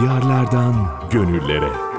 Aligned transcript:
Diyarlardan 0.00 0.74
gönüllere. 1.10 1.95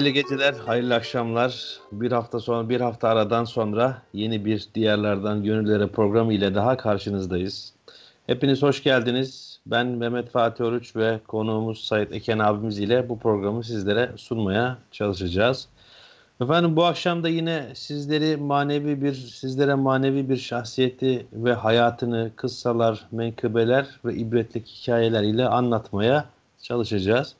Hayırlı 0.00 0.20
geceler, 0.22 0.54
hayırlı 0.54 0.94
akşamlar. 0.94 1.78
Bir 1.92 2.12
hafta 2.12 2.40
sonra, 2.40 2.68
bir 2.68 2.80
hafta 2.80 3.08
aradan 3.08 3.44
sonra 3.44 4.02
yeni 4.12 4.44
bir 4.44 4.66
Diğerlerden 4.74 5.42
Gönüllere 5.44 5.86
programı 5.86 6.32
ile 6.32 6.54
daha 6.54 6.76
karşınızdayız. 6.76 7.72
Hepiniz 8.26 8.62
hoş 8.62 8.82
geldiniz. 8.82 9.60
Ben 9.66 9.86
Mehmet 9.86 10.30
Fatih 10.30 10.64
Oruç 10.64 10.96
ve 10.96 11.20
konuğumuz 11.26 11.84
Sayit 11.84 12.12
Eken 12.12 12.38
abimiz 12.38 12.78
ile 12.78 13.08
bu 13.08 13.18
programı 13.18 13.64
sizlere 13.64 14.10
sunmaya 14.16 14.78
çalışacağız. 14.92 15.68
Efendim 16.40 16.76
bu 16.76 16.84
akşam 16.84 17.22
da 17.22 17.28
yine 17.28 17.66
sizleri 17.74 18.36
manevi 18.36 19.02
bir 19.02 19.14
sizlere 19.14 19.74
manevi 19.74 20.28
bir 20.28 20.36
şahsiyeti 20.36 21.26
ve 21.32 21.52
hayatını 21.52 22.30
kıssalar, 22.36 23.06
menkıbeler 23.12 23.86
ve 24.04 24.14
ibretlik 24.14 24.66
hikayeler 24.66 25.22
ile 25.22 25.48
anlatmaya 25.48 26.24
çalışacağız. 26.62 27.34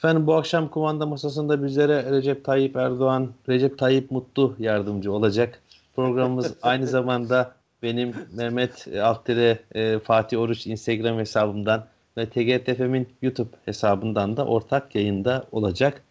Efendim 0.00 0.26
bu 0.26 0.34
akşam 0.34 0.68
kumanda 0.68 1.06
masasında 1.06 1.64
bizlere 1.64 2.10
Recep 2.10 2.44
Tayyip 2.44 2.76
Erdoğan, 2.76 3.30
Recep 3.48 3.78
Tayyip 3.78 4.10
Mutlu 4.10 4.56
yardımcı 4.58 5.12
olacak. 5.12 5.60
Programımız 5.96 6.54
aynı 6.62 6.86
zamanda 6.86 7.54
benim 7.82 8.14
Mehmet 8.36 8.88
Alttire 9.02 9.58
e, 9.74 9.98
Fatih 9.98 10.38
Oruç 10.38 10.66
Instagram 10.66 11.18
hesabımdan 11.18 11.86
ve 12.16 12.26
TGTF'min 12.26 13.08
YouTube 13.22 13.48
hesabından 13.64 14.36
da 14.36 14.46
ortak 14.46 14.94
yayında 14.94 15.44
olacak. 15.52 16.02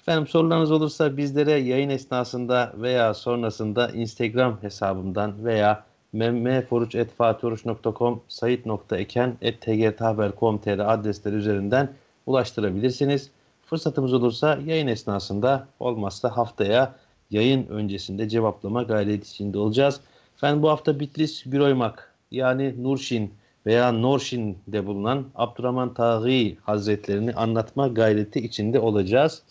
Efendim 0.00 0.26
sorularınız 0.26 0.70
olursa 0.70 1.16
bizlere 1.16 1.52
yayın 1.52 1.90
esnasında 1.90 2.72
veya 2.76 3.14
sonrasında 3.14 3.88
Instagram 3.88 4.62
hesabımdan 4.62 5.44
veya 5.44 5.84
memmeforuç.fatihoruç.com 6.12 8.22
sayit.eken.tgthaber.com.tr 8.28 10.78
adresleri 10.78 11.34
üzerinden 11.34 11.88
ulaştırabilirsiniz. 12.28 13.30
Fırsatımız 13.66 14.12
olursa 14.12 14.58
yayın 14.66 14.86
esnasında 14.86 15.68
olmazsa 15.80 16.36
haftaya 16.36 16.94
yayın 17.30 17.66
öncesinde 17.66 18.28
cevaplama 18.28 18.82
gayreti 18.82 19.28
içinde 19.28 19.58
olacağız. 19.58 20.00
Efendim 20.36 20.62
bu 20.62 20.70
hafta 20.70 21.00
Bitlis 21.00 21.42
Güroymak 21.46 22.14
yani 22.30 22.82
Nurşin 22.82 23.34
veya 23.66 23.92
Norşin'de 23.92 24.86
bulunan 24.86 25.26
Abdurrahman 25.34 25.94
Taği 25.94 26.56
Hazretlerini 26.62 27.32
anlatma 27.32 27.88
gayreti 27.88 28.40
içinde 28.40 28.80
olacağız. 28.80 29.42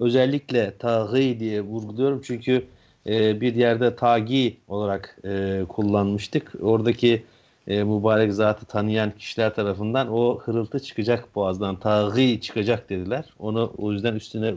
Özellikle 0.00 0.78
Taği 0.78 1.40
diye 1.40 1.60
vurguluyorum 1.60 2.20
çünkü 2.24 2.64
e, 3.06 3.40
bir 3.40 3.54
yerde 3.54 3.96
Tagi 3.96 4.56
olarak 4.68 5.18
e, 5.24 5.62
kullanmıştık. 5.68 6.52
Oradaki 6.62 7.24
e, 7.68 7.84
mübarek 7.84 8.32
zatı 8.32 8.66
tanıyan 8.66 9.10
kişiler 9.10 9.54
tarafından 9.54 10.08
o 10.12 10.38
hırıltı 10.38 10.80
çıkacak 10.80 11.34
boğazdan. 11.34 11.76
Taği 11.76 12.40
çıkacak 12.40 12.90
dediler. 12.90 13.34
Onu 13.38 13.72
o 13.78 13.92
yüzden 13.92 14.14
üstüne 14.14 14.54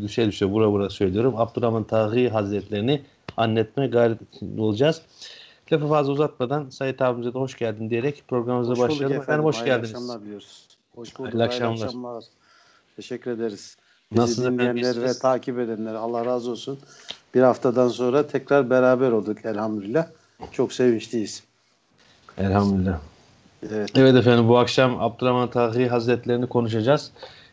düşe 0.00 0.26
düşe 0.26 0.46
vura 0.46 0.68
vura 0.68 0.90
söylüyorum. 0.90 1.34
Abdurrahman 1.36 1.84
Taği 1.84 2.28
Hazretlerini 2.28 3.02
anlatmaya 3.36 3.88
gayret 3.88 4.18
olacağız. 4.58 5.02
Lafı 5.72 5.88
fazla 5.88 6.12
uzatmadan 6.12 6.70
Sayit 6.70 7.02
abimize 7.02 7.34
de 7.34 7.38
hoş 7.38 7.58
geldin 7.58 7.90
diyerek 7.90 8.24
programımıza 8.28 8.72
hoş 8.72 8.78
başlayalım. 8.78 9.04
Efendim, 9.06 9.22
efendim 9.22 9.44
hoş 9.44 9.56
Hayırlı 9.56 9.70
geldiniz. 9.70 9.90
akşamlar 9.94 10.20
diliyoruz. 10.22 10.66
Hoş 10.94 11.18
bulduk. 11.18 11.26
Hayırlı 11.26 11.44
akşamlar. 11.44 11.86
akşamlar. 11.86 12.24
Teşekkür 12.96 13.30
ederiz. 13.30 13.76
Bizi 14.12 14.20
Nasılsınız 14.20 14.52
dinleyenler 14.52 14.80
efendim? 14.90 15.02
ve 15.02 15.18
takip 15.18 15.58
edenler 15.58 15.94
Allah 15.94 16.24
razı 16.24 16.50
olsun. 16.50 16.78
Bir 17.34 17.42
haftadan 17.42 17.88
sonra 17.88 18.26
tekrar 18.26 18.70
beraber 18.70 19.10
olduk 19.10 19.44
elhamdülillah. 19.44 20.06
Çok 20.52 20.72
sevinçliyiz. 20.72 21.42
Elhamdülillah. 22.38 22.98
Evet. 23.72 23.90
Evet 23.94 24.14
efendim 24.14 24.48
bu 24.48 24.58
akşam 24.58 25.00
Abdurrahman 25.00 25.50
Tahri 25.50 25.88
Hazretlerini 25.88 26.46
konuşacağız. 26.46 27.10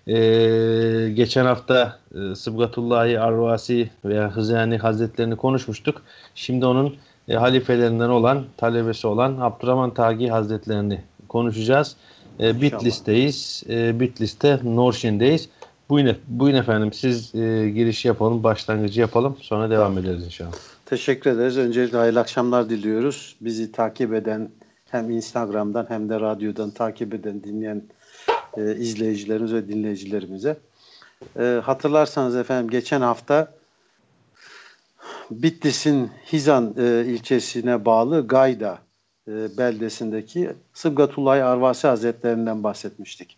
Ee, 0.07 1.11
geçen 1.13 1.45
hafta 1.45 1.99
e, 2.15 2.35
Sıbgatullahi 2.35 3.19
Arvasi 3.19 3.89
veya 4.05 4.35
Hızani 4.35 4.77
Hazretlerini 4.77 5.35
konuşmuştuk. 5.35 6.01
Şimdi 6.35 6.65
onun 6.65 6.95
e, 7.27 7.35
halifelerinden 7.35 8.09
olan, 8.09 8.43
talebesi 8.57 9.07
olan 9.07 9.37
Abdurrahman 9.39 9.93
Tagi 9.93 10.27
Hazretlerini 10.27 11.01
konuşacağız. 11.29 11.95
E, 12.39 12.61
Bitlis'teyiz. 12.61 13.63
E, 13.69 13.99
Bitlis'te 13.99 14.59
Norşin'deyiz. 14.63 15.49
Buyurun, 15.89 16.17
buyurun 16.27 16.57
efendim 16.57 16.93
siz 16.93 17.35
e, 17.35 17.69
giriş 17.69 18.05
yapalım, 18.05 18.43
başlangıcı 18.43 19.01
yapalım. 19.01 19.37
Sonra 19.41 19.69
devam 19.69 19.97
ederiz 19.97 20.25
inşallah. 20.25 20.51
Teşekkür 20.85 21.31
ederiz. 21.31 21.57
Öncelikle 21.57 21.97
hayırlı 21.97 22.19
akşamlar 22.19 22.69
diliyoruz. 22.69 23.35
Bizi 23.41 23.71
takip 23.71 24.13
eden 24.13 24.49
hem 24.91 25.11
Instagram'dan 25.11 25.85
hem 25.89 26.09
de 26.09 26.19
radyodan 26.19 26.71
takip 26.71 27.13
eden, 27.13 27.43
dinleyen 27.43 27.83
e, 28.57 28.75
izleyicilerimiz 28.75 29.53
ve 29.53 29.67
dinleyicilerimize. 29.67 30.57
E, 31.39 31.61
hatırlarsanız 31.63 32.35
efendim 32.35 32.69
geçen 32.69 33.01
hafta 33.01 33.53
Bitlis'in 35.31 36.11
Hizan 36.33 36.75
e, 36.77 37.05
ilçesine 37.05 37.85
bağlı 37.85 38.27
Gayda 38.27 38.79
e, 39.27 39.57
beldesindeki 39.57 40.51
Sıbgatullahi 40.73 41.43
Arvasi 41.43 41.87
Hazretlerinden 41.87 42.63
bahsetmiştik. 42.63 43.37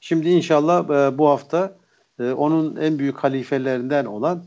Şimdi 0.00 0.28
inşallah 0.28 0.84
e, 0.84 1.18
bu 1.18 1.28
hafta 1.28 1.76
e, 2.20 2.30
onun 2.30 2.76
en 2.76 2.98
büyük 2.98 3.18
halifelerinden 3.18 4.04
olan 4.04 4.44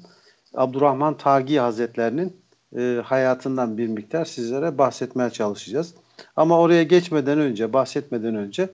Abdurrahman 0.54 1.18
Tagi 1.18 1.60
Hazretlerinin 1.60 2.38
e, 2.78 3.02
hayatından 3.06 3.78
bir 3.78 3.88
miktar 3.88 4.26
sizlere 4.26 4.78
bahsetmeye 4.78 5.30
çalışacağız. 5.30 5.94
Ama 6.36 6.60
oraya 6.60 6.84
geçmeden 6.84 7.40
önce, 7.40 7.74
bahsetmeden 7.74 8.36
önce 8.36 8.70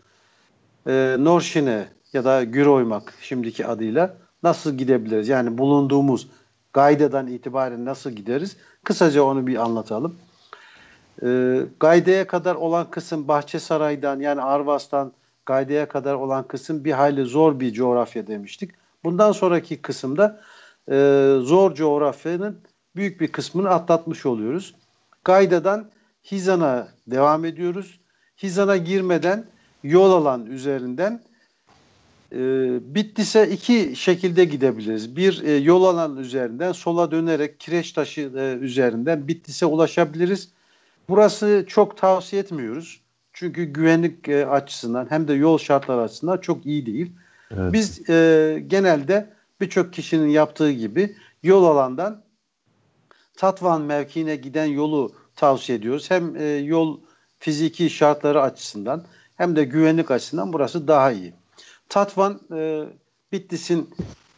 e, 0.87 1.15
Norşin'e 1.19 1.87
ya 2.13 2.23
da 2.23 2.43
Güroymak 2.43 3.13
şimdiki 3.21 3.67
adıyla 3.67 4.17
nasıl 4.43 4.73
gidebiliriz? 4.73 5.27
Yani 5.27 5.57
bulunduğumuz 5.57 6.27
Gayde'den 6.73 7.27
itibaren 7.27 7.85
nasıl 7.85 8.11
gideriz? 8.11 8.57
Kısaca 8.83 9.23
onu 9.23 9.47
bir 9.47 9.55
anlatalım. 9.55 10.15
E, 11.23 11.59
Gayde'ye 11.79 12.27
kadar 12.27 12.55
olan 12.55 12.91
kısım 12.91 13.27
Bahçesaray'dan 13.27 14.19
yani 14.19 14.41
Arvas'tan 14.41 15.11
Gayde'ye 15.45 15.85
kadar 15.85 16.13
olan 16.13 16.47
kısım 16.47 16.85
bir 16.85 16.91
hayli 16.91 17.25
zor 17.25 17.59
bir 17.59 17.73
coğrafya 17.73 18.27
demiştik. 18.27 18.71
Bundan 19.03 19.31
sonraki 19.31 19.81
kısımda 19.81 20.41
e, 20.91 20.95
zor 21.41 21.75
coğrafyanın 21.75 22.57
büyük 22.95 23.21
bir 23.21 23.31
kısmını 23.31 23.69
atlatmış 23.69 24.25
oluyoruz. 24.25 24.75
Gayda'dan 25.23 25.85
Hizan'a 26.31 26.87
devam 27.07 27.45
ediyoruz. 27.45 27.99
Hizan'a 28.43 28.77
girmeden 28.77 29.45
yol 29.83 30.11
alan 30.11 30.45
üzerinden 30.45 31.21
e, 32.31 32.39
Bitlis'e 32.95 33.49
iki 33.49 33.95
şekilde 33.95 34.45
gidebiliriz. 34.45 35.15
Bir 35.15 35.43
e, 35.43 35.57
yol 35.57 35.83
alan 35.83 36.17
üzerinden 36.17 36.71
sola 36.71 37.11
dönerek 37.11 37.59
kireç 37.59 37.91
taşı 37.91 38.21
e, 38.21 38.57
üzerinden 38.61 39.27
Bitlis'e 39.27 39.65
ulaşabiliriz. 39.65 40.49
Burası 41.09 41.65
çok 41.67 41.97
tavsiye 41.97 42.41
etmiyoruz. 42.41 43.01
Çünkü 43.33 43.63
güvenlik 43.63 44.29
e, 44.29 44.47
açısından 44.47 45.07
hem 45.09 45.27
de 45.27 45.33
yol 45.33 45.57
şartları 45.57 46.01
açısından 46.01 46.37
çok 46.37 46.65
iyi 46.65 46.85
değil. 46.85 47.11
Evet. 47.51 47.73
Biz 47.73 48.09
e, 48.09 48.63
genelde 48.67 49.29
birçok 49.61 49.93
kişinin 49.93 50.27
yaptığı 50.29 50.71
gibi 50.71 51.15
yol 51.43 51.63
alandan 51.63 52.23
Tatvan 53.37 53.81
mevkiine 53.81 54.35
giden 54.35 54.65
yolu 54.65 55.11
tavsiye 55.35 55.77
ediyoruz. 55.77 56.11
Hem 56.11 56.35
e, 56.35 56.43
yol 56.43 56.99
fiziki 57.39 57.89
şartları 57.89 58.41
açısından 58.41 59.03
hem 59.35 59.55
de 59.55 59.63
güvenlik 59.63 60.11
açısından 60.11 60.53
burası 60.53 60.87
daha 60.87 61.11
iyi. 61.11 61.33
Tatvan 61.89 62.39
e, 62.55 62.83
Bitlis'in 63.31 63.89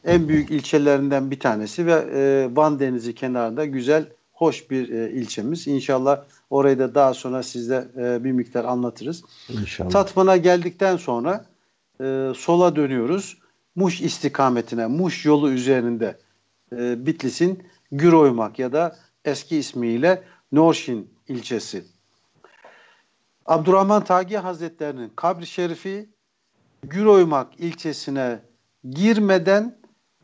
en 0.05 0.27
büyük 0.27 0.51
ilçelerinden 0.51 1.31
bir 1.31 1.39
tanesi 1.39 1.85
ve 1.85 2.05
e, 2.13 2.49
Van 2.55 2.79
Denizi 2.79 3.15
kenarında 3.15 3.65
güzel, 3.65 4.05
hoş 4.33 4.71
bir 4.71 4.89
e, 4.89 5.11
ilçemiz. 5.11 5.67
İnşallah 5.67 6.23
orayı 6.49 6.79
da 6.79 6.95
daha 6.95 7.13
sonra 7.13 7.43
sizle 7.43 7.87
e, 7.97 8.23
bir 8.23 8.31
miktar 8.31 8.65
anlatırız. 8.65 9.23
İnşallah. 9.49 9.89
Tatvan'a 9.89 10.37
geldikten 10.37 10.97
sonra 10.97 11.45
e, 12.01 12.31
sola 12.35 12.75
dönüyoruz. 12.75 13.37
Muş 13.75 14.01
istikametine, 14.01 14.87
Muş 14.87 15.25
yolu 15.25 15.51
üzerinde 15.51 16.17
e, 16.71 17.05
Bitlis'in 17.05 17.63
Güroymak 17.91 18.59
ya 18.59 18.73
da 18.73 18.95
eski 19.25 19.57
ismiyle 19.57 20.23
Norşin 20.55 21.09
ilçesi. 21.27 21.85
Abdurrahman 23.45 24.03
Tagi 24.03 24.37
Hazretlerinin 24.37 25.11
kabri 25.15 25.47
şerifi 25.47 26.09
Güroymak 26.83 27.59
ilçesine 27.59 28.39
girmeden 28.89 29.77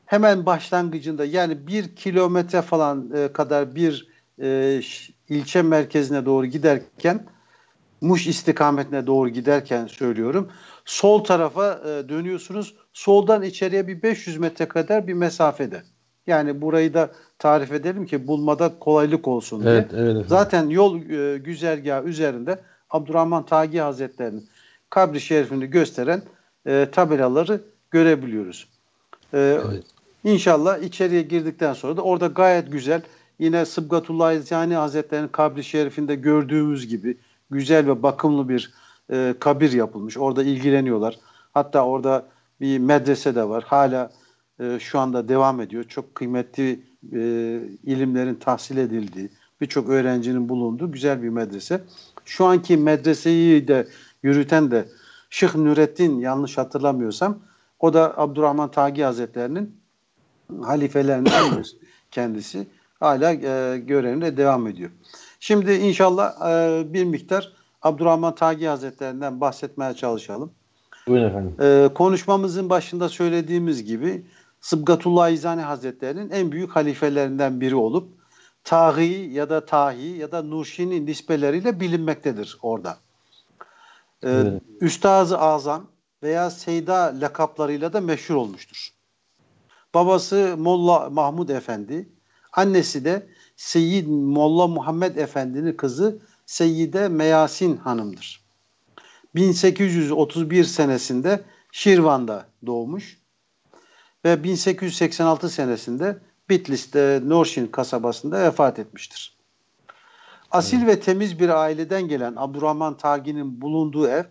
hemen 0.05 0.45
başlangıcında 0.45 1.25
yani 1.25 1.67
bir 1.67 1.95
kilometre 1.95 2.61
falan 2.61 3.11
e, 3.15 3.33
kadar 3.33 3.75
bir 3.75 4.07
e, 4.41 4.81
ilçe 5.29 5.61
merkezine 5.61 6.25
doğru 6.25 6.45
giderken 6.45 7.25
Muş 8.01 8.27
istikametine 8.27 9.07
doğru 9.07 9.29
giderken 9.29 9.87
söylüyorum. 9.87 10.51
Sol 10.85 11.23
tarafa 11.23 11.73
e, 11.73 12.09
dönüyorsunuz. 12.09 12.75
Soldan 12.93 13.43
içeriye 13.43 13.87
bir 13.87 14.01
500 14.01 14.37
metre 14.37 14.67
kadar 14.67 15.07
bir 15.07 15.13
mesafede. 15.13 15.83
Yani 16.31 16.61
burayı 16.61 16.93
da 16.93 17.09
tarif 17.39 17.71
edelim 17.71 18.05
ki 18.05 18.27
bulmada 18.27 18.71
kolaylık 18.79 19.27
olsun 19.27 19.63
diye. 19.63 19.73
Evet, 19.73 19.93
evet 19.93 20.25
Zaten 20.27 20.69
yol 20.69 21.01
e, 21.01 21.37
güzergahı 21.37 22.07
üzerinde 22.07 22.59
Abdurrahman 22.89 23.45
Tagi 23.45 23.79
Hazretleri'nin 23.79 24.45
kabri 24.89 25.21
şerifini 25.21 25.67
gösteren 25.67 26.21
e, 26.65 26.87
tabelaları 26.91 27.61
görebiliyoruz. 27.91 28.67
E, 29.33 29.39
evet. 29.39 29.83
İnşallah 30.23 30.77
içeriye 30.77 31.21
girdikten 31.21 31.73
sonra 31.73 31.97
da 31.97 32.01
orada 32.01 32.27
gayet 32.27 32.71
güzel 32.71 33.01
yine 33.39 33.65
Sıbgatullah 33.65 34.33
İzani 34.33 34.75
Hazretleri'nin 34.75 35.27
kabri 35.27 35.63
şerifinde 35.63 36.15
gördüğümüz 36.15 36.87
gibi 36.87 37.17
güzel 37.49 37.87
ve 37.87 38.03
bakımlı 38.03 38.49
bir 38.49 38.73
e, 39.11 39.33
kabir 39.39 39.71
yapılmış. 39.71 40.17
Orada 40.17 40.43
ilgileniyorlar. 40.43 41.19
Hatta 41.53 41.85
orada 41.85 42.25
bir 42.61 42.79
medrese 42.79 43.35
de 43.35 43.49
var. 43.49 43.63
Hala 43.67 44.11
e, 44.61 44.79
şu 44.79 44.99
anda 44.99 45.27
devam 45.27 45.61
ediyor. 45.61 45.83
Çok 45.83 46.15
kıymetli 46.15 46.79
e, 47.13 47.19
ilimlerin 47.83 48.35
tahsil 48.35 48.77
edildiği, 48.77 49.29
birçok 49.61 49.89
öğrencinin 49.89 50.49
bulunduğu 50.49 50.91
güzel 50.91 51.23
bir 51.23 51.29
medrese. 51.29 51.81
Şu 52.25 52.45
anki 52.45 52.77
medreseyi 52.77 53.67
de 53.67 53.87
yürüten 54.23 54.71
de 54.71 54.85
Şeyh 55.29 55.55
Nurettin 55.55 56.19
yanlış 56.19 56.57
hatırlamıyorsam 56.57 57.39
o 57.79 57.93
da 57.93 58.17
Abdurrahman 58.17 58.71
Tagi 58.71 59.03
Hazretlerinin 59.03 59.75
halifelerindendir 60.61 61.75
kendisi. 62.11 62.67
Hala 62.99 63.31
e, 63.31 63.77
görevine 63.77 64.37
devam 64.37 64.67
ediyor. 64.67 64.89
Şimdi 65.39 65.73
inşallah 65.73 66.49
e, 66.49 66.93
bir 66.93 67.03
miktar 67.03 67.53
Abdurrahman 67.81 68.35
Tagi 68.35 68.67
Hazretlerinden 68.67 69.41
bahsetmeye 69.41 69.93
çalışalım. 69.93 70.51
Buyurun 71.07 71.29
efendim. 71.29 71.55
E, 71.61 71.89
konuşmamızın 71.93 72.69
başında 72.69 73.09
söylediğimiz 73.09 73.83
gibi 73.83 74.25
Sıbgatullah 74.61 75.29
İzani 75.29 75.61
Hazretleri'nin 75.61 76.29
en 76.29 76.51
büyük 76.51 76.75
halifelerinden 76.75 77.61
biri 77.61 77.75
olup 77.75 78.09
Tahi 78.63 79.29
ya 79.33 79.49
da 79.49 79.65
Tahi 79.65 80.07
ya 80.07 80.31
da 80.31 80.41
Nuşini 80.41 81.05
nispeleriyle 81.05 81.79
bilinmektedir 81.79 82.57
orada. 82.61 82.97
Ee, 84.23 84.29
evet. 84.29 84.61
Üstazı 84.81 85.39
Azam 85.39 85.87
veya 86.23 86.49
Seyda 86.49 87.13
lakaplarıyla 87.21 87.93
da 87.93 88.01
meşhur 88.01 88.35
olmuştur. 88.35 88.89
Babası 89.93 90.55
Molla 90.57 91.09
Mahmud 91.09 91.49
Efendi, 91.49 92.09
annesi 92.53 93.05
de 93.05 93.27
Seyyid 93.55 94.07
Molla 94.07 94.67
Muhammed 94.67 95.15
Efendi'nin 95.15 95.73
kızı 95.73 96.19
Seyyide 96.45 97.07
Meyasin 97.07 97.77
Hanım'dır. 97.77 98.41
1831 99.35 100.63
senesinde 100.63 101.43
Şirvan'da 101.71 102.45
doğmuş 102.65 103.20
ve 104.25 104.43
1886 104.43 105.49
senesinde 105.49 106.17
Bitlis'te 106.49 107.21
Norşin 107.25 107.67
kasabasında 107.67 108.43
vefat 108.43 108.79
etmiştir. 108.79 109.37
Asil 110.51 110.87
ve 110.87 110.99
temiz 110.99 111.39
bir 111.39 111.49
aileden 111.49 112.07
gelen 112.07 112.33
Abdurrahman 112.37 112.97
Tagi'nin 112.97 113.61
bulunduğu 113.61 114.07
ev 114.07 114.23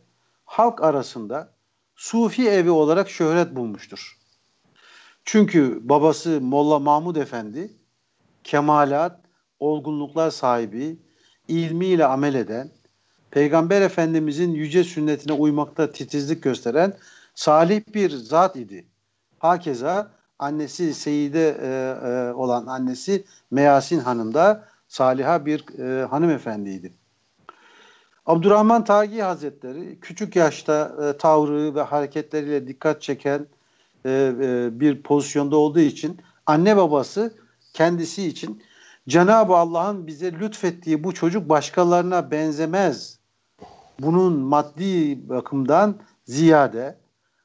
halk 0.44 0.82
arasında 0.82 1.52
Sufi 1.96 2.48
evi 2.48 2.70
olarak 2.70 3.10
şöhret 3.10 3.56
bulmuştur. 3.56 4.18
Çünkü 5.24 5.80
babası 5.82 6.40
Molla 6.40 6.78
Mahmud 6.78 7.16
Efendi 7.16 7.72
kemalat, 8.44 9.20
olgunluklar 9.58 10.30
sahibi, 10.30 10.98
ilmiyle 11.48 12.06
amel 12.06 12.34
eden, 12.34 12.70
Peygamber 13.30 13.82
Efendimizin 13.82 14.52
yüce 14.52 14.84
sünnetine 14.84 15.32
uymakta 15.32 15.92
titizlik 15.92 16.42
gösteren 16.42 16.96
salih 17.34 17.82
bir 17.94 18.10
zat 18.10 18.56
idi. 18.56 18.89
Hakeza 19.40 20.10
annesi 20.38 20.94
Seyide 20.94 21.48
e, 21.48 21.68
e, 22.08 22.32
olan 22.32 22.66
annesi 22.66 23.24
Meyasin 23.50 24.00
Hanım 24.00 24.34
da 24.34 24.64
saliha 24.88 25.46
bir 25.46 25.78
e, 25.78 26.06
hanımefendiydi. 26.06 26.92
Abdurrahman 28.26 28.84
Tagi 28.84 29.22
Hazretleri 29.22 30.00
küçük 30.00 30.36
yaşta 30.36 30.96
e, 31.02 31.18
tavrı 31.18 31.74
ve 31.74 31.82
hareketleriyle 31.82 32.68
dikkat 32.68 33.02
çeken 33.02 33.46
e, 34.04 34.10
e, 34.10 34.80
bir 34.80 35.02
pozisyonda 35.02 35.56
olduğu 35.56 35.80
için 35.80 36.18
anne 36.46 36.76
babası 36.76 37.34
kendisi 37.72 38.26
için 38.26 38.62
Cenab-ı 39.08 39.56
Allah'ın 39.56 40.06
bize 40.06 40.32
lütfettiği 40.32 41.04
bu 41.04 41.14
çocuk 41.14 41.48
başkalarına 41.48 42.30
benzemez. 42.30 43.18
Bunun 44.00 44.32
maddi 44.32 45.28
bakımdan 45.28 45.96
ziyade 46.24 46.99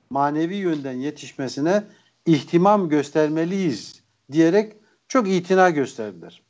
manevi 0.09 0.55
yönden 0.55 0.93
yetişmesine 0.93 1.83
ihtimam 2.25 2.89
göstermeliyiz 2.89 4.03
diyerek 4.31 4.73
çok 5.07 5.29
itina 5.29 5.69
gösterdiler. 5.69 6.41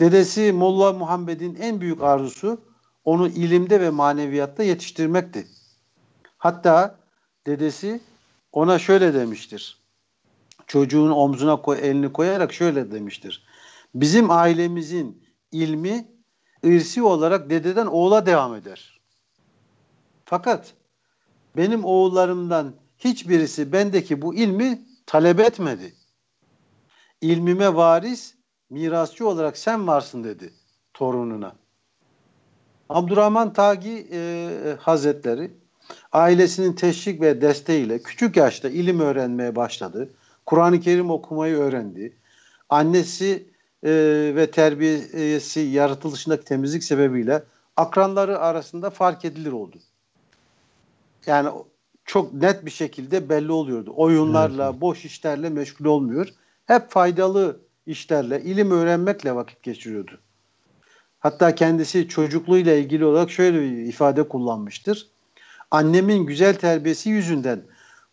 Dedesi 0.00 0.52
Molla 0.52 0.92
Muhammed'in 0.92 1.54
en 1.54 1.80
büyük 1.80 2.02
arzusu 2.02 2.60
onu 3.04 3.28
ilimde 3.28 3.80
ve 3.80 3.90
maneviyatta 3.90 4.62
yetiştirmekti. 4.62 5.46
Hatta 6.38 6.98
dedesi 7.46 8.00
ona 8.52 8.78
şöyle 8.78 9.14
demiştir. 9.14 9.78
Çocuğun 10.66 11.10
omzuna 11.10 11.62
koy, 11.62 11.78
elini 11.82 12.12
koyarak 12.12 12.52
şöyle 12.52 12.92
demiştir. 12.92 13.46
Bizim 13.94 14.30
ailemizin 14.30 15.24
ilmi 15.52 16.08
ırsi 16.66 17.02
olarak 17.02 17.50
dededen 17.50 17.86
oğula 17.86 18.26
devam 18.26 18.54
eder. 18.54 19.00
Fakat 20.24 20.74
benim 21.56 21.84
oğullarımdan 21.84 22.74
hiçbirisi 22.98 23.72
bendeki 23.72 24.22
bu 24.22 24.34
ilmi 24.34 24.82
talep 25.06 25.40
etmedi. 25.40 25.94
İlmime 27.20 27.74
varis, 27.74 28.34
mirasçı 28.70 29.28
olarak 29.28 29.58
sen 29.58 29.86
varsın 29.86 30.24
dedi 30.24 30.52
torununa. 30.94 31.56
Abdurrahman 32.88 33.52
Tagi 33.52 34.06
e, 34.12 34.76
Hazretleri 34.80 35.50
ailesinin 36.12 36.72
teşvik 36.72 37.20
ve 37.20 37.40
desteğiyle 37.40 38.02
küçük 38.02 38.36
yaşta 38.36 38.68
ilim 38.68 39.00
öğrenmeye 39.00 39.56
başladı. 39.56 40.10
Kur'an-ı 40.46 40.80
Kerim 40.80 41.10
okumayı 41.10 41.56
öğrendi. 41.56 42.16
Annesi 42.68 43.48
e, 43.82 43.90
ve 44.36 44.50
terbiyesi 44.50 45.60
yaratılışındaki 45.60 46.44
temizlik 46.44 46.84
sebebiyle 46.84 47.42
akranları 47.76 48.38
arasında 48.38 48.90
fark 48.90 49.24
edilir 49.24 49.52
oldu. 49.52 49.78
Yani 51.26 51.48
çok 52.04 52.34
net 52.34 52.66
bir 52.66 52.70
şekilde 52.70 53.28
belli 53.28 53.52
oluyordu. 53.52 53.92
Oyunlarla, 53.96 54.70
evet. 54.70 54.80
boş 54.80 55.04
işlerle 55.04 55.50
meşgul 55.50 55.84
olmuyor. 55.84 56.28
Hep 56.66 56.90
faydalı 56.90 57.60
işlerle, 57.86 58.42
ilim 58.42 58.70
öğrenmekle 58.70 59.34
vakit 59.34 59.62
geçiriyordu. 59.62 60.20
Hatta 61.20 61.54
kendisi 61.54 62.08
çocukluğuyla 62.08 62.74
ilgili 62.74 63.04
olarak 63.04 63.30
şöyle 63.30 63.60
bir 63.60 63.76
ifade 63.76 64.28
kullanmıştır. 64.28 65.10
Annemin 65.70 66.26
güzel 66.26 66.54
terbiyesi 66.54 67.10
yüzünden 67.10 67.62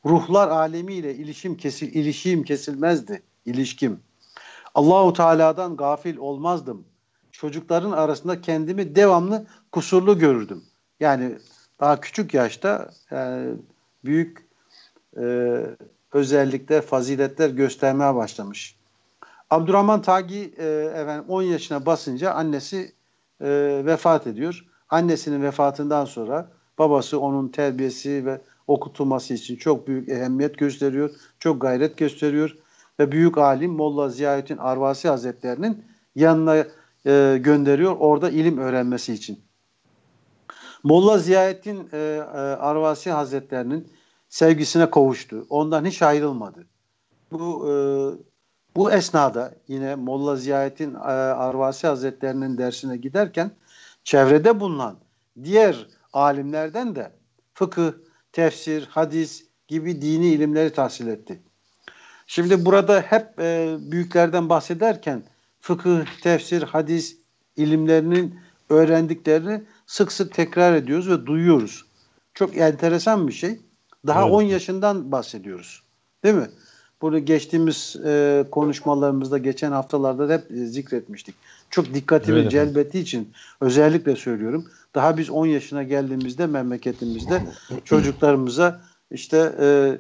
ruhlar 0.06 0.48
alemiyle 0.48 1.16
ilişim 1.16 1.58
kesil 1.58 1.96
ilişim 1.96 2.44
kesilmezdi. 2.44 3.22
ilişkim. 3.46 4.00
Allahu 4.76 5.14
Teala'dan 5.14 5.78
gafil 5.78 6.18
olmazdım. 6.18 6.86
Çocukların 7.32 7.92
arasında 7.92 8.42
kendimi 8.42 8.96
devamlı 8.96 9.46
kusurlu 9.72 10.20
görürdüm. 10.20 10.64
Yani 11.00 11.38
daha 11.82 12.02
küçük 12.02 12.34
yaşta 12.34 12.90
yani 13.12 13.56
büyük 14.06 14.46
e, 15.18 15.58
özellikle 16.14 16.82
faziletler 16.82 17.50
göstermeye 17.50 18.16
başlamış. 18.16 18.76
Abdurrahman 19.50 20.02
Tagi 20.02 20.54
e, 20.58 20.66
efendim 20.96 21.26
10 21.28 21.42
yaşına 21.42 21.86
basınca 21.86 22.34
annesi 22.34 22.92
e, 23.42 23.82
vefat 23.86 24.28
ediyor. 24.28 24.66
Annesinin 24.90 25.44
vefatından 25.44 26.06
sonra 26.06 26.52
babası 26.80 27.20
onun 27.20 27.48
terbiyesi 27.48 28.26
ve 28.26 28.42
okutulması 28.68 29.34
için 29.34 29.56
çok 29.56 29.88
büyük 29.88 30.10
ehemmiyet 30.10 30.58
gösteriyor. 30.58 31.10
Çok 31.40 31.62
gayret 31.62 31.98
gösteriyor. 31.98 32.58
Ve 33.00 33.12
büyük 33.12 33.38
alim 33.38 33.72
Molla 33.72 34.10
Ziyaettin 34.10 34.58
Arvasi 34.58 35.10
Hazretlerinin 35.10 35.86
yanına 36.16 36.66
e, 37.06 37.38
gönderiyor 37.42 37.96
orada 38.00 38.30
ilim 38.30 38.58
öğrenmesi 38.58 39.14
için. 39.14 39.40
Molla 40.84 41.18
Ziyaettin 41.18 41.90
e, 41.94 41.98
e, 41.98 42.00
Arvasi 42.38 43.12
Hazretlerinin 43.12 43.92
sevgisine 44.30 44.90
kavuştu. 44.90 45.46
Ondan 45.50 45.86
hiç 45.86 46.02
ayrılmadı. 46.02 46.68
Bu 47.32 47.70
e, 47.70 47.74
bu 48.76 48.92
esnada 48.92 49.54
yine 49.68 49.96
Molla 49.96 50.36
Ziyaettin 50.36 50.96
e, 50.96 50.98
Arvasi 50.98 51.88
Hazretlerinin 51.88 52.58
dersine 52.58 52.98
giderken 52.98 53.52
çevrede 54.04 54.60
bulunan 54.60 54.98
diğer 55.44 55.88
alimlerden 56.14 56.96
de 56.96 57.12
fıkıh, 57.54 57.92
tefsir, 58.32 58.88
hadis 58.92 59.46
gibi 59.68 60.02
dini 60.02 60.28
ilimleri 60.28 60.74
tahsil 60.74 61.08
etti. 61.08 61.42
Şimdi 62.28 62.66
burada 62.66 63.02
hep 63.02 63.40
e, 63.40 63.78
büyüklerden 63.80 64.50
bahsederken 64.50 65.24
fıkıh, 65.62 66.06
tefsir, 66.22 66.64
hadis 66.64 67.18
ilimlerinin 67.56 68.40
öğrendiklerini 68.72 69.64
sık 69.88 70.12
sık 70.12 70.34
tekrar 70.34 70.74
ediyoruz 70.74 71.10
ve 71.10 71.26
duyuyoruz. 71.26 71.86
Çok 72.34 72.58
enteresan 72.58 73.28
bir 73.28 73.34
şey. 73.34 73.60
Daha 74.08 74.22
evet. 74.22 74.32
10 74.32 74.42
yaşından 74.42 75.12
bahsediyoruz. 75.12 75.84
Değil 76.24 76.36
mi? 76.36 76.48
Bunu 77.02 77.26
geçtiğimiz 77.26 77.96
e, 78.06 78.46
konuşmalarımızda 78.52 79.38
geçen 79.38 79.72
haftalarda 79.72 80.34
hep 80.34 80.52
e, 80.52 80.66
zikretmiştik. 80.66 81.36
Çok 81.70 81.94
dikkatimi 81.94 82.40
evet. 82.40 82.52
celbettiği 82.52 83.04
için 83.04 83.34
özellikle 83.62 84.16
söylüyorum. 84.16 84.66
Daha 84.96 85.18
biz 85.18 85.30
10 85.30 85.46
yaşına 85.46 85.84
geldiğimizde 85.84 86.48
memleketimizde 86.48 87.42
çocuklarımıza 87.86 88.82
işte 89.12 89.56
e, 89.60 89.98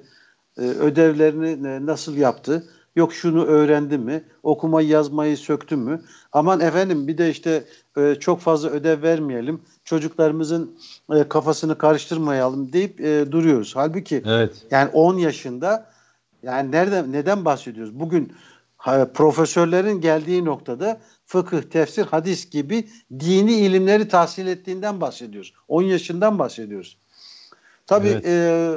e, 0.58 0.62
ödevlerini 0.62 1.68
e, 1.68 1.86
nasıl 1.86 2.18
yaptı, 2.18 2.64
yok 2.96 3.14
şunu 3.14 3.46
öğrendi 3.46 3.98
mi, 3.98 4.24
okumayı 4.44 4.88
yazmayı 4.88 5.38
söktü 5.38 5.76
mü, 5.76 6.02
aman 6.32 6.60
efendim 6.60 7.08
bir 7.08 7.18
de 7.18 7.30
işte 7.30 7.64
e, 7.98 8.16
çok 8.16 8.40
fazla 8.40 8.70
ödev 8.70 9.02
vermeyelim, 9.02 9.62
çocuklarımızın 9.84 10.80
e, 11.16 11.30
kafasını 11.30 11.78
karıştırmayalım 11.78 12.74
deyip 12.74 13.02
e, 13.02 13.32
duruyoruz. 13.32 13.76
Halbuki 13.76 14.24
evet. 14.26 14.66
yani 14.72 14.90
10 14.90 15.18
yaşında 15.18 15.92
yani 16.44 16.72
nereden 16.72 17.12
neden 17.12 17.46
bahsediyoruz? 17.46 18.00
Bugün 18.00 18.34
profesörlerin 19.14 20.02
geldiği 20.02 20.46
noktada 20.46 21.02
fıkıh, 21.26 21.62
tefsir, 21.62 22.06
hadis 22.06 22.50
gibi 22.50 22.90
dini 23.20 23.54
ilimleri 23.54 24.08
tahsil 24.08 24.48
ettiğinden 24.48 25.02
bahsediyoruz. 25.02 25.54
10 25.68 25.82
yaşından 25.84 26.40
bahsediyoruz. 26.40 26.98
Tabii 27.88 28.08
evet. 28.08 28.26
e, 28.26 28.76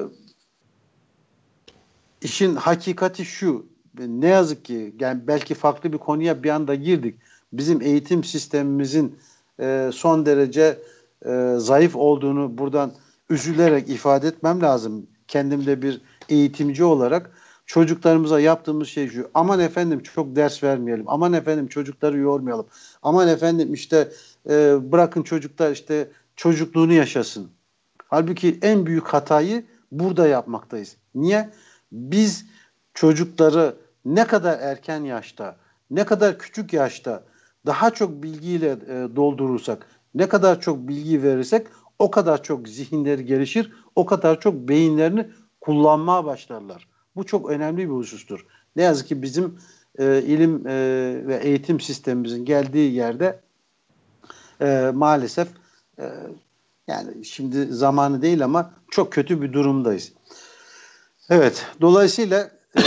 işin 2.23 2.57
hakikati 2.57 3.25
şu. 3.25 3.74
Ne 3.99 4.29
yazık 4.29 4.65
ki 4.65 4.95
yani 5.01 5.21
belki 5.27 5.55
farklı 5.55 5.93
bir 5.93 5.99
konuya 5.99 6.43
bir 6.43 6.51
anda 6.51 6.75
girdik. 6.75 7.19
Bizim 7.53 7.83
eğitim 7.83 8.25
sistemimizin 8.25 9.19
e, 9.61 9.91
son 9.93 10.27
derece 10.27 10.79
e, 11.27 11.55
zayıf 11.59 11.97
olduğunu 11.97 12.59
buradan 12.59 12.93
üzülerek 13.31 13.89
ifade 13.89 14.29
etmem 14.29 14.63
lazım. 14.63 15.07
Kendimde 15.29 15.83
bir 15.83 16.01
eğitimci 16.29 16.85
olarak 16.85 17.31
çocuklarımıza 17.67 18.41
yaptığımız 18.41 18.89
şey 18.89 19.09
şu. 19.09 19.31
Aman 19.35 19.61
efendim 19.61 20.03
çok 20.03 20.37
ders 20.37 20.63
vermeyelim. 20.63 21.05
Aman 21.09 21.33
efendim 21.33 21.69
çocukları 21.69 22.19
yormayalım. 22.19 22.67
Aman 23.03 23.29
efendim 23.29 23.75
işte 23.75 24.13
e, 24.51 24.77
bırakın 24.93 25.23
çocuklar 25.23 25.73
işte 25.73 26.09
çocukluğunu 26.37 26.93
yaşasın. 26.93 27.51
Halbuki 28.07 28.59
en 28.63 28.87
büyük 28.87 29.07
hatayı 29.07 29.65
burada 29.93 30.27
yapmaktayız. 30.27 30.97
Niye? 31.15 31.51
Biz 31.93 32.47
çocukları 32.95 33.77
ne 34.05 34.27
kadar 34.27 34.59
erken 34.59 35.05
yaşta, 35.05 35.57
ne 35.91 36.05
kadar 36.05 36.39
küçük 36.39 36.73
yaşta 36.73 37.25
daha 37.67 37.91
çok 37.91 38.23
bilgiyle 38.23 38.71
e, 38.71 39.17
doldurursak, 39.17 39.87
ne 40.15 40.29
kadar 40.29 40.61
çok 40.61 40.89
bilgi 40.89 41.23
verirsek 41.23 41.67
o 41.99 42.11
kadar 42.11 42.43
çok 42.43 42.69
zihinleri 42.69 43.25
gelişir, 43.25 43.73
o 43.95 44.07
kadar 44.07 44.41
çok 44.41 44.55
beyinlerini 44.55 45.29
kullanmaya 45.61 46.25
başlarlar. 46.25 46.89
Bu 47.17 47.27
çok 47.27 47.51
önemli 47.51 47.79
bir 47.79 47.95
husustur. 47.95 48.47
Ne 48.77 48.83
yazık 48.83 49.09
ki 49.09 49.23
bizim 49.23 49.59
e, 49.99 50.23
ilim 50.23 50.67
e, 50.67 50.73
ve 51.27 51.37
eğitim 51.43 51.81
sistemimizin 51.81 52.45
geldiği 52.45 52.93
yerde 52.93 53.41
e, 54.61 54.91
maalesef 54.95 55.49
e, 55.99 56.11
yani 56.89 57.25
şimdi 57.25 57.67
zamanı 57.67 58.23
değil 58.23 58.45
ama 58.45 58.71
çok 58.91 59.13
kötü 59.13 59.43
bir 59.43 59.53
durumdayız. 59.53 60.13
Evet, 61.31 61.67
dolayısıyla 61.81 62.51
e, 62.77 62.83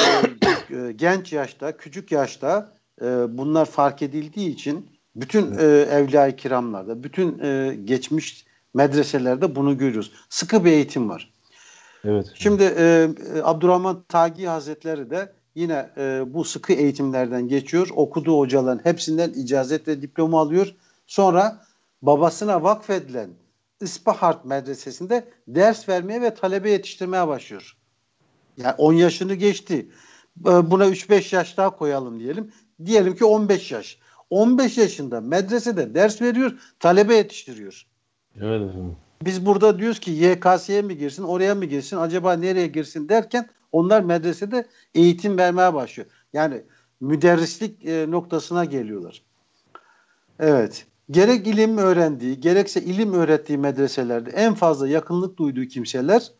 genç 0.96 1.34
yaşta, 1.34 1.78
küçük 1.78 2.12
yaşta 2.12 2.74
e, 3.02 3.06
bunlar 3.38 3.66
fark 3.66 4.02
edildiği 4.02 4.50
için 4.50 4.90
bütün 5.16 5.58
e, 5.58 5.64
evliya-i 5.66 6.36
kiramlarda, 6.36 7.04
bütün 7.04 7.40
e, 7.40 7.76
geçmiş 7.86 8.46
medreselerde 8.74 9.56
bunu 9.56 9.78
görüyoruz. 9.78 10.12
Sıkı 10.30 10.66
bir 10.66 10.72
eğitim 10.72 11.10
var. 11.10 11.34
Evet. 12.04 12.32
Şimdi 12.36 12.74
e, 12.78 13.10
Abdurrahman 13.44 14.04
Tagi 14.10 14.48
Hazretleri 14.48 15.10
de 15.10 15.32
yine 15.56 15.90
e, 15.98 16.24
bu 16.28 16.44
sıkı 16.44 16.74
eğitimlerden 16.74 17.48
geçiyor. 17.48 17.90
Okuduğu 17.96 18.40
hocaların 18.40 18.86
hepsinden 18.86 19.30
icazet 19.30 19.88
ve 19.88 20.02
diploma 20.02 20.42
alıyor. 20.42 20.76
Sonra 21.08 21.62
babasına 22.02 22.64
vakfedilen 22.64 23.30
İspahart 23.82 24.46
Medresesi'nde 24.46 25.28
ders 25.48 25.90
vermeye 25.90 26.22
ve 26.22 26.34
talebe 26.34 26.72
yetiştirmeye 26.72 27.28
başlıyor. 27.28 27.78
Yani 28.58 28.76
10 28.78 28.94
yaşını 28.94 29.34
geçti. 29.34 29.88
E, 30.46 30.72
buna 30.72 30.86
3-5 30.86 31.36
yaş 31.36 31.58
daha 31.58 31.70
koyalım 31.70 32.20
diyelim. 32.20 32.52
Diyelim 32.86 33.16
ki 33.16 33.26
15 33.26 33.72
yaş. 33.72 34.00
15 34.30 34.78
yaşında 34.78 35.22
medresede 35.22 35.96
ders 35.96 36.22
veriyor, 36.22 36.52
talebe 36.80 37.16
yetiştiriyor. 37.16 37.86
Evet 38.36 38.70
efendim. 38.70 38.96
Biz 39.26 39.46
burada 39.46 39.80
diyoruz 39.80 40.00
ki 40.00 40.12
YKS'ye 40.12 40.82
mi 40.82 40.98
girsin, 40.98 41.24
oraya 41.24 41.56
mı 41.56 41.66
girsin, 41.66 41.98
acaba 41.98 42.34
nereye 42.34 42.68
girsin 42.68 43.10
derken 43.10 43.50
onlar 43.72 44.02
medresede 44.02 44.68
eğitim 44.96 45.38
vermeye 45.38 45.74
başlıyor. 45.74 46.10
Yani 46.34 46.64
müderrislik 47.02 47.86
e, 47.86 48.12
noktasına 48.12 48.66
geliyorlar. 48.66 49.24
Evet. 50.40 50.86
Gerek 51.12 51.48
ilim 51.48 51.78
öğrendiği, 51.78 52.40
gerekse 52.40 52.82
ilim 52.82 53.14
öğrettiği 53.14 53.58
medreselerde 53.58 54.30
en 54.30 54.54
fazla 54.54 54.88
yakınlık 54.88 55.38
duyduğu 55.38 55.66
kimseler 55.66 56.32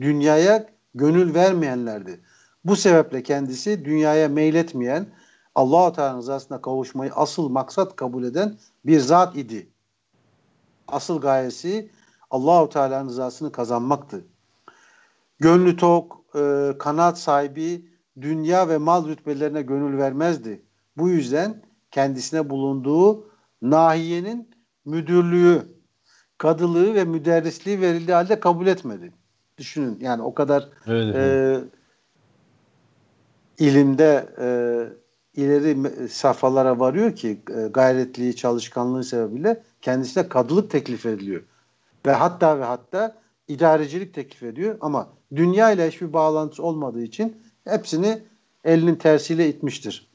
dünyaya 0.00 0.66
gönül 0.94 1.34
vermeyenlerdi. 1.34 2.20
Bu 2.66 2.76
sebeple 2.76 3.22
kendisi 3.22 3.84
dünyaya 3.84 4.28
meyletmeyen, 4.28 5.06
Allah-u 5.54 5.92
Teala'nın 5.92 6.18
rızasına 6.18 6.60
kavuşmayı 6.60 7.12
asıl 7.14 7.48
maksat 7.48 7.96
kabul 7.96 8.24
eden 8.24 8.56
bir 8.86 9.00
zat 9.00 9.36
idi. 9.36 9.68
Asıl 10.88 11.20
gayesi 11.20 11.90
Allahu 12.30 12.68
Teala'nın 12.68 13.08
rızasını 13.08 13.52
kazanmaktı. 13.52 14.24
Gönlü 15.38 15.76
tok, 15.76 16.24
e, 16.34 16.72
kanaat 16.78 17.18
sahibi, 17.18 17.90
dünya 18.20 18.68
ve 18.68 18.78
mal 18.78 19.08
rütbelerine 19.08 19.62
gönül 19.62 19.98
vermezdi. 19.98 20.62
Bu 20.96 21.08
yüzden 21.08 21.62
kendisine 21.90 22.50
bulunduğu 22.50 23.28
nahiyenin 23.62 24.50
müdürlüğü, 24.84 25.62
kadılığı 26.38 26.94
ve 26.94 27.04
müderrisliği 27.04 27.80
verildiği 27.80 28.14
halde 28.14 28.40
kabul 28.40 28.66
etmedi. 28.66 29.12
Düşünün 29.58 29.98
yani 30.00 30.22
o 30.22 30.34
kadar 30.34 30.68
evet, 30.86 31.64
ilimde 33.58 34.28
e, 34.40 34.46
ileri 35.42 36.08
safhalara 36.08 36.78
varıyor 36.78 37.16
ki 37.16 37.40
e, 37.50 37.68
gayretliği, 37.68 38.36
çalışkanlığı 38.36 39.04
sebebiyle 39.04 39.62
kendisine 39.82 40.28
kadılık 40.28 40.70
teklif 40.70 41.06
ediliyor. 41.06 41.42
Ve 42.06 42.12
hatta 42.12 42.58
ve 42.58 42.64
hatta 42.64 43.16
idarecilik 43.48 44.14
teklif 44.14 44.42
ediyor 44.42 44.76
ama 44.80 45.08
dünya 45.36 45.70
ile 45.70 45.88
hiçbir 45.88 46.12
bağlantısı 46.12 46.62
olmadığı 46.62 47.02
için 47.02 47.36
hepsini 47.64 48.22
elinin 48.64 48.94
tersiyle 48.94 49.48
itmiştir. 49.48 50.10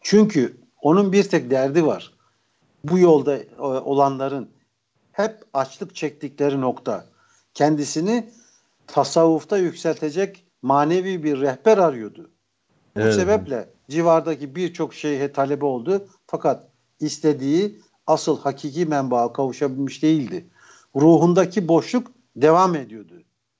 Çünkü 0.00 0.56
onun 0.82 1.12
bir 1.12 1.24
tek 1.24 1.50
derdi 1.50 1.86
var. 1.86 2.12
Bu 2.84 2.98
yolda 2.98 3.36
e, 3.36 3.60
olanların 3.60 4.48
hep 5.12 5.44
açlık 5.54 5.94
çektikleri 5.94 6.60
nokta. 6.60 7.06
Kendisini 7.54 8.30
tasavvufta 8.86 9.58
yükseltecek 9.58 10.44
manevi 10.62 11.22
bir 11.22 11.40
rehber 11.40 11.78
arıyordu. 11.78 12.30
Bu 12.96 13.00
evet. 13.00 13.14
sebeple 13.14 13.68
civardaki 13.90 14.56
birçok 14.56 14.94
şeyhe 14.94 15.32
talebe 15.32 15.64
oldu. 15.64 16.06
Fakat 16.26 16.64
istediği 17.00 17.78
asıl 18.06 18.40
hakiki 18.40 18.86
menbağa 18.86 19.32
kavuşabilmiş 19.32 20.02
değildi. 20.02 20.44
Ruhundaki 20.96 21.68
boşluk 21.68 22.12
devam 22.36 22.74
ediyordu. 22.74 23.14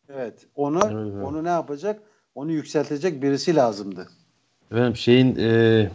Evet. 0.08 0.46
Onu 0.54 0.80
evet. 0.84 1.24
onu 1.24 1.44
ne 1.44 1.48
yapacak? 1.48 2.02
Onu 2.34 2.52
yükseltecek 2.52 3.22
birisi 3.22 3.56
lazımdı. 3.56 4.08
Efendim 4.70 4.96
şeyin 4.96 5.36
e, 5.38 5.90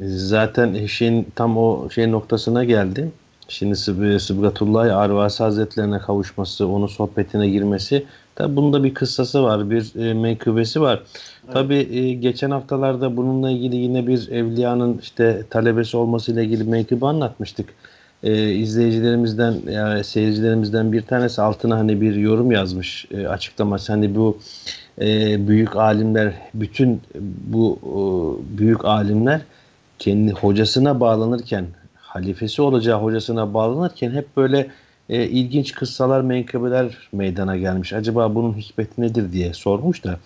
zaten 0.00 0.86
şeyin 0.86 1.28
tam 1.34 1.58
o 1.58 1.90
şey 1.90 2.10
noktasına 2.10 2.64
geldi. 2.64 3.12
Şimdi 3.48 3.76
Sıbgatullah 4.20 4.96
Arvasi 4.96 5.42
Hazretlerine 5.42 5.98
kavuşması, 5.98 6.68
onun 6.68 6.86
sohbetine 6.86 7.48
girmesi. 7.48 8.04
Tabi 8.34 8.56
bunda 8.56 8.84
bir 8.84 8.94
kıssası 8.94 9.42
var, 9.42 9.70
bir 9.70 10.04
e, 10.04 10.14
menkıbesi 10.14 10.80
var. 10.80 11.02
Evet. 11.44 11.54
Tabi 11.54 11.74
e, 11.74 12.12
geçen 12.14 12.50
haftalarda 12.50 13.16
bununla 13.16 13.50
ilgili 13.50 13.76
yine 13.76 14.06
bir 14.06 14.28
evliyanın 14.28 14.98
işte 14.98 15.42
talebesi 15.50 15.96
olmasıyla 15.96 16.42
ilgili 16.42 16.64
menkıbe 16.64 17.06
anlatmıştık. 17.06 17.68
E, 18.22 18.52
izleyicilerimizden, 18.52 19.54
yani 19.70 20.04
seyircilerimizden 20.04 20.92
bir 20.92 21.02
tanesi 21.02 21.42
altına 21.42 21.78
hani 21.78 22.00
bir 22.00 22.14
yorum 22.14 22.52
yazmış 22.52 23.06
e, 23.10 23.28
açıklaması. 23.28 23.92
Hani 23.92 24.14
bu 24.14 24.38
e, 25.00 25.48
büyük 25.48 25.76
alimler, 25.76 26.32
bütün 26.54 27.00
bu 27.46 27.78
e, 27.82 27.98
büyük 28.58 28.84
alimler 28.84 29.40
kendi 29.98 30.32
hocasına 30.32 31.00
bağlanırken 31.00 31.66
halifesi 32.16 32.62
olacağı 32.62 33.02
hocasına 33.02 33.54
bağlanırken 33.54 34.10
hep 34.10 34.36
böyle 34.36 34.70
e, 35.08 35.24
ilginç 35.24 35.72
kıssalar, 35.72 36.20
menkıbeler 36.20 37.08
meydana 37.12 37.56
gelmiş. 37.56 37.92
Acaba 37.92 38.34
bunun 38.34 38.52
hikmeti 38.52 39.02
nedir 39.02 39.32
diye 39.32 39.52
sormuş 39.52 40.04
da. 40.04 40.18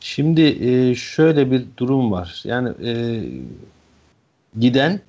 Şimdi 0.00 0.42
e, 0.42 0.94
şöyle 0.94 1.50
bir 1.50 1.64
durum 1.76 2.12
var. 2.12 2.42
Yani 2.44 2.68
e, 2.88 2.92
giden 4.58 5.00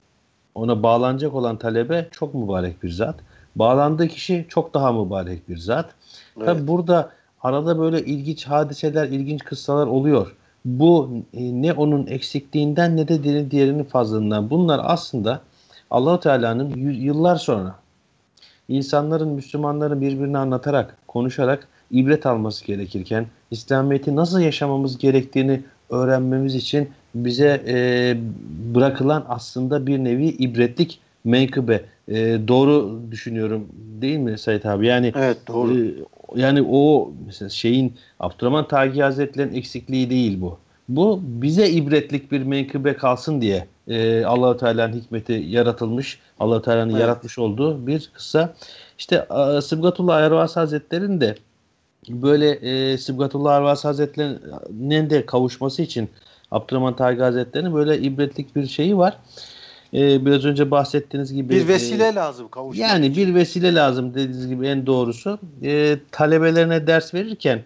ona 0.55 0.83
bağlanacak 0.83 1.33
olan 1.33 1.57
talebe 1.57 2.07
çok 2.12 2.33
mübarek 2.33 2.83
bir 2.83 2.89
zat. 2.89 3.15
Bağlandığı 3.55 4.07
kişi 4.07 4.45
çok 4.50 4.74
daha 4.74 4.91
mübarek 4.91 5.50
bir 5.50 5.57
zat. 5.57 5.89
Evet. 6.38 6.45
Tabi 6.45 6.67
burada 6.67 7.12
arada 7.41 7.79
böyle 7.79 8.05
ilginç 8.05 8.45
hadiseler, 8.45 9.07
ilginç 9.07 9.43
kıssalar 9.43 9.88
oluyor. 9.88 10.36
Bu 10.65 11.09
e, 11.33 11.62
ne 11.62 11.74
onun 11.74 12.07
eksikliğinden 12.07 12.97
ne 12.97 13.07
de 13.07 13.51
diğerinin 13.51 13.83
fazlalığından. 13.83 14.50
Bunlar 14.50 14.81
aslında 14.83 15.41
Allahu 15.91 16.20
Teala'nın 16.20 16.75
yıllar 16.91 17.36
sonra 17.36 17.75
insanların, 18.70 19.29
Müslümanların 19.29 20.01
birbirini 20.01 20.38
anlatarak, 20.38 20.98
konuşarak 21.08 21.67
ibret 21.91 22.25
alması 22.25 22.65
gerekirken 22.65 23.25
İslamiyet'i 23.51 24.15
nasıl 24.15 24.39
yaşamamız 24.39 24.98
gerektiğini 24.98 25.62
öğrenmemiz 25.89 26.56
için 26.56 26.89
bize 27.15 27.63
e, 27.67 28.17
bırakılan 28.75 29.25
aslında 29.29 29.88
bir 29.88 30.00
nevi 30.00 30.25
ibretlik 30.27 31.00
menkıbe. 31.24 31.86
E, 32.08 32.15
doğru 32.48 33.01
düşünüyorum 33.12 33.67
değil 34.01 34.17
mi 34.17 34.38
Sayit 34.38 34.65
abi? 34.65 34.88
Yani 34.88 35.12
evet 35.15 35.38
doğru. 35.48 35.77
E, 35.77 35.94
yani 36.36 36.67
o 36.70 37.12
mesela 37.25 37.50
şeyin 37.50 37.94
Abdurrahman 38.20 38.67
Tagi 38.67 39.01
Hazretleri'nin 39.01 39.56
eksikliği 39.56 40.10
değil 40.10 40.41
bu. 40.41 40.58
Bu 40.89 41.22
bize 41.24 41.70
ibretlik 41.70 42.32
bir 42.32 42.41
menkıbe 42.44 42.94
kalsın 42.94 43.41
diye 43.41 43.67
e, 43.88 44.25
Allahu 44.25 44.58
Teala'nın 44.58 44.94
hikmeti 44.94 45.34
yaratılmış, 45.34 46.20
Allahu 46.39 46.62
Teala'nın 46.62 46.91
evet. 46.91 47.01
yaratmış 47.01 47.39
olduğu 47.39 47.88
bir 47.88 48.10
kısa. 48.13 48.53
İşte 48.98 49.27
Sıbgatullah 49.62 50.22
Ervas 50.22 50.56
Hazretleri'nin 50.56 51.22
de 51.22 51.36
böyle 52.10 52.50
e, 52.51 52.98
Sıbgatullah 52.98 53.58
Ervas 53.58 53.86
Hazretleri'nin 53.86 55.10
de 55.10 55.25
kavuşması 55.25 55.82
için 55.82 56.10
Abdurrahman 56.51 56.96
Tagi 56.96 57.22
Hazretleri'nin 57.22 57.74
böyle 57.74 58.00
ibretlik 58.00 58.56
bir 58.56 58.67
şeyi 58.67 58.98
var. 58.98 59.17
Ee, 59.94 60.25
biraz 60.25 60.46
önce 60.46 60.72
bahsettiğiniz 60.72 61.34
gibi 61.34 61.50
bir 61.50 61.67
vesile 61.67 62.08
e, 62.08 62.15
lazım 62.15 62.50
kavuşmak 62.50 62.89
yani 62.89 63.08
için. 63.08 63.27
bir 63.27 63.36
vesile 63.36 63.75
lazım 63.75 64.13
dediğiniz 64.13 64.48
gibi 64.48 64.67
en 64.67 64.86
doğrusu 64.86 65.39
e, 65.63 65.98
talebelerine 66.12 66.88
ders 66.88 67.13
verirken 67.13 67.63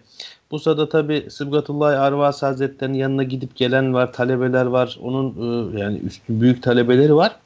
bu 0.52 0.58
sırada 0.58 0.88
tabi 0.88 1.26
Sıbgatullah 1.30 2.00
Arvas 2.00 2.42
Hazretleri'nin 2.42 2.98
yanına 2.98 3.22
gidip 3.22 3.56
gelen 3.56 3.94
var, 3.94 4.12
talebeler 4.12 4.66
var. 4.66 4.98
Onun 5.02 5.28
e, 5.76 5.80
yani 5.80 5.98
üstün 5.98 6.40
büyük 6.40 6.62
talebeleri 6.62 7.14
var. 7.14 7.36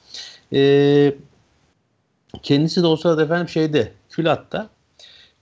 E, 0.52 1.14
kendisi 2.42 2.82
de 2.82 2.86
o 2.86 2.96
sırada 2.96 3.22
efendim 3.22 3.48
şeyde, 3.48 3.92
Külat'ta. 4.10 4.68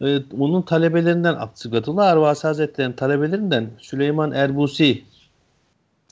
E, 0.02 0.18
onun 0.38 0.62
talebelerinden 0.62 1.38
Sıbgatullah 1.54 2.06
Arvas 2.06 2.44
Hazretleri'nin 2.44 2.92
talebelerinden 2.92 3.70
Süleyman 3.78 4.32
Erbusi 4.32 5.04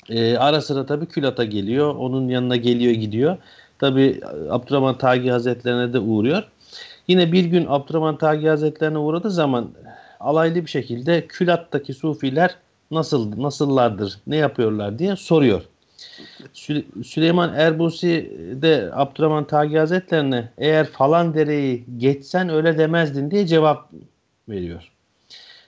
e, 0.09 0.37
ara 0.37 0.61
sıra 0.61 0.87
tabi 0.87 1.06
Külat'a 1.06 1.44
geliyor. 1.44 1.94
Onun 1.94 2.28
yanına 2.28 2.56
geliyor 2.56 2.92
gidiyor. 2.92 3.37
Tabi 3.78 4.21
Abdurrahman 4.50 4.99
Tagi 4.99 5.30
Hazretlerine 5.30 5.92
de 5.92 5.99
uğruyor. 5.99 6.42
Yine 7.09 7.32
bir 7.32 7.44
gün 7.44 7.66
Abdurrahman 7.68 8.18
Tagi 8.18 8.49
Hazretlerine 8.49 8.99
uğradığı 8.99 9.30
zaman 9.30 9.71
alaylı 10.23 10.55
bir 10.55 10.71
şekilde 10.71 11.26
Külat'taki 11.26 11.95
sufiler 11.95 12.57
nasıl 12.91 13.43
nasıllardır, 13.43 14.19
ne 14.26 14.37
yapıyorlar 14.37 14.99
diye 14.99 15.17
soruyor. 15.17 15.62
Sü 16.52 16.85
Süleyman 17.05 17.55
Erbusi 17.55 18.33
de 18.62 18.91
Abdurrahman 18.93 19.47
Tagi 19.47 19.79
Hazretlerine 19.79 20.49
eğer 20.59 20.87
falan 20.87 21.35
dereyi 21.35 21.85
geçsen 21.96 22.49
öyle 22.49 22.79
demezdin 22.79 23.31
diye 23.31 23.46
cevap 23.46 23.90
veriyor. 24.49 24.92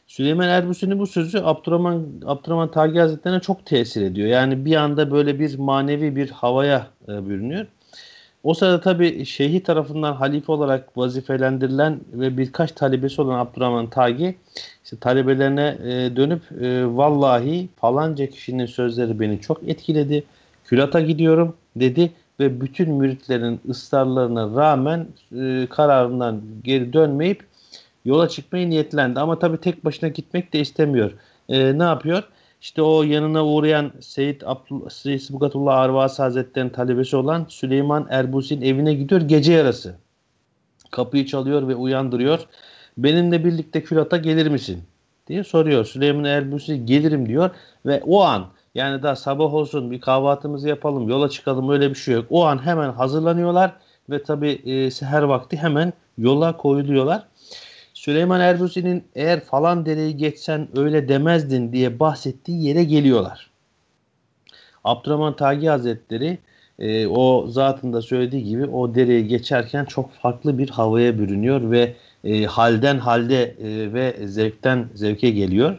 Süleyman 0.07 0.49
Erbusi'nin 0.49 0.99
bu 0.99 1.07
sözü 1.07 1.39
Abdurrahman, 1.39 2.07
Abdurrahman 2.27 2.71
Tagi 2.71 2.99
Hazretlerine 2.99 3.41
çok 3.41 3.67
tesir 3.67 4.03
ediyor. 4.03 4.29
Yani 4.29 4.65
bir 4.65 4.77
anda 4.77 5.11
böyle 5.11 5.39
bir 5.39 5.59
manevi 5.59 6.17
bir 6.17 6.31
havaya 6.31 6.87
e, 7.09 7.29
bürünüyor. 7.29 7.67
O 8.45 8.55
sırada 8.55 8.81
tabi 8.81 9.25
şeyhi 9.25 9.63
tarafından 9.63 10.13
halife 10.13 10.53
olarak 10.53 10.99
vazifelendirilen 10.99 12.01
ve 12.13 12.39
birkaç 12.39 12.73
talebesi 12.73 13.23
olan 13.23 13.39
Abdurrahman 13.39 13.91
Tagi 13.91 14.37
işte 14.85 14.97
talebelerine 14.97 15.79
e, 15.85 16.17
dönüp 16.17 16.43
e, 16.63 16.87
vallahi 16.97 17.69
falanca 17.77 18.27
kişinin 18.27 18.67
sözleri 18.67 19.21
beni 19.21 19.41
çok 19.41 19.69
etkiledi. 19.69 20.25
Külata 20.65 21.01
gidiyorum 21.01 21.57
dedi 21.77 22.13
ve 22.41 22.61
bütün 22.61 22.91
müritlerin 22.93 23.61
ısrarlarına 23.69 24.61
rağmen 24.61 25.07
e, 25.37 25.67
kararından 25.71 26.43
geri 26.65 26.93
dönmeyip 26.93 27.45
yola 28.05 28.29
çıkmayı 28.29 28.71
niyetlendi. 28.71 29.21
Ama 29.21 29.39
tabi 29.39 29.59
tek 29.59 29.85
başına 29.85 30.09
gitmek 30.09 30.53
de 30.53 30.61
istemiyor. 30.61 31.13
E, 31.49 31.79
ne 31.79 31.83
yapıyor? 31.83 32.23
İşte 32.65 32.83
o 32.83 33.03
yanına 33.03 33.47
uğrayan 33.47 33.93
Seyyid, 34.01 34.41
Abdullah, 34.45 34.91
Seyyid 34.91 35.21
Sıbgatullah 35.21 35.77
Arvasi 35.77 36.23
Hazretleri'nin 36.23 36.71
talebesi 36.71 37.17
olan 37.17 37.47
Süleyman 37.49 38.07
Erbusi'nin 38.11 38.63
evine 38.63 38.95
gidiyor 38.95 39.21
gece 39.21 39.53
yarısı. 39.53 39.97
Kapıyı 40.91 41.27
çalıyor 41.27 41.69
ve 41.69 41.75
uyandırıyor. 41.75 42.41
Benimle 42.99 43.45
birlikte 43.45 43.83
külata 43.83 44.17
gelir 44.17 44.47
misin? 44.47 44.83
diye 45.27 45.45
soruyor. 45.45 45.85
Süleyman 45.85 46.25
Erbusi 46.25 46.87
gelirim 46.87 47.29
diyor 47.29 47.51
ve 47.87 48.03
o 48.07 48.23
an 48.23 48.47
yani 48.75 49.03
daha 49.03 49.17
sabah 49.17 49.55
olsun 49.55 49.91
bir 49.91 50.01
kahvaltımızı 50.01 50.69
yapalım 50.69 51.09
yola 51.09 51.29
çıkalım 51.29 51.71
öyle 51.71 51.91
bir 51.91 51.95
şey 51.95 52.15
yok. 52.15 52.27
O 52.31 52.45
an 52.45 52.67
hemen 52.67 52.93
hazırlanıyorlar 52.93 53.73
ve 54.11 54.23
tabi 54.23 54.49
e, 54.51 54.91
seher 54.91 55.23
vakti 55.23 55.57
hemen 55.57 55.93
yola 56.19 56.57
koyuluyorlar. 56.57 57.27
Süleyman 58.05 58.41
Erbusi'nin 58.41 59.05
eğer 59.15 59.41
falan 59.41 59.87
dereyi 59.87 60.17
geçsen 60.17 60.69
öyle 60.77 61.09
demezdin 61.09 61.73
diye 61.73 62.01
bahsettiği 62.01 62.65
yere 62.65 62.85
geliyorlar. 62.85 63.51
Abdurrahman 64.85 65.37
Tagi 65.37 65.69
Hazretleri 65.69 66.39
e, 66.79 67.07
o 67.07 67.47
zatında 67.49 68.03
söylediği 68.03 68.45
gibi 68.45 68.67
o 68.67 68.95
dereyi 68.95 69.27
geçerken 69.27 69.85
çok 69.85 70.13
farklı 70.13 70.59
bir 70.59 70.69
havaya 70.69 71.19
bürünüyor 71.19 71.71
ve 71.71 71.95
e, 72.25 72.45
halden 72.45 72.99
halde 72.99 73.43
e, 73.43 73.93
ve 73.93 74.17
zevkten 74.27 74.89
zevke 74.95 75.31
geliyor, 75.31 75.79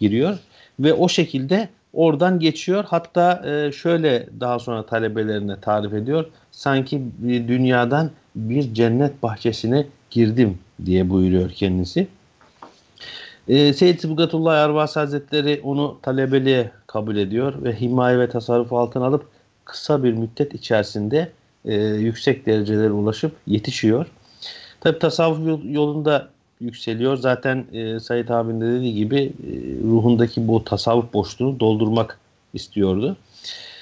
giriyor 0.00 0.38
ve 0.80 0.94
o 0.94 1.08
şekilde 1.08 1.68
oradan 1.92 2.38
geçiyor. 2.38 2.84
Hatta 2.88 3.42
e, 3.48 3.72
şöyle 3.72 4.26
daha 4.40 4.58
sonra 4.58 4.86
talebelerine 4.86 5.60
tarif 5.60 5.94
ediyor. 5.94 6.24
Sanki 6.50 7.02
bir 7.18 7.48
dünyadan 7.48 8.10
bir 8.36 8.74
cennet 8.74 9.22
bahçesine 9.22 9.86
girdim 10.10 10.58
diye 10.86 11.10
buyuruyor 11.10 11.50
kendisi. 11.50 12.08
E, 13.48 13.72
Seyyid 13.72 14.00
Sıbgatullah 14.00 14.56
Ervas 14.56 14.96
Hazretleri 14.96 15.60
onu 15.64 15.98
talebeliğe 16.02 16.70
kabul 16.86 17.16
ediyor 17.16 17.64
ve 17.64 17.80
himaye 17.80 18.18
ve 18.18 18.28
tasarruf 18.28 18.72
altına 18.72 19.06
alıp 19.06 19.28
kısa 19.64 20.04
bir 20.04 20.12
müddet 20.12 20.54
içerisinde 20.54 21.32
e, 21.64 21.74
yüksek 21.84 22.46
derecelere 22.46 22.90
ulaşıp 22.90 23.32
yetişiyor. 23.46 24.06
Tabi 24.80 24.98
tasavvuf 24.98 25.60
yolunda 25.64 26.28
yükseliyor. 26.60 27.16
Zaten 27.16 27.66
e, 27.72 28.00
Said 28.00 28.28
abinin 28.28 28.60
de 28.60 28.66
dediği 28.66 28.94
gibi 28.94 29.18
e, 29.18 29.50
ruhundaki 29.84 30.48
bu 30.48 30.64
tasavvuf 30.64 31.12
boşluğunu 31.12 31.60
doldurmak 31.60 32.18
istiyordu. 32.54 33.16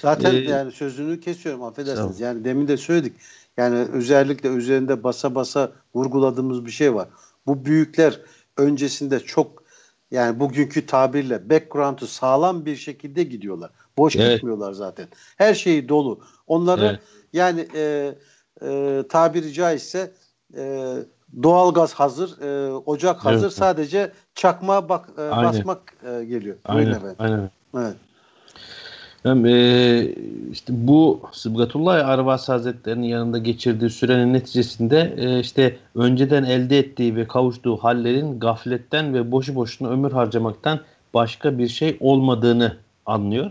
Zaten 0.02 0.34
ee, 0.34 0.38
yani 0.38 0.72
sözünü 0.72 1.20
kesiyorum 1.20 1.62
affedersiniz. 1.62 2.20
Yani 2.20 2.44
demin 2.44 2.68
de 2.68 2.76
söyledik. 2.76 3.12
Yani 3.58 3.76
özellikle 3.78 4.48
üzerinde 4.48 5.04
basa 5.04 5.34
basa 5.34 5.72
vurguladığımız 5.94 6.66
bir 6.66 6.70
şey 6.70 6.94
var. 6.94 7.08
Bu 7.46 7.64
büyükler 7.64 8.20
öncesinde 8.56 9.20
çok 9.20 9.62
yani 10.10 10.40
bugünkü 10.40 10.86
tabirle 10.86 11.50
background'u 11.50 12.06
sağlam 12.06 12.64
bir 12.66 12.76
şekilde 12.76 13.22
gidiyorlar. 13.22 13.70
Boş 13.96 14.16
evet. 14.16 14.34
gitmiyorlar 14.34 14.72
zaten. 14.72 15.08
Her 15.36 15.54
şeyi 15.54 15.88
dolu. 15.88 16.20
Onları 16.46 16.86
evet. 16.86 17.00
yani 17.32 17.68
e, 17.74 18.14
e, 18.62 19.02
tabiri 19.08 19.52
caizse 19.52 20.12
e, 20.56 20.94
doğalgaz 21.42 21.94
hazır, 21.94 22.40
e, 22.40 22.72
ocak 22.72 23.24
hazır. 23.24 23.46
Evet. 23.46 23.56
Sadece 23.56 24.12
çakma 24.34 24.88
bak 24.88 25.08
e, 25.18 25.30
basmak 25.30 25.94
e, 26.02 26.24
geliyor. 26.24 26.56
Aynen. 26.64 27.00
Aynen. 27.18 27.50
Evet. 27.76 27.96
Yani, 29.28 29.50
e, 29.50 30.14
işte 30.52 30.72
bu 30.76 31.20
Sıbgatullah 31.32 32.08
Arvas 32.08 32.48
Hazretleri'nin 32.48 33.06
yanında 33.06 33.38
geçirdiği 33.38 33.90
sürenin 33.90 34.34
neticesinde 34.34 35.14
e, 35.18 35.40
işte 35.40 35.76
önceden 35.94 36.44
elde 36.44 36.78
ettiği 36.78 37.16
ve 37.16 37.28
kavuştuğu 37.28 37.76
hallerin 37.76 38.40
gafletten 38.40 39.14
ve 39.14 39.32
boşu 39.32 39.54
boşuna 39.54 39.88
ömür 39.88 40.12
harcamaktan 40.12 40.80
başka 41.14 41.58
bir 41.58 41.68
şey 41.68 41.96
olmadığını 42.00 42.76
anlıyor. 43.06 43.50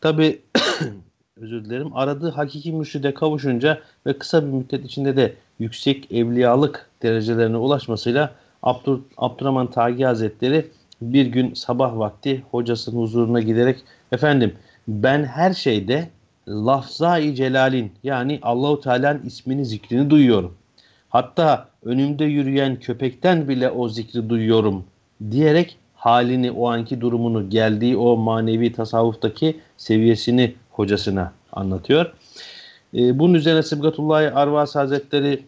Tabi 0.00 0.42
özür 1.40 1.64
dilerim 1.64 1.96
aradığı 1.96 2.30
hakiki 2.30 2.72
mürşide 2.72 3.14
kavuşunca 3.14 3.80
ve 4.06 4.18
kısa 4.18 4.46
bir 4.46 4.52
müddet 4.52 4.84
içinde 4.84 5.16
de 5.16 5.34
yüksek 5.58 6.12
evliyalık 6.12 6.90
derecelerine 7.02 7.56
ulaşmasıyla 7.56 8.34
Abdur, 8.62 8.98
Abdurrahman 9.16 9.70
Tagi 9.70 10.04
Hazretleri 10.04 10.70
bir 11.02 11.26
gün 11.26 11.54
sabah 11.54 11.98
vakti 11.98 12.42
hocasının 12.50 13.00
huzuruna 13.00 13.40
giderek 13.40 13.78
efendim 14.12 14.54
ben 14.90 15.24
her 15.24 15.52
şeyde 15.52 16.08
lafzai 16.48 17.34
celalin 17.34 17.92
yani 18.02 18.38
Allahu 18.42 18.80
Teala'nın 18.80 19.22
ismini 19.22 19.64
zikrini 19.64 20.10
duyuyorum. 20.10 20.54
Hatta 21.08 21.68
önümde 21.84 22.24
yürüyen 22.24 22.76
köpekten 22.76 23.48
bile 23.48 23.70
o 23.70 23.88
zikri 23.88 24.28
duyuyorum 24.28 24.84
diyerek 25.30 25.78
halini, 25.94 26.50
o 26.50 26.70
anki 26.70 27.00
durumunu, 27.00 27.50
geldiği 27.50 27.96
o 27.96 28.16
manevi 28.16 28.72
tasavvuftaki 28.72 29.60
seviyesini 29.76 30.54
hocasına 30.70 31.32
anlatıyor. 31.52 32.12
E, 32.94 33.18
bunun 33.18 33.34
üzerine 33.34 33.62
Sıbgatullahi 33.62 34.30
Arvas 34.30 34.74
Hazretleri 34.74 35.44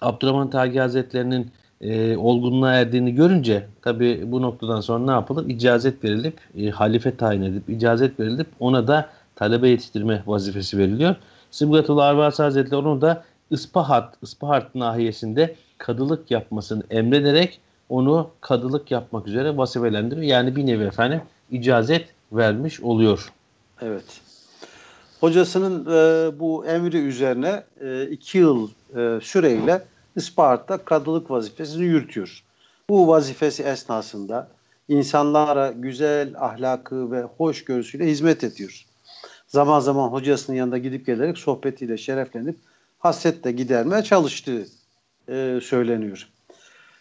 Abdurrahman 0.00 0.50
Tagi 0.50 0.80
Hazretleri'nin 0.80 1.50
e, 1.80 2.16
olgunluğa 2.16 2.72
erdiğini 2.72 3.14
görünce 3.14 3.66
tabi 3.82 4.32
bu 4.32 4.42
noktadan 4.42 4.80
sonra 4.80 5.04
ne 5.04 5.10
yapılır? 5.10 5.48
İcazet 5.48 6.04
verilip, 6.04 6.40
e, 6.58 6.70
halife 6.70 7.16
tayin 7.16 7.42
edip, 7.42 7.70
icazet 7.70 8.20
verilip 8.20 8.46
ona 8.60 8.88
da 8.88 9.10
talebe 9.36 9.68
yetiştirme 9.68 10.22
vazifesi 10.26 10.78
veriliyor. 10.78 11.16
Sıbgatullah 11.50 12.06
Arvas 12.06 12.38
Hazretleri 12.38 12.80
onu 12.80 13.00
da 13.00 13.24
Ispahat, 13.50 14.14
Ispahat 14.22 14.74
nahiyesinde 14.74 15.54
kadılık 15.78 16.30
yapmasını 16.30 16.82
emrederek 16.90 17.60
onu 17.88 18.30
kadılık 18.40 18.90
yapmak 18.90 19.26
üzere 19.26 19.56
vazifelendiriyor. 19.56 20.26
Yani 20.26 20.56
bir 20.56 20.66
nevi 20.66 20.84
efendim 20.84 21.20
icazet 21.50 22.06
vermiş 22.32 22.80
oluyor. 22.80 23.32
Evet. 23.82 24.20
Hocasının 25.20 25.84
e, 25.86 26.38
bu 26.40 26.66
emri 26.66 26.98
üzerine 26.98 27.62
e, 27.80 28.06
iki 28.06 28.38
yıl 28.38 28.68
e, 28.96 29.18
süreyle 29.22 29.82
Isparta 30.18 30.78
kadılık 30.78 31.30
vazifesini 31.30 31.84
yürütüyor. 31.84 32.44
Bu 32.90 33.08
vazifesi 33.08 33.62
esnasında 33.62 34.48
insanlara 34.88 35.70
güzel 35.70 36.34
ahlakı 36.38 37.10
ve 37.10 37.22
hoşgörüsüyle 37.22 38.06
hizmet 38.06 38.44
ediyor. 38.44 38.84
Zaman 39.46 39.80
zaman 39.80 40.08
hocasının 40.08 40.56
yanında 40.56 40.78
gidip 40.78 41.06
gelerek 41.06 41.38
sohbetiyle 41.38 41.96
şereflenip 41.96 42.56
hasretle 42.98 43.52
gidermeye 43.52 44.02
çalıştığı 44.02 44.66
e, 45.28 45.60
söyleniyor. 45.62 46.28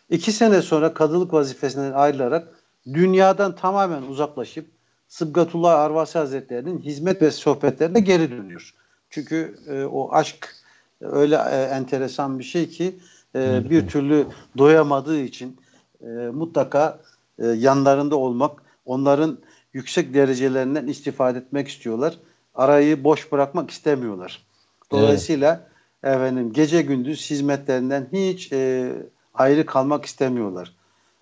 İki 0.10 0.32
sene 0.32 0.62
sonra 0.62 0.94
kadılık 0.94 1.34
vazifesinden 1.34 1.92
ayrılarak 1.92 2.48
dünyadan 2.94 3.56
tamamen 3.56 4.02
uzaklaşıp 4.02 4.66
Sıbgatullah 5.08 5.80
Arvasi 5.80 6.18
Hazretleri'nin 6.18 6.80
hizmet 6.80 7.22
ve 7.22 7.32
sohbetlerine 7.32 8.00
geri 8.00 8.32
dönüyor. 8.32 8.74
Çünkü 9.10 9.60
e, 9.68 9.84
o 9.84 10.12
aşk 10.12 10.56
öyle 11.02 11.36
e, 11.36 11.62
enteresan 11.62 12.40
bir 12.40 12.44
şey 12.44 12.70
ki 12.70 13.00
e, 13.36 13.70
bir 13.70 13.88
türlü 13.88 14.28
doyamadığı 14.58 15.20
için 15.20 15.58
e, 16.02 16.08
mutlaka 16.08 17.00
e, 17.40 17.48
yanlarında 17.48 18.16
olmak, 18.16 18.62
onların 18.86 19.38
yüksek 19.74 20.14
derecelerinden 20.14 20.88
istifade 20.88 21.38
etmek 21.38 21.68
istiyorlar. 21.68 22.18
Arayı 22.56 23.04
boş 23.04 23.32
bırakmak 23.32 23.72
istemiyorlar. 23.72 24.46
Dolayısıyla 24.92 25.68
evet. 26.04 26.16
efendim 26.16 26.54
gece 26.54 26.82
gündüz 26.82 27.30
hizmetlerinden 27.30 28.08
hiç 28.14 28.52
e, 28.52 28.92
ayrı 29.34 29.66
kalmak 29.66 30.06
istemiyorlar. 30.06 30.74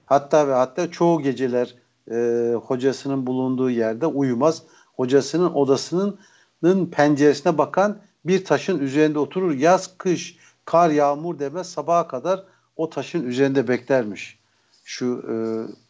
Hatta 0.06 0.48
ve 0.48 0.54
hatta 0.54 0.92
çoğu 0.92 1.22
geceler 1.22 1.76
e, 2.12 2.54
hocasının 2.54 3.28
bulunduğu 3.28 3.70
yerde 3.70 4.06
uyumaz. 4.06 4.64
Hocasının 4.96 5.54
odasının 5.54 6.86
penceresine 6.92 7.58
bakan 7.58 7.98
bir 8.26 8.46
taşın 8.46 8.80
üzerinde 8.80 9.20
oturur. 9.20 9.54
Yaz, 9.54 9.98
kış, 9.98 10.38
kar, 10.66 10.90
yağmur 10.90 11.40
demez 11.40 11.70
sabaha 11.70 12.08
kadar 12.08 12.44
o 12.78 12.90
taşın 12.90 13.28
üzerinde 13.28 13.68
beklermiş. 13.68 14.40
Şu 14.84 15.24
e, 15.30 15.36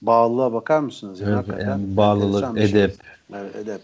bağlılığa 0.01 0.53
bakar 0.53 0.79
mısınız? 0.79 1.21
Evet, 1.21 1.45
yani 1.65 1.97
bağlılık, 1.97 2.57
şey. 2.57 2.65
edep. 2.65 2.97
Evet, 3.33 3.55
edep. 3.55 3.81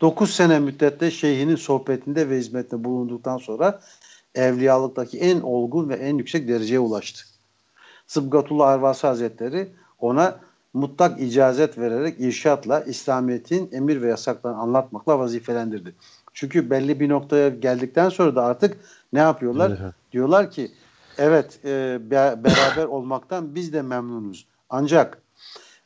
9 0.00 0.30
sene 0.34 0.58
müddette 0.58 1.10
şeyhinin 1.10 1.56
sohbetinde 1.56 2.30
ve 2.30 2.38
hizmetinde 2.38 2.84
bulunduktan 2.84 3.38
sonra 3.38 3.80
evliyalıktaki 4.34 5.18
en 5.18 5.40
olgun 5.40 5.88
ve 5.88 5.94
en 5.94 6.18
yüksek 6.18 6.48
dereceye 6.48 6.78
ulaştı. 6.78 7.24
Sıbgatullah 8.06 8.68
Arvasi 8.68 9.06
Hazretleri 9.06 9.68
ona 10.00 10.40
mutlak 10.72 11.20
icazet 11.20 11.78
vererek 11.78 12.20
irşatla 12.20 12.80
İslamiyet'in 12.80 13.70
emir 13.72 14.02
ve 14.02 14.08
yasaklarını 14.08 14.58
anlatmakla 14.58 15.18
vazifelendirdi. 15.18 15.94
Çünkü 16.34 16.70
belli 16.70 17.00
bir 17.00 17.08
noktaya 17.08 17.48
geldikten 17.48 18.08
sonra 18.08 18.36
da 18.36 18.44
artık 18.44 18.76
ne 19.12 19.18
yapıyorlar? 19.18 19.70
Evet. 19.82 19.94
Diyorlar 20.12 20.50
ki 20.50 20.70
evet 21.18 21.60
e, 21.64 21.98
be, 22.10 22.34
beraber 22.44 22.84
olmaktan 22.84 23.54
biz 23.54 23.72
de 23.72 23.82
memnunuz. 23.82 24.46
Ancak 24.70 25.22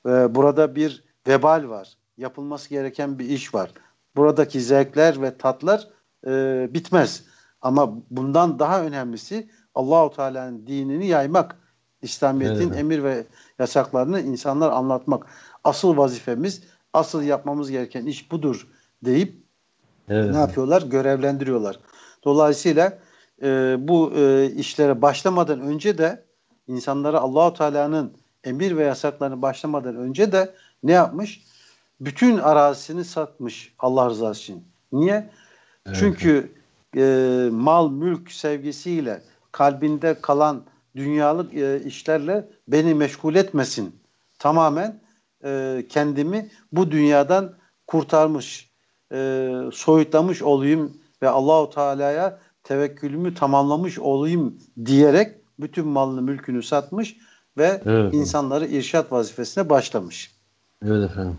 e, 0.07 0.35
burada 0.35 0.75
bir 0.75 1.05
vebal 1.27 1.69
var. 1.69 1.97
Yapılması 2.17 2.69
gereken 2.71 3.19
bir 3.19 3.29
iş 3.29 3.55
var. 3.55 3.71
Buradaki 4.17 4.61
zevkler 4.61 5.23
ve 5.23 5.37
tatlar 5.39 5.89
e, 6.27 6.69
bitmez. 6.75 7.25
Ama 7.63 7.95
bundan 8.11 8.59
daha 8.59 8.83
önemlisi 8.83 9.51
Allahu 9.75 10.17
Teala'nın 10.17 10.67
dinini 10.67 11.07
yaymak. 11.07 11.57
İslamiyet'in 12.03 12.69
evet. 12.69 12.79
emir 12.79 13.03
ve 13.03 13.27
yasaklarını 13.59 14.21
insanlar 14.21 14.71
anlatmak. 14.71 15.27
Asıl 15.65 15.97
vazifemiz, 15.97 16.63
asıl 16.93 17.23
yapmamız 17.23 17.71
gereken 17.71 18.07
iş 18.07 18.31
budur 18.31 18.69
deyip 19.05 19.48
evet. 20.11 20.31
ne 20.31 20.39
yapıyorlar? 20.39 20.83
Görevlendiriyorlar. 20.83 21.79
Dolayısıyla 22.25 22.99
e, 23.43 23.77
bu 23.79 24.13
e, 24.17 24.51
işlere 24.51 25.03
başlamadan 25.03 25.61
önce 25.61 25.99
de 25.99 26.25
insanlara 26.69 27.19
Allahu 27.19 27.55
Teala'nın 27.55 28.13
emir 28.45 28.77
ve 28.77 28.85
yasaklarını 28.85 29.43
başlamadan 29.43 29.97
önce 29.97 30.33
de 30.33 30.55
ne 30.83 30.93
yapmış? 30.93 31.45
Bütün 32.01 32.39
arazisini 32.39 33.05
satmış 33.05 33.75
Allah 33.79 34.11
rızası 34.11 34.41
için. 34.41 34.65
Niye? 34.93 35.31
Evet. 35.87 35.97
Çünkü 36.01 36.53
e, 36.97 37.49
mal, 37.53 37.91
mülk 37.91 38.33
sevgisiyle 38.33 39.23
kalbinde 39.53 40.21
kalan 40.23 40.63
dünyalık 40.97 41.55
e, 41.55 41.85
işlerle 41.85 42.49
beni 42.69 42.95
meşgul 42.95 43.35
etmesin. 43.35 43.97
Tamamen 44.39 45.01
e, 45.45 45.85
kendimi 45.89 46.51
bu 46.73 46.91
dünyadan 46.91 47.55
kurtarmış, 47.87 48.68
e, 49.13 49.51
soyutlamış 49.73 50.43
olayım 50.43 50.93
ve 51.23 51.29
Allahu 51.29 51.71
Teala'ya 51.71 52.39
tevekkülümü 52.65 53.35
tamamlamış 53.35 53.99
olayım 53.99 54.59
diyerek 54.85 55.35
bütün 55.61 55.89
malını 55.89 56.23
mülkünü 56.23 56.63
satmış 56.63 57.17
ve 57.59 57.83
evet. 57.87 58.15
insanları 58.15 58.67
irşat 58.67 59.13
vazifesine 59.13 59.71
başlamış. 59.71 60.35
Evet 60.87 61.11
efendim. 61.11 61.37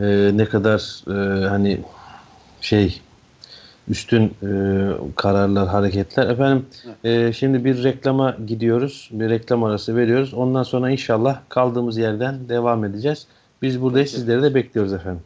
Ee, 0.00 0.30
ne 0.34 0.44
kadar 0.44 1.02
e, 1.08 1.46
hani 1.46 1.80
şey 2.60 3.00
üstün 3.88 4.34
e, 4.42 4.50
kararlar, 5.16 5.68
hareketler. 5.68 6.28
Efendim 6.28 6.66
e, 7.04 7.32
şimdi 7.32 7.64
bir 7.64 7.84
reklama 7.84 8.36
gidiyoruz. 8.46 9.10
Bir 9.12 9.30
reklam 9.30 9.64
arası 9.64 9.96
veriyoruz. 9.96 10.34
Ondan 10.34 10.62
sonra 10.62 10.90
inşallah 10.90 11.40
kaldığımız 11.48 11.98
yerden 11.98 12.48
devam 12.48 12.84
edeceğiz. 12.84 13.26
Biz 13.62 13.82
buradayız. 13.82 14.10
Sizleri 14.10 14.42
de 14.42 14.54
bekliyoruz 14.54 14.92
efendim. 14.92 15.22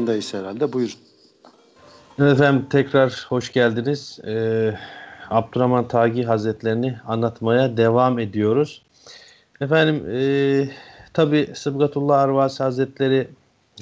Yayındayız 0.00 0.34
herhalde. 0.34 0.72
Buyurun. 0.72 0.94
Efendim 2.18 2.66
tekrar 2.70 3.26
hoş 3.28 3.52
geldiniz. 3.52 4.18
Ee, 4.26 4.74
Abdurrahman 5.30 5.88
Tagi 5.88 6.24
Hazretlerini 6.24 6.96
anlatmaya 7.06 7.76
devam 7.76 8.18
ediyoruz. 8.18 8.82
Efendim 9.60 10.04
e, 10.10 10.20
tabi 11.12 11.50
Sıbgatullah 11.54 12.20
Arvasi 12.20 12.62
Hazretleri 12.62 13.28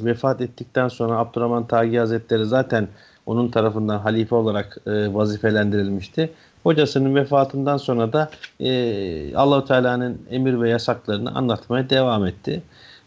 vefat 0.02 0.40
ettikten 0.40 0.88
sonra 0.88 1.18
Abdurrahman 1.18 1.66
Tagi 1.66 1.98
Hazretleri 1.98 2.44
zaten 2.44 2.88
onun 3.26 3.48
tarafından 3.48 3.98
halife 3.98 4.34
olarak 4.34 4.78
e, 4.86 5.14
vazifelendirilmişti. 5.14 6.30
Hocasının 6.62 7.14
vefatından 7.14 7.76
sonra 7.76 8.12
da 8.12 8.30
e, 8.60 9.36
Allahu 9.36 9.64
Teala'nın 9.64 10.18
emir 10.30 10.60
ve 10.60 10.70
yasaklarını 10.70 11.34
anlatmaya 11.34 11.90
devam 11.90 12.26
etti. 12.26 12.62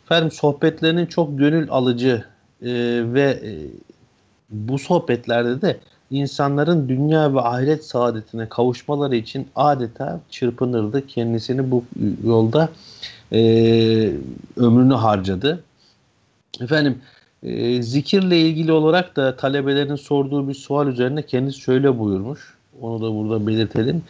Efendim 0.05 0.31
sohbetlerinin 0.31 1.05
çok 1.05 1.39
gönül 1.39 1.67
alıcı 1.71 2.30
e, 2.61 2.71
ve 3.13 3.21
e, 3.21 3.51
bu 4.49 4.79
sohbetlerde 4.79 5.61
de 5.61 5.79
insanların 6.11 6.89
dünya 6.89 7.33
ve 7.33 7.41
ahiret 7.41 7.85
saadetine 7.85 8.49
kavuşmaları 8.49 9.15
için 9.15 9.47
adeta 9.55 10.21
çırpınırdı. 10.29 11.07
Kendisini 11.07 11.71
bu 11.71 11.83
yolda 12.25 12.69
e, 13.33 13.39
ömrünü 14.57 14.93
harcadı. 14.93 15.63
Efendim 16.61 17.01
e, 17.43 17.81
zikirle 17.81 18.41
ilgili 18.41 18.71
olarak 18.71 19.15
da 19.15 19.35
talebelerin 19.35 19.95
sorduğu 19.95 20.49
bir 20.49 20.53
sual 20.53 20.87
üzerine 20.87 21.25
kendisi 21.25 21.59
şöyle 21.59 21.99
buyurmuş. 21.99 22.57
Onu 22.81 23.01
da 23.01 23.15
burada 23.15 23.47
belirtelim. 23.47 24.03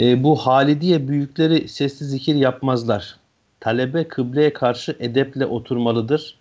E, 0.00 0.22
bu 0.22 0.36
Halidiye 0.36 1.08
büyükleri 1.08 1.68
sesli 1.68 2.06
zikir 2.06 2.34
yapmazlar. 2.34 3.16
Talebe 3.60 4.08
kıbleye 4.08 4.52
karşı 4.52 4.96
edeple 5.00 5.46
oturmalıdır 5.46 6.37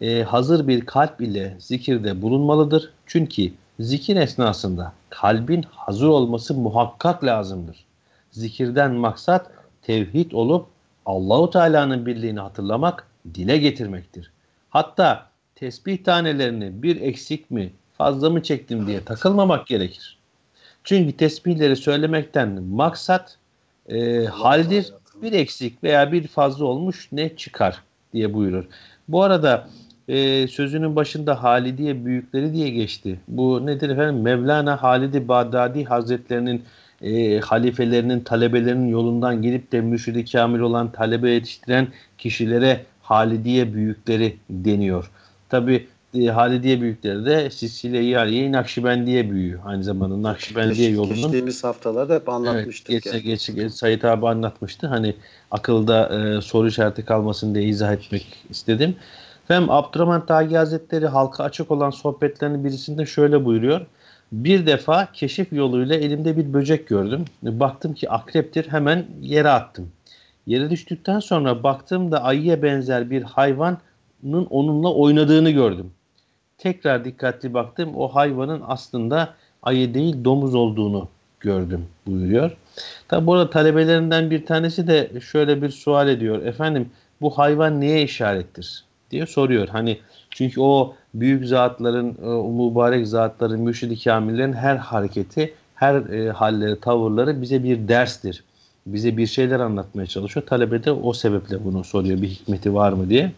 e, 0.00 0.22
hazır 0.22 0.68
bir 0.68 0.86
kalp 0.86 1.20
ile 1.20 1.56
zikirde 1.58 2.22
bulunmalıdır. 2.22 2.92
Çünkü 3.06 3.52
Zikir 3.80 4.16
esnasında 4.16 4.92
kalbin 5.10 5.64
hazır 5.70 6.08
olması 6.08 6.54
muhakkak 6.54 7.24
lazımdır. 7.24 7.84
Zikirden 8.30 8.92
maksat 8.92 9.50
tevhid 9.82 10.32
olup 10.32 10.66
Allahu 11.06 11.50
Teala'nın 11.50 12.06
birliğini 12.06 12.40
hatırlamak, 12.40 13.06
dile 13.34 13.58
getirmektir. 13.58 14.32
Hatta 14.70 15.30
tesbih 15.54 16.04
tanelerini 16.04 16.82
bir 16.82 17.00
eksik 17.00 17.50
mi, 17.50 17.72
fazla 17.98 18.30
mı 18.30 18.42
çektim 18.42 18.86
diye 18.86 19.04
takılmamak 19.04 19.66
gerekir. 19.66 20.18
Çünkü 20.84 21.16
tesbihleri 21.16 21.76
söylemekten 21.76 22.62
maksat 22.62 23.38
e, 23.88 24.24
haldir 24.24 24.92
bir 25.22 25.32
eksik 25.32 25.84
veya 25.84 26.12
bir 26.12 26.26
fazla 26.26 26.64
olmuş 26.64 27.08
ne 27.12 27.36
çıkar 27.36 27.82
diye 28.12 28.34
buyurur. 28.34 28.64
Bu 29.08 29.22
arada 29.22 29.68
e, 30.08 30.48
sözünün 30.48 30.96
başında 30.96 31.42
Halidiye 31.42 32.04
büyükleri 32.04 32.52
diye 32.52 32.70
geçti. 32.70 33.20
Bu 33.28 33.66
nedir 33.66 33.90
efendim? 33.90 34.22
Mevlana 34.22 34.82
Halidi 34.82 35.28
Bağdadi 35.28 35.84
Hazretlerinin 35.84 36.62
e, 37.02 37.40
halifelerinin, 37.40 38.20
talebelerinin 38.20 38.88
yolundan 38.88 39.42
gidip 39.42 39.72
de 39.72 39.80
mürşidi 39.80 40.24
kamil 40.24 40.60
olan 40.60 40.92
talebe 40.92 41.30
yetiştiren 41.30 41.88
kişilere 42.18 42.84
Halidiye 43.02 43.74
büyükleri 43.74 44.36
deniyor. 44.50 45.10
Tabi 45.48 45.86
e, 46.14 46.26
Halidiye 46.26 46.80
büyükleri 46.80 47.26
de 47.26 47.50
Sicilya 47.50 48.02
Yariye 48.02 48.52
Nakşibendiye 48.52 49.30
büyüğü. 49.30 49.60
Aynı 49.64 49.84
zamanda 49.84 50.22
Nakşibendiye 50.22 50.90
yolunun. 50.90 51.14
Geçtiğimiz 51.14 51.64
haftalarda 51.64 52.14
hep 52.14 52.28
anlatmıştık. 52.28 52.90
Evet, 52.90 53.06
yani. 53.06 53.22
geç, 53.22 53.54
geç, 53.54 54.04
abi 54.04 54.28
anlatmıştı. 54.28 54.86
Hani 54.86 55.14
akılda 55.50 56.08
e, 56.08 56.40
soru 56.40 56.68
işareti 56.68 57.04
kalmasın 57.04 57.54
diye 57.54 57.64
izah 57.64 57.92
etmek 57.92 58.26
istedim. 58.50 58.96
Hem 59.48 59.70
Abdurrahman 59.70 60.26
Tagi 60.26 60.56
Hazretleri 60.56 61.06
halka 61.06 61.44
açık 61.44 61.70
olan 61.70 61.90
sohbetlerinin 61.90 62.64
birisinde 62.64 63.06
şöyle 63.06 63.44
buyuruyor. 63.44 63.86
Bir 64.32 64.66
defa 64.66 65.12
keşif 65.12 65.52
yoluyla 65.52 65.96
elimde 65.96 66.36
bir 66.36 66.52
böcek 66.52 66.88
gördüm. 66.88 67.24
Baktım 67.42 67.94
ki 67.94 68.10
akreptir 68.10 68.68
hemen 68.68 69.06
yere 69.20 69.48
attım. 69.48 69.88
Yere 70.46 70.70
düştükten 70.70 71.20
sonra 71.20 71.62
baktım 71.62 72.12
da 72.12 72.22
ayıya 72.22 72.62
benzer 72.62 73.10
bir 73.10 73.22
hayvanın 73.22 74.46
onunla 74.50 74.94
oynadığını 74.94 75.50
gördüm. 75.50 75.90
Tekrar 76.58 77.04
dikkatli 77.04 77.54
baktım 77.54 77.96
o 77.96 78.08
hayvanın 78.08 78.62
aslında 78.66 79.34
ayı 79.62 79.94
değil 79.94 80.24
domuz 80.24 80.54
olduğunu 80.54 81.08
gördüm 81.40 81.86
buyuruyor. 82.06 82.56
Tabi 83.08 83.26
burada 83.26 83.50
talebelerinden 83.50 84.30
bir 84.30 84.46
tanesi 84.46 84.86
de 84.86 85.10
şöyle 85.20 85.62
bir 85.62 85.70
sual 85.70 86.08
ediyor. 86.08 86.42
Efendim 86.42 86.90
bu 87.20 87.38
hayvan 87.38 87.80
neye 87.80 88.02
işarettir 88.02 88.86
diye 89.10 89.26
soruyor. 89.26 89.68
Hani 89.68 89.98
çünkü 90.30 90.60
o 90.60 90.94
büyük 91.14 91.46
zatların, 91.46 92.14
o 92.24 92.70
mübarek 92.70 93.06
zatların, 93.06 93.60
mürşidi 93.60 94.04
kamillerin 94.04 94.52
her 94.52 94.76
hareketi, 94.76 95.54
her 95.74 95.94
e, 95.94 96.30
halleri, 96.30 96.80
tavırları 96.80 97.42
bize 97.42 97.64
bir 97.64 97.88
derstir. 97.88 98.44
Bize 98.86 99.16
bir 99.16 99.26
şeyler 99.26 99.60
anlatmaya 99.60 100.06
çalışıyor. 100.06 100.46
Talebe 100.46 100.84
de 100.84 100.92
o 100.92 101.12
sebeple 101.12 101.64
bunu 101.64 101.84
soruyor. 101.84 102.22
Bir 102.22 102.28
hikmeti 102.28 102.74
var 102.74 102.92
mı 102.92 103.10
diye. 103.10 103.32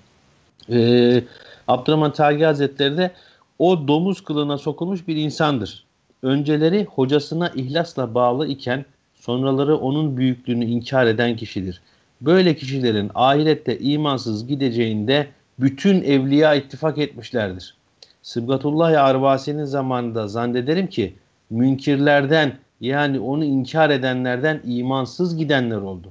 Ee, 0.70 1.22
Abdurrahman 1.68 2.12
Tagi 2.12 2.44
Hazretleri 2.44 2.96
de 2.96 3.10
o 3.58 3.88
domuz 3.88 4.20
kılığına 4.24 4.58
sokulmuş 4.58 5.08
bir 5.08 5.16
insandır. 5.16 5.84
Önceleri 6.22 6.84
hocasına 6.84 7.48
ihlasla 7.48 8.14
bağlı 8.14 8.46
iken 8.46 8.84
sonraları 9.14 9.76
onun 9.76 10.16
büyüklüğünü 10.16 10.64
inkar 10.64 11.06
eden 11.06 11.36
kişidir. 11.36 11.80
Böyle 12.20 12.56
kişilerin 12.56 13.10
ahirette 13.14 13.78
imansız 13.78 14.46
gideceğinde 14.46 15.26
bütün 15.60 16.02
evliya 16.02 16.54
ittifak 16.54 16.98
etmişlerdir. 16.98 17.74
Sıbgatullah 18.22 19.04
Arvasi'nin 19.04 19.64
zamanında 19.64 20.28
zannederim 20.28 20.86
ki 20.86 21.14
münkirlerden 21.50 22.52
yani 22.80 23.20
onu 23.20 23.44
inkar 23.44 23.90
edenlerden 23.90 24.60
imansız 24.64 25.36
gidenler 25.36 25.76
oldu. 25.76 26.08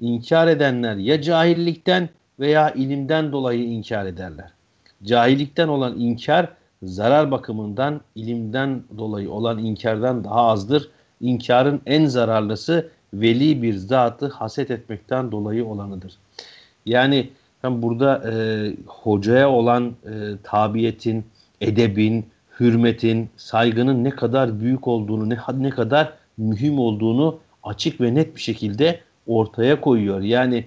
İnkar 0.00 0.48
edenler 0.48 0.96
ya 0.96 1.22
cahillikten 1.22 2.08
veya 2.40 2.70
ilimden 2.70 3.32
dolayı 3.32 3.64
inkar 3.64 4.06
ederler. 4.06 4.50
Cahillikten 5.04 5.68
olan 5.68 6.00
inkar 6.00 6.48
zarar 6.82 7.30
bakımından 7.30 8.00
ilimden 8.14 8.82
dolayı 8.98 9.30
olan 9.30 9.58
inkardan 9.58 10.24
daha 10.24 10.42
azdır. 10.42 10.90
İnkarın 11.20 11.80
en 11.86 12.06
zararlısı 12.06 12.88
veli 13.14 13.62
bir 13.62 13.74
zatı 13.74 14.28
haset 14.28 14.70
etmekten 14.70 15.32
dolayı 15.32 15.66
olanıdır. 15.66 16.18
Yani 16.86 17.30
ben 17.64 17.82
burada 17.82 18.32
e, 18.32 18.34
hocaya 18.86 19.50
olan 19.50 19.94
e, 20.04 20.12
tabiyetin, 20.42 21.24
edebin, 21.60 22.26
hürmetin, 22.60 23.28
saygının 23.36 24.04
ne 24.04 24.10
kadar 24.10 24.60
büyük 24.60 24.88
olduğunu, 24.88 25.30
ne, 25.30 25.38
ne 25.58 25.70
kadar 25.70 26.12
mühim 26.38 26.78
olduğunu 26.78 27.38
açık 27.62 28.00
ve 28.00 28.14
net 28.14 28.36
bir 28.36 28.40
şekilde 28.40 29.00
ortaya 29.26 29.80
koyuyor. 29.80 30.20
Yani 30.20 30.64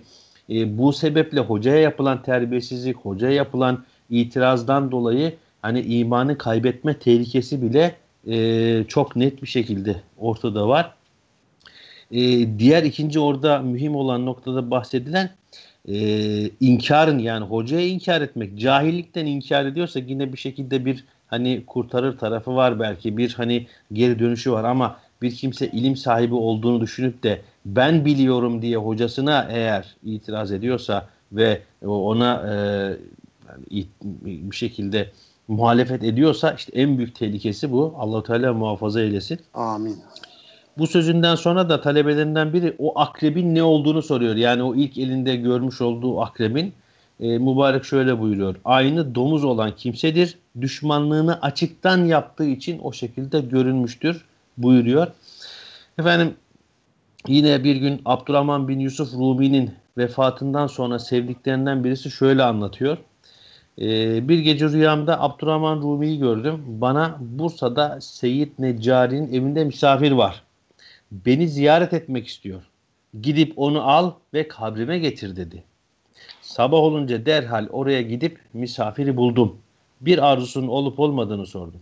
e, 0.49 0.78
bu 0.78 0.93
sebeple 0.93 1.39
hocaya 1.39 1.80
yapılan 1.80 2.21
terbiyesizlik, 2.23 2.97
hocaya 2.97 3.34
yapılan 3.34 3.84
itirazdan 4.10 4.91
dolayı 4.91 5.34
hani 5.62 5.82
imanı 5.82 6.38
kaybetme 6.38 6.93
tehlikesi 6.93 7.62
bile 7.62 7.95
e, 8.28 8.84
çok 8.88 9.15
net 9.15 9.41
bir 9.41 9.47
şekilde 9.47 10.02
ortada 10.17 10.67
var. 10.67 10.93
E, 12.12 12.19
diğer 12.60 12.84
ikinci 12.84 13.19
orada 13.19 13.60
mühim 13.60 13.95
olan 13.95 14.25
noktada 14.25 14.71
bahsedilen 14.71 15.30
e, 15.88 15.98
inkarın 16.60 17.20
yani 17.20 17.46
hocaya 17.46 17.88
inkar 17.88 18.22
etmek, 18.22 18.60
cahillikten 18.60 19.26
inkar 19.26 19.65
ediyorsa 19.65 20.00
yine 20.00 20.34
bir 20.34 20.38
şekilde 20.38 20.86
bir 20.86 21.06
hani 21.28 21.63
kurtarır 21.68 22.18
tarafı 22.18 22.56
var 22.56 22.80
belki 22.80 23.18
bir 23.18 23.34
hani 23.34 23.68
geri 23.94 24.20
dönüşü 24.20 24.52
var 24.52 24.63
ama 24.63 25.00
bir 25.22 25.36
kimse 25.36 25.68
ilim 25.68 25.96
sahibi 25.96 26.36
olduğunu 26.36 26.82
düşünüp 26.82 27.24
de 27.24 27.42
ben 27.65 28.06
biliyorum 28.06 28.62
diye 28.62 28.78
hocasına 28.78 29.48
eğer 29.52 29.96
itiraz 30.04 30.52
ediyorsa 30.52 31.08
ve 31.32 31.62
ona 31.86 32.34
e, 32.36 32.56
bir 34.26 34.56
şekilde 34.56 35.10
muhalefet 35.48 36.04
ediyorsa 36.04 36.52
işte 36.52 36.72
en 36.82 36.98
büyük 36.98 37.15
tehlikesi 37.15 37.72
bu. 37.72 37.96
Allahu 37.98 38.24
Teala 38.24 38.54
muhafaza 38.54 39.02
eylesin. 39.02 39.39
Amin. 39.54 39.98
Bu 40.80 40.88
sözünden 40.88 41.36
sonra 41.36 41.70
da 41.70 41.82
talebelerinden 41.82 42.54
biri 42.54 42.76
o 42.78 43.00
akrebin 43.00 43.56
ne 43.56 43.63
olduğunu 43.63 44.02
soruyor. 44.02 44.36
Yani 44.36 44.63
o 44.63 44.76
ilk 44.76 44.98
elinde 44.98 45.36
görmüş 45.36 45.82
olduğu 45.82 46.22
akrebin 46.22 46.74
e, 47.20 47.38
mübarek 47.38 47.86
şöyle 47.86 48.20
buyuruyor. 48.20 48.56
Aynı 48.65 49.15
domuz 49.15 49.44
olan 49.44 49.76
kimsedir. 49.76 50.38
Düşmanlığını 50.62 51.42
açıktan 51.42 52.06
yaptığı 52.06 52.46
için 52.46 52.80
o 52.80 52.94
şekilde 52.94 53.39
görünmüştür 53.39 54.26
buyuruyor. 54.58 55.08
Efendim 55.98 56.34
yine 57.28 57.63
bir 57.63 57.76
gün 57.76 58.02
Abdurrahman 58.06 58.68
bin 58.68 58.80
Yusuf 58.80 59.13
Rumi'nin 59.13 59.72
vefatından 59.98 60.68
sonra 60.68 61.00
sevdiklerinden 61.00 61.84
birisi 61.84 62.12
şöyle 62.12 62.44
anlatıyor. 62.44 62.98
Ee, 63.82 64.30
bir 64.30 64.39
gece 64.39 64.70
rüyamda 64.70 65.22
Abdurrahman 65.22 65.82
Rumi'yi 65.82 66.20
gördüm. 66.20 66.63
Bana 66.68 67.18
Bursa'da 67.20 68.02
Seyyid 68.02 68.52
Neccari'nin 68.60 69.34
evinde 69.34 69.63
misafir 69.63 70.12
var. 70.12 70.44
Beni 71.12 71.48
ziyaret 71.48 71.93
etmek 71.93 72.28
istiyor. 72.28 72.62
Gidip 73.22 73.54
onu 73.56 73.89
al 73.89 74.12
ve 74.34 74.48
kabrime 74.48 75.00
getir 75.00 75.36
dedi. 75.36 75.63
Sabah 76.41 76.78
olunca 76.78 77.26
derhal 77.26 77.67
oraya 77.69 78.02
gidip 78.02 78.39
misafiri 78.54 79.17
buldum. 79.17 79.58
Bir 80.02 80.32
arzusunun 80.32 80.67
olup 80.67 81.00
olmadığını 81.00 81.45
sordum. 81.45 81.82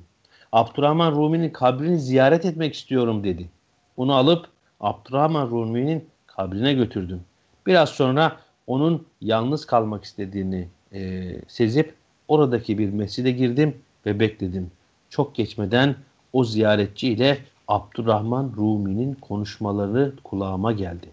Abdurrahman 0.52 1.12
Rumi'nin 1.12 1.50
kabrini 1.50 2.00
ziyaret 2.00 2.46
etmek 2.46 2.74
istiyorum 2.74 3.24
dedi. 3.24 3.50
Onu 3.98 4.16
alıp 4.16 4.48
Abdurrahman 4.80 5.50
Rumi'nin 5.50 6.06
kabrine 6.28 6.74
götürdüm. 6.74 7.22
Biraz 7.66 7.90
sonra 7.90 8.38
onun 8.68 9.06
yalnız 9.22 9.66
kalmak 9.66 10.04
istediğini 10.04 10.68
e, 10.94 11.32
sezip 11.48 11.94
oradaki 12.28 12.78
bir 12.78 12.90
mescide 12.90 13.32
girdim 13.32 13.78
ve 14.06 14.20
bekledim. 14.20 14.72
Çok 15.10 15.36
geçmeden 15.36 15.96
o 16.34 16.44
ziyaretçi 16.44 17.10
ile 17.10 17.38
Abdurrahman 17.68 18.54
Rumi'nin 18.58 19.14
konuşmaları 19.14 20.14
kulağıma 20.24 20.72
geldi. 20.72 21.10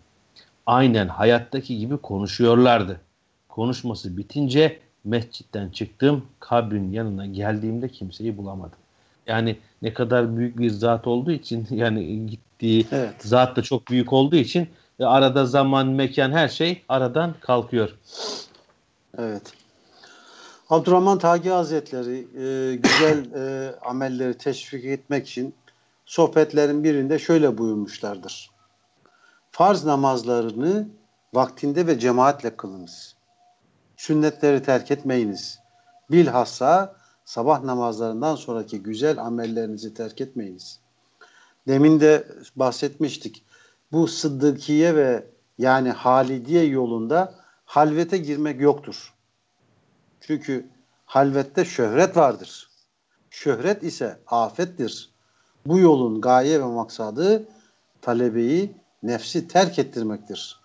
Aynen 0.67 1.09
hayattaki 1.09 1.79
gibi 1.79 1.97
konuşuyorlardı. 1.97 3.01
Konuşması 3.49 4.17
bitince 4.17 4.79
mescitten 5.05 5.69
çıktım. 5.69 6.25
Kabrin 6.41 6.93
yanına 6.93 7.27
geldiğimde 7.27 7.89
kimseyi 7.89 8.37
bulamadım. 8.37 8.79
Yani 9.27 9.57
ne 9.83 9.95
kadar 9.95 10.37
büyük 10.37 10.59
bir 10.59 10.71
zat 10.71 11.07
olduğu 11.07 11.33
için 11.33 11.67
yani 11.71 12.27
gittiği 12.27 12.87
evet. 12.93 13.15
zat 13.19 13.57
da 13.57 13.63
çok 13.63 13.89
büyük 13.89 14.13
olduğu 14.13 14.37
için 14.37 14.69
arada 15.01 15.47
zaman, 15.47 15.87
mekan 15.87 16.33
her 16.33 16.49
şey 16.49 16.83
aradan 16.89 17.35
kalkıyor. 17.41 17.97
Evet. 19.19 19.53
Abdurrahman 20.71 21.19
Tagi 21.19 21.51
Hazretleri 21.51 22.19
e, 22.19 22.77
güzel 22.77 23.33
e, 23.35 23.75
amelleri 23.81 24.39
teşvik 24.39 24.85
etmek 24.85 25.29
için 25.29 25.55
sohbetlerin 26.07 26.85
birinde 26.85 27.19
şöyle 27.19 27.59
buyurmuşlardır. 27.59 28.51
Farz 29.51 29.85
namazlarını 29.85 30.89
vaktinde 31.35 31.87
ve 31.87 31.99
cemaatle 31.99 32.57
kılınız. 32.57 33.17
Sünnetleri 33.97 34.63
terk 34.63 34.91
etmeyiniz. 34.91 35.59
Bilhassa 36.11 36.97
sabah 37.25 37.63
namazlarından 37.63 38.37
sonraki 38.37 38.83
güzel 38.83 39.19
amellerinizi 39.19 39.95
terk 39.95 40.21
etmeyiniz. 40.21 40.81
Demin 41.69 42.01
de 42.01 42.29
bahsetmiştik. 42.57 43.45
Bu 43.93 44.09
Sıddıkiye 44.09 44.97
ve 44.97 45.27
yani 45.59 45.91
Halidiye 45.91 46.65
yolunda 46.65 47.35
halvete 47.65 48.19
girmek 48.19 48.61
yoktur. 48.61 49.15
Çünkü 50.21 50.69
halvette 51.07 51.65
şöhret 51.65 52.17
vardır. 52.17 52.71
Şöhret 53.31 53.83
ise 53.83 54.19
afettir. 54.27 55.14
Bu 55.67 55.79
yolun 55.79 56.21
gaye 56.21 56.61
ve 56.61 56.65
maksadı 56.65 57.43
talebeyi 58.03 58.73
nefsi 59.03 59.49
terk 59.49 59.79
ettirmektir. 59.79 60.61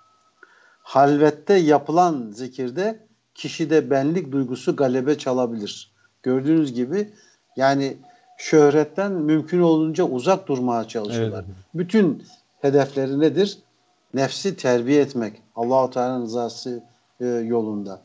Halvette 0.82 1.54
yapılan 1.54 2.32
zikirde 2.32 3.00
kişide 3.36 3.90
benlik 3.90 4.32
duygusu 4.32 4.76
galebe 4.76 5.18
çalabilir. 5.18 5.92
Gördüğünüz 6.24 6.74
gibi 6.74 7.12
yani 7.56 7.98
şöhretten 8.38 9.12
mümkün 9.12 9.62
olunca 9.62 10.04
uzak 10.04 10.48
durmaya 10.48 10.88
çalışıyorlar. 10.88 11.46
Evet. 11.48 11.56
Bütün 11.74 12.24
hedefleri 12.62 13.20
nedir? 13.20 13.60
Nefsi 14.14 14.56
terbiye 14.56 15.02
etmek. 15.02 15.42
Allahu 15.56 15.90
Teala'nın 15.90 16.24
rızası 16.24 16.84
e, 17.20 17.26
yolunda. 17.26 18.02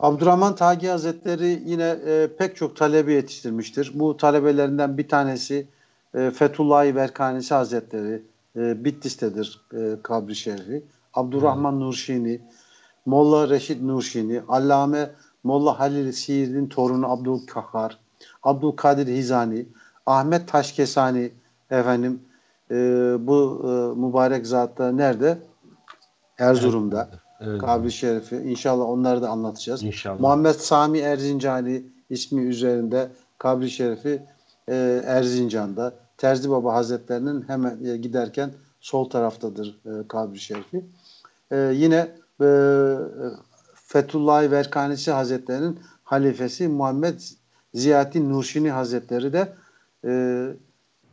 Abdurrahman 0.00 0.54
Tagi 0.54 0.88
Hazretleri 0.88 1.62
yine 1.66 1.96
e, 2.06 2.28
pek 2.38 2.56
çok 2.56 2.76
talebe 2.76 3.12
yetiştirmiştir. 3.12 3.92
Bu 3.94 4.16
talebelerinden 4.16 4.98
bir 4.98 5.08
tanesi 5.08 5.66
e, 6.14 6.30
Fethullahi 6.30 6.94
Verkanisi 6.94 7.54
Hazretleri 7.54 8.22
e, 8.56 8.84
Bitlis'tedir 8.84 9.60
e, 9.74 10.02
kabri 10.02 10.34
şerifi. 10.34 10.82
Abdurrahman 11.14 11.72
hmm. 11.72 11.80
Nurşini, 11.80 12.40
Molla 13.06 13.48
Reşit 13.48 13.82
Nurşini, 13.82 14.42
Allame 14.48 15.10
Molla 15.44 15.78
Halil 15.78 16.12
Siirt'in 16.12 16.66
torunu 16.66 17.12
Abdülkahar, 17.12 17.98
Abdülkadir 18.42 19.06
Hizani, 19.06 19.66
Ahmet 20.06 20.48
Taşkesani 20.48 21.30
efendim 21.70 22.20
e, 22.70 22.74
bu 23.20 23.62
e, 23.64 24.00
mübarek 24.00 24.46
zatta 24.46 24.92
nerede? 24.92 25.38
Erzurum'da. 26.38 27.08
Evet. 27.40 27.60
Kabri 27.60 27.92
Şerifi. 27.92 28.36
İnşallah 28.36 28.84
onları 28.84 29.22
da 29.22 29.28
anlatacağız. 29.28 29.82
İnşallah. 29.82 30.20
Muhammed 30.20 30.54
Sami 30.54 30.98
Erzincani 30.98 31.82
ismi 32.10 32.42
üzerinde 32.42 33.08
Kabri 33.38 33.70
Şerifi 33.70 34.22
e, 34.68 35.02
Erzincan'da. 35.06 35.94
Terzi 36.16 36.50
Baba 36.50 36.74
Hazretlerinin 36.74 37.48
hemen 37.48 37.84
e, 37.84 37.96
giderken 37.96 38.50
sol 38.80 39.10
taraftadır 39.10 39.78
e, 39.86 40.08
Kabri 40.08 40.38
Şerifi. 40.38 40.84
E, 41.50 41.56
yine 41.56 42.08
e, 42.40 42.48
Fethullah 43.74 44.50
Verkanisi 44.50 45.10
Hazretlerinin 45.10 45.80
halifesi 46.04 46.68
Muhammed 46.68 47.20
Ziyati 47.74 48.28
Nurşini 48.28 48.70
Hazretleri 48.70 49.32
de 49.32 49.52
e, 50.04 50.12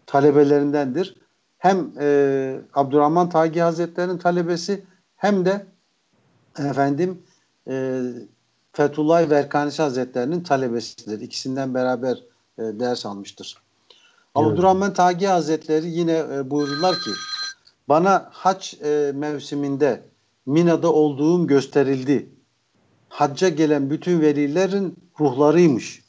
talebelerindendir. 0.06 1.16
Hem 1.58 1.92
e, 2.00 2.60
Abdurrahman 2.74 3.30
Tagi 3.30 3.62
Hazretlerinin 3.62 4.18
talebesi 4.18 4.84
hem 5.16 5.46
de 5.46 5.66
efendim 6.60 7.22
e, 7.68 8.02
Fethullah 8.72 9.30
Verkanisi 9.30 9.82
Hazretlerinin 9.82 10.44
talebesidir. 10.44 11.22
İkisinden 11.22 11.74
beraber 11.74 12.24
e, 12.60 12.62
ders 12.62 13.06
almıştır. 13.06 13.58
Evet. 14.38 14.48
Abdurrahman 14.48 14.94
Tagi 14.94 15.28
Hazretleri 15.28 15.90
yine 15.90 16.26
e, 16.34 16.50
buyururlar 16.50 16.96
ki 16.96 17.12
bana 17.90 18.30
haç 18.32 18.74
e, 18.74 19.12
mevsiminde 19.16 20.04
Mina'da 20.46 20.94
olduğum 20.94 21.48
gösterildi. 21.48 22.30
Hacca 23.10 23.50
gelen 23.50 23.90
bütün 23.90 24.22
velilerin 24.22 24.96
ruhlarıymış. 25.20 26.04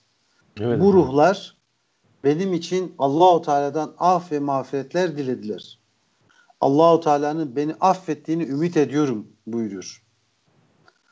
Evet. 0.61 0.81
Bu 0.81 0.93
ruhlar 0.93 1.57
benim 2.25 2.55
için 2.55 2.95
Allahu 2.99 3.43
Teala'dan 3.43 3.95
af 3.99 4.33
ve 4.33 4.39
mağfiretler 4.39 5.17
dilediler. 5.17 5.79
Allahu 6.61 7.01
Teala'nın 7.01 7.57
beni 7.57 7.75
affettiğini 7.81 8.45
ümit 8.45 8.77
ediyorum 8.77 9.27
buyuruyor. 9.47 10.03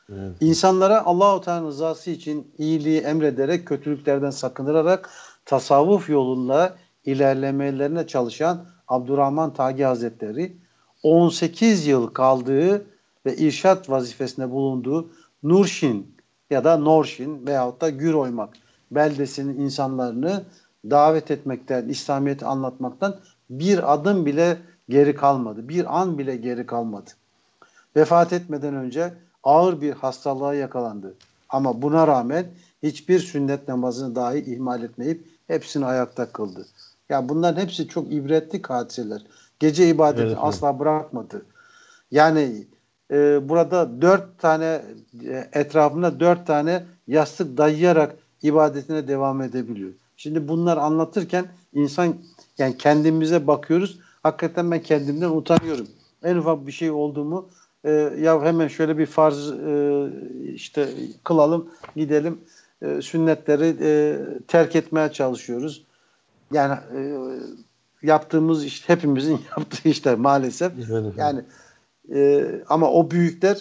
Evet. 0.09 0.37
İnsanlara 0.41 1.05
Allahu 1.05 1.41
Teala'nın 1.41 1.67
rızası 1.67 2.11
için 2.11 2.53
iyiliği 2.57 2.99
emrederek 2.99 3.67
kötülüklerden 3.67 4.29
sakındırarak 4.29 5.09
tasavvuf 5.45 6.09
yolunda 6.09 6.75
ilerlemelerine 7.05 8.07
çalışan 8.07 8.65
Abdurrahman 8.87 9.53
Tagi 9.53 9.83
Hazretleri 9.83 10.57
18 11.03 11.87
yıl 11.87 12.07
kaldığı 12.07 12.85
ve 13.25 13.35
irşat 13.35 13.89
vazifesinde 13.89 14.51
bulunduğu 14.51 15.09
Nurşin 15.43 16.15
ya 16.49 16.63
da 16.63 16.77
Norşin 16.77 17.47
veyahut 17.47 17.81
da 17.81 17.89
Gür 17.89 18.13
Oymak 18.13 18.53
beldesinin 18.91 19.59
insanlarını 19.59 20.43
davet 20.89 21.31
etmekten, 21.31 21.89
İslamiyet'i 21.89 22.45
anlatmaktan 22.45 23.15
bir 23.49 23.93
adım 23.93 24.25
bile 24.25 24.57
geri 24.89 25.15
kalmadı. 25.15 25.69
Bir 25.69 25.99
an 25.99 26.17
bile 26.17 26.35
geri 26.35 26.65
kalmadı. 26.65 27.11
Vefat 27.95 28.33
etmeden 28.33 28.75
önce 28.75 29.13
ağır 29.43 29.81
bir 29.81 29.93
hastalığa 29.93 30.53
yakalandı. 30.53 31.15
Ama 31.49 31.81
buna 31.81 32.07
rağmen 32.07 32.45
hiçbir 32.83 33.19
sünnet 33.19 33.67
namazını 33.67 34.15
dahi 34.15 34.39
ihmal 34.39 34.83
etmeyip 34.83 35.27
hepsini 35.47 35.85
ayakta 35.85 36.31
kıldı. 36.31 36.65
Ya 37.09 37.29
bunların 37.29 37.61
hepsi 37.61 37.87
çok 37.87 38.13
ibretli 38.13 38.61
hadiseler. 38.61 39.21
Gece 39.59 39.87
ibadeti 39.87 40.27
evet, 40.27 40.37
asla 40.39 40.79
bırakmadı. 40.79 41.45
Yani 42.11 42.67
e, 43.11 43.49
burada 43.49 44.01
dört 44.01 44.39
tane 44.39 44.81
e, 45.25 45.49
etrafında 45.53 46.19
dört 46.19 46.47
tane 46.47 46.83
yastık 47.07 47.57
dayayarak 47.57 48.15
ibadetine 48.41 49.07
devam 49.07 49.41
edebiliyor. 49.41 49.91
Şimdi 50.17 50.47
bunlar 50.47 50.77
anlatırken 50.77 51.45
insan 51.73 52.15
yani 52.57 52.77
kendimize 52.77 53.47
bakıyoruz. 53.47 53.99
Hakikaten 54.23 54.71
ben 54.71 54.81
kendimden 54.81 55.29
utanıyorum. 55.29 55.87
En 56.23 56.35
ufak 56.35 56.67
bir 56.67 56.71
şey 56.71 56.91
olduğumu 56.91 57.49
e, 57.83 57.91
ya 58.21 58.43
hemen 58.43 58.67
şöyle 58.67 58.97
bir 58.97 59.05
farz 59.05 59.51
e, 59.51 60.07
işte 60.53 60.89
kılalım 61.23 61.69
gidelim 61.95 62.39
e, 62.85 63.01
sünnetleri 63.01 63.75
e, 63.81 64.19
terk 64.47 64.75
etmeye 64.75 65.11
çalışıyoruz. 65.11 65.85
Yani 66.51 66.73
e, 66.73 66.99
yaptığımız 68.01 68.65
iş 68.65 68.89
hepimizin 68.89 69.39
yaptığı 69.57 69.89
işler 69.89 70.15
maalesef. 70.15 70.71
Yani 71.17 71.41
e, 72.13 72.45
ama 72.69 72.91
o 72.91 73.11
büyükler 73.11 73.57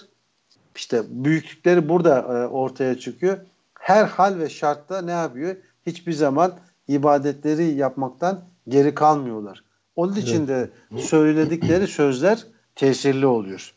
işte 0.77 1.03
büyüklükleri 1.11 1.89
burada 1.89 2.19
e, 2.19 2.47
ortaya 2.47 2.99
çıkıyor. 2.99 3.39
Her 3.75 4.05
hal 4.05 4.39
ve 4.39 4.51
şartta 4.51 5.03
ne 5.03 5.13
yapıyor? 5.13 5.57
Hiçbir 5.87 6.13
zaman 6.13 6.53
ibadetleri 6.89 7.65
yapmaktan 7.65 8.45
geri 8.69 8.95
kalmıyorlar. 8.95 9.65
Onun 9.97 10.17
için 10.17 10.49
de 10.49 10.71
söyledikleri 10.97 11.87
sözler 11.87 12.47
tesirli 12.75 13.27
oluyor. 13.27 13.75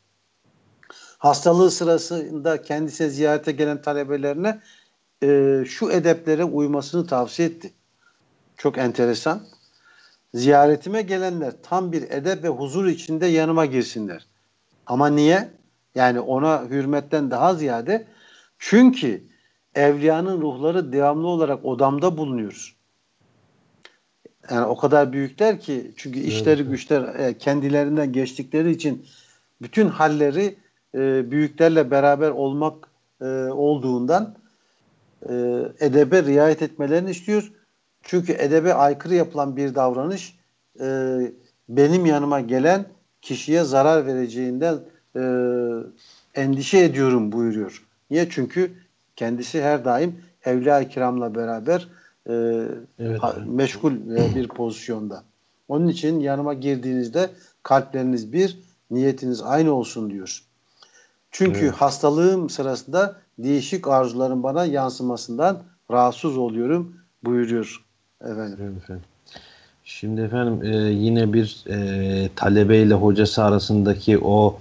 Hastalığı 1.17 1.71
sırasında 1.71 2.62
kendisine 2.62 3.10
ziyarete 3.10 3.51
gelen 3.51 3.81
talebelerine 3.81 4.60
e, 5.23 5.63
şu 5.67 5.91
edeplere 5.91 6.43
uymasını 6.43 7.08
tavsiye 7.08 7.47
etti. 7.47 7.73
Çok 8.58 8.77
enteresan. 8.77 9.41
Ziyaretime 10.34 11.01
gelenler 11.01 11.53
tam 11.63 11.91
bir 11.91 12.01
edep 12.01 12.43
ve 12.43 12.47
huzur 12.47 12.86
içinde 12.86 13.25
yanıma 13.25 13.65
girsinler. 13.65 14.27
Ama 14.86 15.08
niye? 15.08 15.49
Yani 15.95 16.19
ona 16.19 16.69
hürmetten 16.69 17.32
daha 17.32 17.56
ziyade 17.56 18.08
çünkü 18.60 19.23
evliyanın 19.75 20.41
ruhları 20.41 20.93
devamlı 20.93 21.27
olarak 21.27 21.65
odamda 21.65 22.17
bulunuyor. 22.17 22.77
Yani 24.51 24.65
o 24.65 24.77
kadar 24.77 25.13
büyükler 25.13 25.60
ki 25.60 25.91
çünkü 25.97 26.19
işleri 26.19 26.62
evet. 26.62 26.71
güçler 26.71 27.01
e, 27.01 27.38
kendilerinden 27.38 28.13
geçtikleri 28.13 28.72
için 28.72 29.05
bütün 29.61 29.88
halleri 29.88 30.55
e, 30.95 31.32
büyüklerle 31.32 31.91
beraber 31.91 32.30
olmak 32.30 32.89
e, 33.22 33.26
olduğundan 33.51 34.36
e, 35.30 35.34
edebe 35.80 36.24
riayet 36.24 36.61
etmelerini 36.61 37.11
istiyor. 37.11 37.51
Çünkü 38.03 38.34
edebe 38.34 38.74
aykırı 38.74 39.15
yapılan 39.15 39.57
bir 39.57 39.76
davranış 39.76 40.39
e, 40.80 41.18
benim 41.70 42.05
yanıma 42.05 42.39
gelen 42.39 42.86
kişiye 43.22 43.63
zarar 43.63 44.05
vereceğinden 44.05 44.80
e, 45.15 45.22
endişe 46.36 46.78
ediyorum 46.78 47.32
buyuruyor. 47.32 47.86
Niye? 48.11 48.28
Çünkü 48.30 48.72
kendisi 49.15 49.61
her 49.61 49.86
daim 49.86 50.15
evliya 50.45 50.89
kiramla 50.89 51.36
beraber 51.36 51.88
e, 52.28 52.34
evet, 52.34 52.72
evet. 52.99 53.22
meşgul 53.45 53.93
e, 53.93 54.36
bir 54.36 54.47
pozisyonda. 54.47 55.24
Onun 55.68 55.88
için 55.88 56.20
yanıma 56.20 56.53
girdiğinizde 56.53 57.30
kalpleriniz 57.63 58.34
bir, 58.34 58.59
niyetiniz 58.91 59.41
aynı 59.41 59.74
olsun 59.74 60.09
diyor. 60.09 60.43
Çünkü 61.32 61.59
evet. 61.59 61.74
hastalığım 61.74 62.49
sırasında 62.49 63.15
değişik 63.38 63.88
arzuların 63.88 64.43
bana 64.43 64.65
yansımasından 64.65 65.63
rahatsız 65.91 66.38
oluyorum 66.38 66.95
buyuruyor 67.23 67.85
efendim. 68.21 68.77
Efendim. 68.77 69.03
Şimdi 69.83 70.21
efendim 70.21 70.73
e, 70.73 70.77
yine 70.77 71.33
bir 71.33 71.63
e, 71.69 72.29
talebe 72.35 72.77
ile 72.77 72.93
hocası 72.93 73.43
arasındaki 73.43 74.19
o 74.19 74.59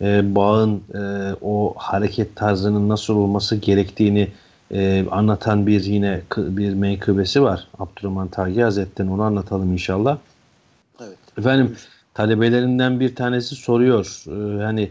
e, 0.00 0.34
bağın 0.34 0.82
e, 0.94 1.34
o 1.42 1.74
hareket 1.76 2.36
tarzının 2.36 2.88
nasıl 2.88 3.16
olması 3.16 3.56
gerektiğini 3.56 4.28
e, 4.70 5.06
anlatan 5.10 5.66
bir 5.66 5.84
yine 5.84 6.20
bir 6.36 6.74
menkıbesi 6.74 7.42
var. 7.42 7.68
Abdurrahman 7.78 8.28
Tagi 8.28 8.62
Hazretleri'nin 8.62 9.12
onu 9.12 9.22
anlatalım 9.22 9.72
inşallah. 9.72 10.18
Evet. 11.00 11.18
Efendim 11.38 11.76
talebelerinden 12.14 13.00
bir 13.00 13.14
tanesi 13.14 13.54
soruyor. 13.54 14.22
E, 14.26 14.62
hani 14.62 14.90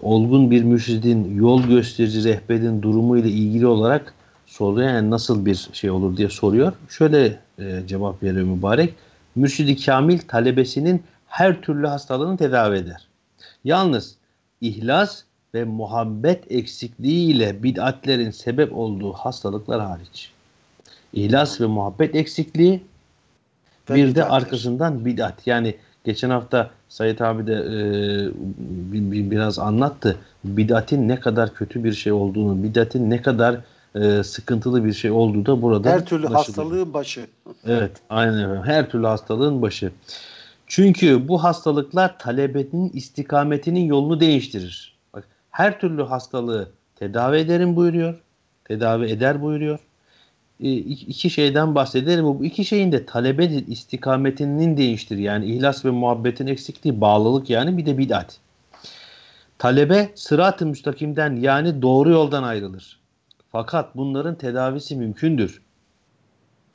olgun 0.00 0.50
bir 0.50 0.62
mürşidin 0.62 1.36
yol 1.36 1.62
gösterici 1.62 2.24
rehberin 2.24 2.82
durumu 2.82 3.18
ile 3.18 3.28
ilgili 3.28 3.66
olarak 3.66 4.14
soruyor. 4.46 4.88
Yani 4.88 5.10
nasıl 5.10 5.46
bir 5.46 5.68
şey 5.72 5.90
olur 5.90 6.16
diye 6.16 6.28
soruyor. 6.28 6.72
Şöyle 6.88 7.38
e, 7.58 7.82
cevap 7.86 8.22
veriyor 8.22 8.46
mübarek. 8.46 8.94
Mürşidi 9.34 9.84
Kamil 9.84 10.18
talebesinin 10.18 11.02
her 11.26 11.62
türlü 11.62 11.86
hastalığını 11.86 12.36
tedavi 12.36 12.76
eder. 12.76 13.08
Yalnız 13.64 14.16
ihlas 14.60 15.22
ve 15.54 15.64
muhabbet 15.64 16.52
eksikliği 16.52 17.34
ile 17.34 17.62
bid'atlerin 17.62 18.30
sebep 18.30 18.76
olduğu 18.76 19.12
hastalıklar 19.12 19.80
hariç. 19.80 20.30
İhlas 21.12 21.60
ve 21.60 21.66
muhabbet 21.66 22.14
eksikliği 22.14 22.82
bir 23.88 24.14
de 24.14 24.24
arkasından 24.24 25.04
bid'at. 25.04 25.46
Yani 25.46 25.76
geçen 26.04 26.30
hafta 26.30 26.70
Sayit 26.92 27.20
abi 27.20 27.46
de 27.46 27.54
e, 27.54 29.30
biraz 29.30 29.58
anlattı. 29.58 30.16
Bid'atin 30.44 31.08
ne 31.08 31.20
kadar 31.20 31.54
kötü 31.54 31.84
bir 31.84 31.92
şey 31.92 32.12
olduğunu, 32.12 32.62
bid'atin 32.62 33.10
ne 33.10 33.22
kadar 33.22 33.56
e, 33.94 34.22
sıkıntılı 34.22 34.84
bir 34.84 34.92
şey 34.92 35.10
olduğu 35.10 35.46
da 35.46 35.62
burada 35.62 35.90
Her 35.90 36.06
türlü 36.06 36.22
başıdır. 36.22 36.36
hastalığın 36.36 36.94
başı. 36.94 37.26
Evet, 37.66 37.90
aynen 38.10 38.38
efendim. 38.38 38.62
Her 38.64 38.90
türlü 38.90 39.06
hastalığın 39.06 39.62
başı. 39.62 39.92
Çünkü 40.66 41.28
bu 41.28 41.44
hastalıklar 41.44 42.18
talebenin 42.18 42.90
istikametinin 42.90 43.84
yolunu 43.84 44.20
değiştirir. 44.20 44.96
Bak, 45.14 45.24
her 45.50 45.80
türlü 45.80 46.02
hastalığı 46.02 46.68
tedavi 46.96 47.36
ederim 47.36 47.76
buyuruyor. 47.76 48.14
Tedavi 48.64 49.06
eder 49.06 49.42
buyuruyor. 49.42 49.78
E, 50.62 50.72
iki 50.76 51.30
şeyden 51.30 51.74
bahsederim. 51.74 52.24
Bu 52.24 52.44
iki 52.44 52.64
şeyin 52.64 52.92
de 52.92 53.06
talebenin 53.06 53.64
istikametinin 53.68 54.76
değiştir. 54.76 55.18
Yani 55.18 55.46
ihlas 55.46 55.84
ve 55.84 55.90
muhabbetin 55.90 56.46
eksikliği, 56.46 57.00
bağlılık 57.00 57.50
yani 57.50 57.78
bir 57.78 57.86
de 57.86 57.98
bid'at. 57.98 58.38
Talebe 59.58 60.10
sırat-ı 60.14 60.66
müstakimden 60.66 61.36
yani 61.36 61.82
doğru 61.82 62.10
yoldan 62.10 62.42
ayrılır. 62.42 62.98
Fakat 63.52 63.96
bunların 63.96 64.34
tedavisi 64.34 64.96
mümkündür. 64.96 65.62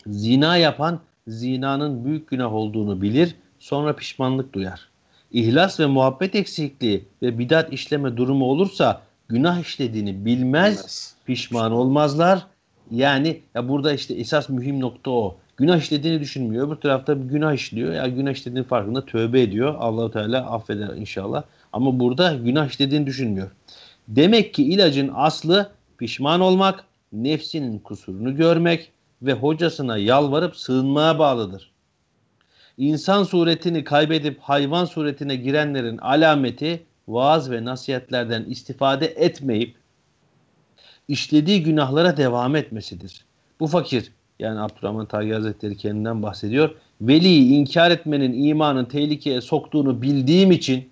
Zina 0.07 0.57
yapan 0.57 0.99
zinanın 1.27 2.05
büyük 2.05 2.29
günah 2.29 2.53
olduğunu 2.53 3.01
bilir, 3.01 3.35
sonra 3.59 3.95
pişmanlık 3.95 4.53
duyar. 4.53 4.89
İhlas 5.31 5.79
ve 5.79 5.85
muhabbet 5.85 6.35
eksikliği 6.35 7.05
ve 7.21 7.39
bidat 7.39 7.73
işleme 7.73 8.17
durumu 8.17 8.45
olursa 8.45 9.01
günah 9.27 9.59
işlediğini 9.59 10.25
bilmez, 10.25 11.15
pişman 11.25 11.71
olmazlar. 11.71 12.47
Yani 12.91 13.41
ya 13.55 13.69
burada 13.69 13.93
işte 13.93 14.13
esas 14.13 14.49
mühim 14.49 14.81
nokta 14.81 15.11
o. 15.11 15.37
Günah 15.57 15.77
işlediğini 15.77 16.19
düşünmüyor. 16.19 16.67
Öbür 16.67 16.75
tarafta 16.75 17.21
bir 17.21 17.29
günah 17.29 17.53
işliyor. 17.53 17.93
Ya 17.93 18.07
günah 18.07 18.31
işlediğinin 18.31 18.67
farkında 18.67 19.05
tövbe 19.05 19.41
ediyor. 19.41 19.75
Allahu 19.79 20.11
Teala 20.11 20.51
affeder 20.51 20.87
inşallah. 20.95 21.43
Ama 21.73 21.99
burada 21.99 22.33
günah 22.33 22.69
işlediğini 22.69 23.05
düşünmüyor. 23.05 23.51
Demek 24.07 24.53
ki 24.53 24.63
ilacın 24.63 25.11
aslı 25.15 25.69
pişman 25.97 26.41
olmak, 26.41 26.83
nefsinin 27.13 27.79
kusurunu 27.79 28.35
görmek 28.35 28.91
ve 29.21 29.33
hocasına 29.33 29.97
yalvarıp 29.97 30.55
sığınmaya 30.55 31.19
bağlıdır. 31.19 31.71
İnsan 32.77 33.23
suretini 33.23 33.83
kaybedip 33.83 34.39
hayvan 34.39 34.85
suretine 34.85 35.35
girenlerin 35.35 35.97
alameti 35.97 36.83
vaaz 37.07 37.51
ve 37.51 37.65
nasihatlerden 37.65 38.43
istifade 38.43 39.05
etmeyip 39.05 39.75
işlediği 41.07 41.63
günahlara 41.63 42.17
devam 42.17 42.55
etmesidir. 42.55 43.25
Bu 43.59 43.67
fakir 43.67 44.11
yani 44.39 44.59
Abdurrahman 44.59 45.05
Tagi 45.05 45.33
Hazretleri 45.33 45.77
kendinden 45.77 46.23
bahsediyor. 46.23 46.75
Veliyi 47.01 47.53
inkar 47.53 47.91
etmenin 47.91 48.43
imanın 48.43 48.85
tehlikeye 48.85 49.41
soktuğunu 49.41 50.01
bildiğim 50.01 50.51
için 50.51 50.89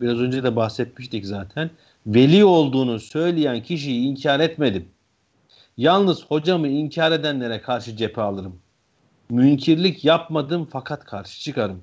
biraz 0.00 0.18
önce 0.18 0.42
de 0.42 0.56
bahsetmiştik 0.56 1.26
zaten 1.26 1.70
veli 2.06 2.44
olduğunu 2.44 3.00
söyleyen 3.00 3.62
kişiyi 3.62 4.06
inkar 4.06 4.40
etmedim. 4.40 4.88
Yalnız 5.76 6.26
hocamı 6.26 6.68
inkar 6.68 7.12
edenlere 7.12 7.60
karşı 7.60 7.96
cephe 7.96 8.20
alırım. 8.20 8.58
Münkirlik 9.30 10.04
yapmadım 10.04 10.68
fakat 10.70 11.04
karşı 11.04 11.40
çıkarım. 11.40 11.82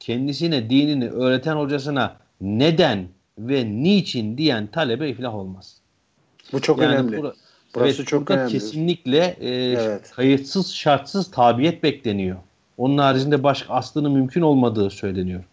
Kendisine 0.00 0.70
dinini 0.70 1.10
öğreten 1.10 1.56
hocasına 1.56 2.16
neden 2.40 3.08
ve 3.38 3.82
niçin 3.82 4.38
diyen 4.38 4.66
talebe 4.66 5.08
iflah 5.08 5.34
olmaz. 5.34 5.79
Bu 6.52 6.60
çok 6.60 6.82
yani 6.82 6.94
önemli. 6.94 7.18
Bura, 7.18 7.32
Burası 7.74 7.96
evet, 7.96 8.08
çok 8.08 8.30
önemli. 8.30 8.52
Kesinlikle 8.52 9.36
e, 9.40 9.48
evet. 9.50 10.10
kayıtsız 10.10 10.72
şartsız 10.74 11.30
tabiyet 11.30 11.82
bekleniyor. 11.82 12.36
Onun 12.78 12.98
haricinde 12.98 13.42
başka 13.42 13.74
aslının 13.74 14.12
mümkün 14.12 14.40
olmadığı 14.40 14.90
söyleniyor. 14.90 15.44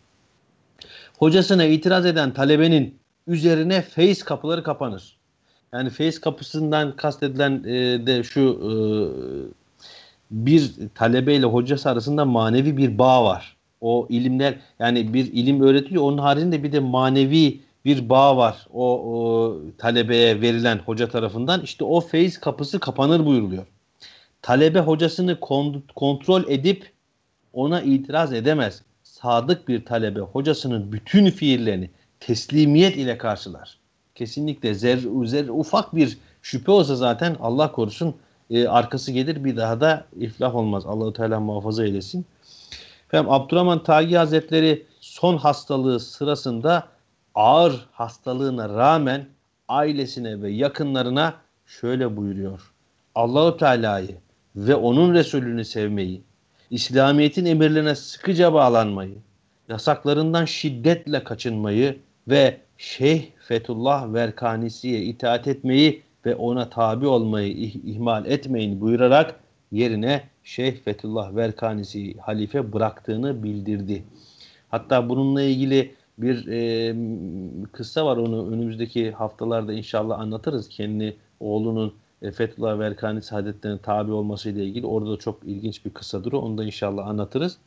Hocasına 1.17 1.63
itiraz 1.63 2.05
eden 2.05 2.33
talebenin 2.33 2.95
üzerine 3.27 3.81
feyiz 3.81 4.23
kapıları 4.23 4.63
kapanır. 4.63 5.17
Yani 5.73 5.89
feyiz 5.89 6.21
kapısından 6.21 6.95
kastedilen 6.95 7.63
e, 7.63 8.07
de 8.07 8.23
şu 8.23 8.41
e, 8.41 8.71
bir 10.31 10.71
talebe 10.95 11.35
ile 11.35 11.45
hocası 11.45 11.89
arasında 11.89 12.25
manevi 12.25 12.77
bir 12.77 12.97
bağ 12.97 13.23
var. 13.23 13.57
O 13.81 14.07
ilimler 14.09 14.55
yani 14.79 15.13
bir 15.13 15.25
ilim 15.33 15.61
öğretiliyor. 15.61 16.03
Onun 16.03 16.17
haricinde 16.17 16.63
bir 16.63 16.71
de 16.71 16.79
manevi 16.79 17.59
bir 17.87 18.09
bağ 18.09 18.37
var 18.37 18.67
o, 18.73 19.01
o 19.01 19.57
talebeye 19.77 20.41
verilen 20.41 20.79
hoca 20.85 21.09
tarafından. 21.09 21.61
İşte 21.61 21.83
o 21.83 22.01
feyiz 22.01 22.39
kapısı 22.39 22.79
kapanır 22.79 23.25
buyuruluyor. 23.25 23.65
Talebe 24.41 24.79
hocasını 24.79 25.39
kontrol 25.95 26.43
edip 26.47 26.91
ona 27.53 27.81
itiraz 27.81 28.33
edemez. 28.33 28.81
Sadık 29.03 29.67
bir 29.67 29.85
talebe 29.85 30.19
hocasının 30.19 30.91
bütün 30.91 31.29
fiillerini 31.29 31.89
teslimiyet 32.19 32.97
ile 32.97 33.17
karşılar. 33.17 33.77
Kesinlikle 34.15 34.73
zer, 34.73 34.99
zer 35.25 35.47
ufak 35.47 35.95
bir 35.95 36.17
şüphe 36.41 36.71
olsa 36.71 36.95
zaten 36.95 37.35
Allah 37.41 37.71
korusun 37.71 38.15
e, 38.49 38.67
arkası 38.67 39.11
gelir 39.11 39.43
bir 39.43 39.57
daha 39.57 39.81
da 39.81 40.05
iflah 40.19 40.55
olmaz. 40.55 40.85
Allahu 40.85 41.13
Teala 41.13 41.39
muhafaza 41.39 41.85
eylesin. 41.85 42.25
Efendim 43.07 43.31
Abdurrahman 43.31 43.83
Tagi 43.83 44.17
Hazretleri 44.17 44.85
son 44.99 45.37
hastalığı 45.37 45.99
sırasında 45.99 46.87
ağır 47.37 47.87
hastalığına 47.91 48.69
rağmen 48.69 49.25
ailesine 49.67 50.41
ve 50.41 50.51
yakınlarına 50.51 51.33
şöyle 51.65 52.17
buyuruyor. 52.17 52.73
Allahu 53.15 53.57
Teala'yı 53.57 54.17
ve 54.55 54.75
onun 54.75 55.13
Resulünü 55.13 55.65
sevmeyi, 55.65 56.21
İslamiyet'in 56.69 57.45
emirlerine 57.45 57.95
sıkıca 57.95 58.53
bağlanmayı, 58.53 59.15
yasaklarından 59.69 60.45
şiddetle 60.45 61.23
kaçınmayı 61.23 61.99
ve 62.27 62.57
Şeyh 62.77 63.23
Fethullah 63.39 64.13
Verkanisi'ye 64.13 65.01
itaat 65.01 65.47
etmeyi 65.47 66.01
ve 66.25 66.35
ona 66.35 66.69
tabi 66.69 67.07
olmayı 67.07 67.53
ihmal 67.85 68.25
etmeyin 68.25 68.81
buyurarak 68.81 69.39
yerine 69.71 70.23
Şeyh 70.43 70.75
Fethullah 70.75 71.35
Verkanisi 71.35 72.17
halife 72.17 72.73
bıraktığını 72.73 73.43
bildirdi. 73.43 74.03
Hatta 74.69 75.09
bununla 75.09 75.41
ilgili 75.41 75.96
bir 76.17 76.47
e, 76.47 76.95
kıssa 77.71 78.05
var 78.05 78.17
onu 78.17 78.51
önümüzdeki 78.51 79.11
haftalarda 79.11 79.73
inşallah 79.73 80.19
anlatırız. 80.19 80.69
Kendi 80.69 81.17
oğlunun 81.39 81.93
e, 82.21 82.31
Fethullah 82.31 82.79
Verkanisi 82.79 83.35
hadetlerine 83.35 83.79
tabi 83.81 84.11
olmasıyla 84.11 84.63
ilgili 84.63 84.85
orada 84.85 85.11
da 85.11 85.17
çok 85.17 85.43
ilginç 85.43 85.85
bir 85.85 85.89
kıssadır. 85.89 86.33
Onu 86.33 86.57
da 86.57 86.63
inşallah 86.63 87.07
anlatırız 87.07 87.57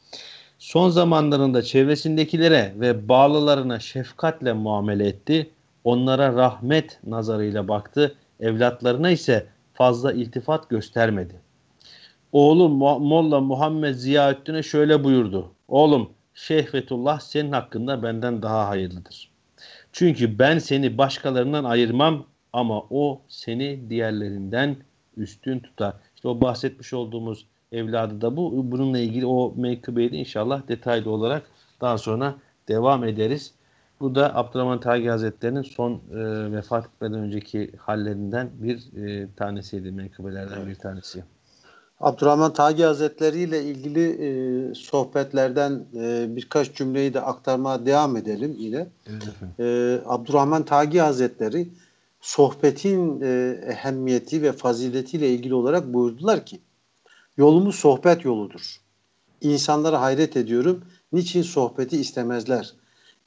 son 0.61 0.91
zamanlarında 0.91 1.63
çevresindekilere 1.63 2.75
ve 2.77 3.09
bağlılarına 3.09 3.81
şefkatle 3.81 4.53
muamele 4.53 5.07
etti. 5.07 5.51
Onlara 5.85 6.35
rahmet 6.35 6.99
nazarıyla 7.07 7.69
baktı. 7.69 8.15
Evlatlarına 8.41 9.11
ise 9.11 9.47
fazla 9.75 10.13
iltifat 10.13 10.71
göstermedi. 10.71 11.41
Oğlu 12.33 12.69
Molla 12.99 13.41
Muhammed 13.41 13.95
Ziyaüddin'e 13.95 14.63
şöyle 14.63 15.05
buyurdu. 15.05 15.51
Oğlum 15.69 16.11
Şeyh 16.41 16.67
Fethullah 16.67 17.21
senin 17.21 17.53
hakkında 17.53 18.03
benden 18.03 18.43
daha 18.43 18.69
hayırlıdır. 18.69 19.31
Çünkü 19.93 20.39
ben 20.39 20.59
seni 20.59 20.99
başkalarından 20.99 21.65
ayırmam 21.65 22.27
ama 22.53 22.83
o 22.91 23.21
seni 23.29 23.91
diğerlerinden 23.91 24.77
üstün 25.17 25.59
tutar. 25.61 25.95
İşte 26.17 26.29
o 26.29 26.41
bahsetmiş 26.41 26.93
olduğumuz 26.93 27.47
evladı 27.73 28.21
da 28.21 28.37
bu. 28.37 28.71
Bununla 28.71 28.99
ilgili 28.99 29.27
o 29.27 29.55
menkıbeyi 29.57 30.13
de 30.13 30.17
inşallah 30.17 30.69
detaylı 30.69 31.11
olarak 31.11 31.43
daha 31.81 31.99
sonra 31.99 32.35
devam 32.69 33.05
ederiz. 33.05 33.55
Bu 34.01 34.15
da 34.15 34.37
Abdurrahman 34.37 34.81
Tagi 34.81 35.09
Hazretleri'nin 35.09 35.63
son 35.63 35.93
e, 35.93 36.53
vefat 36.53 36.87
etmeden 36.87 37.19
önceki 37.19 37.73
hallerinden 37.79 38.51
bir 38.55 38.97
e, 39.07 39.29
tanesiydi, 39.37 39.93
menkıbelerden 39.93 40.57
evet. 40.57 40.69
bir 40.69 40.75
tanesi. 40.75 41.25
Abdurrahman 42.01 42.53
Tagi 42.53 42.85
Hazretleri 42.85 43.41
ile 43.41 43.65
ilgili 43.65 44.09
e, 44.09 44.75
sohbetlerden 44.75 45.85
e, 45.95 46.27
birkaç 46.37 46.75
cümleyi 46.75 47.15
de 47.15 47.21
aktarmaya 47.21 47.87
devam 47.87 48.17
edelim 48.17 48.57
yine. 48.59 48.87
Evet 49.07 49.23
e, 49.59 50.01
Abdurrahman 50.07 50.65
Tagi 50.65 51.01
Hazretleri 51.01 51.69
sohbetin 52.21 53.21
e, 53.21 53.61
ehemmiyeti 53.67 54.43
ve 54.43 54.53
faziletiyle 54.53 55.31
ilgili 55.31 55.55
olarak 55.55 55.95
buyurdular 55.95 56.47
ki 56.47 56.61
yolumuz 57.37 57.75
sohbet 57.75 58.25
yoludur. 58.25 58.81
İnsanlara 59.41 60.01
hayret 60.01 60.37
ediyorum. 60.37 60.85
Niçin 61.13 61.43
sohbeti 61.43 61.97
istemezler? 61.97 62.75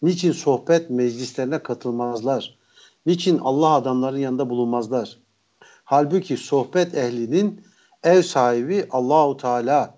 Niçin 0.01 0.31
sohbet 0.31 0.89
meclislerine 0.89 1.59
katılmazlar? 1.59 2.57
Niçin 3.05 3.37
Allah 3.37 3.69
adamların 3.69 4.17
yanında 4.17 4.49
bulunmazlar? 4.49 5.17
Halbuki 5.83 6.37
sohbet 6.37 6.95
ehlinin 6.95 7.61
ev 8.03 8.21
sahibi 8.21 8.87
Allahu 8.91 9.37
Teala, 9.37 9.95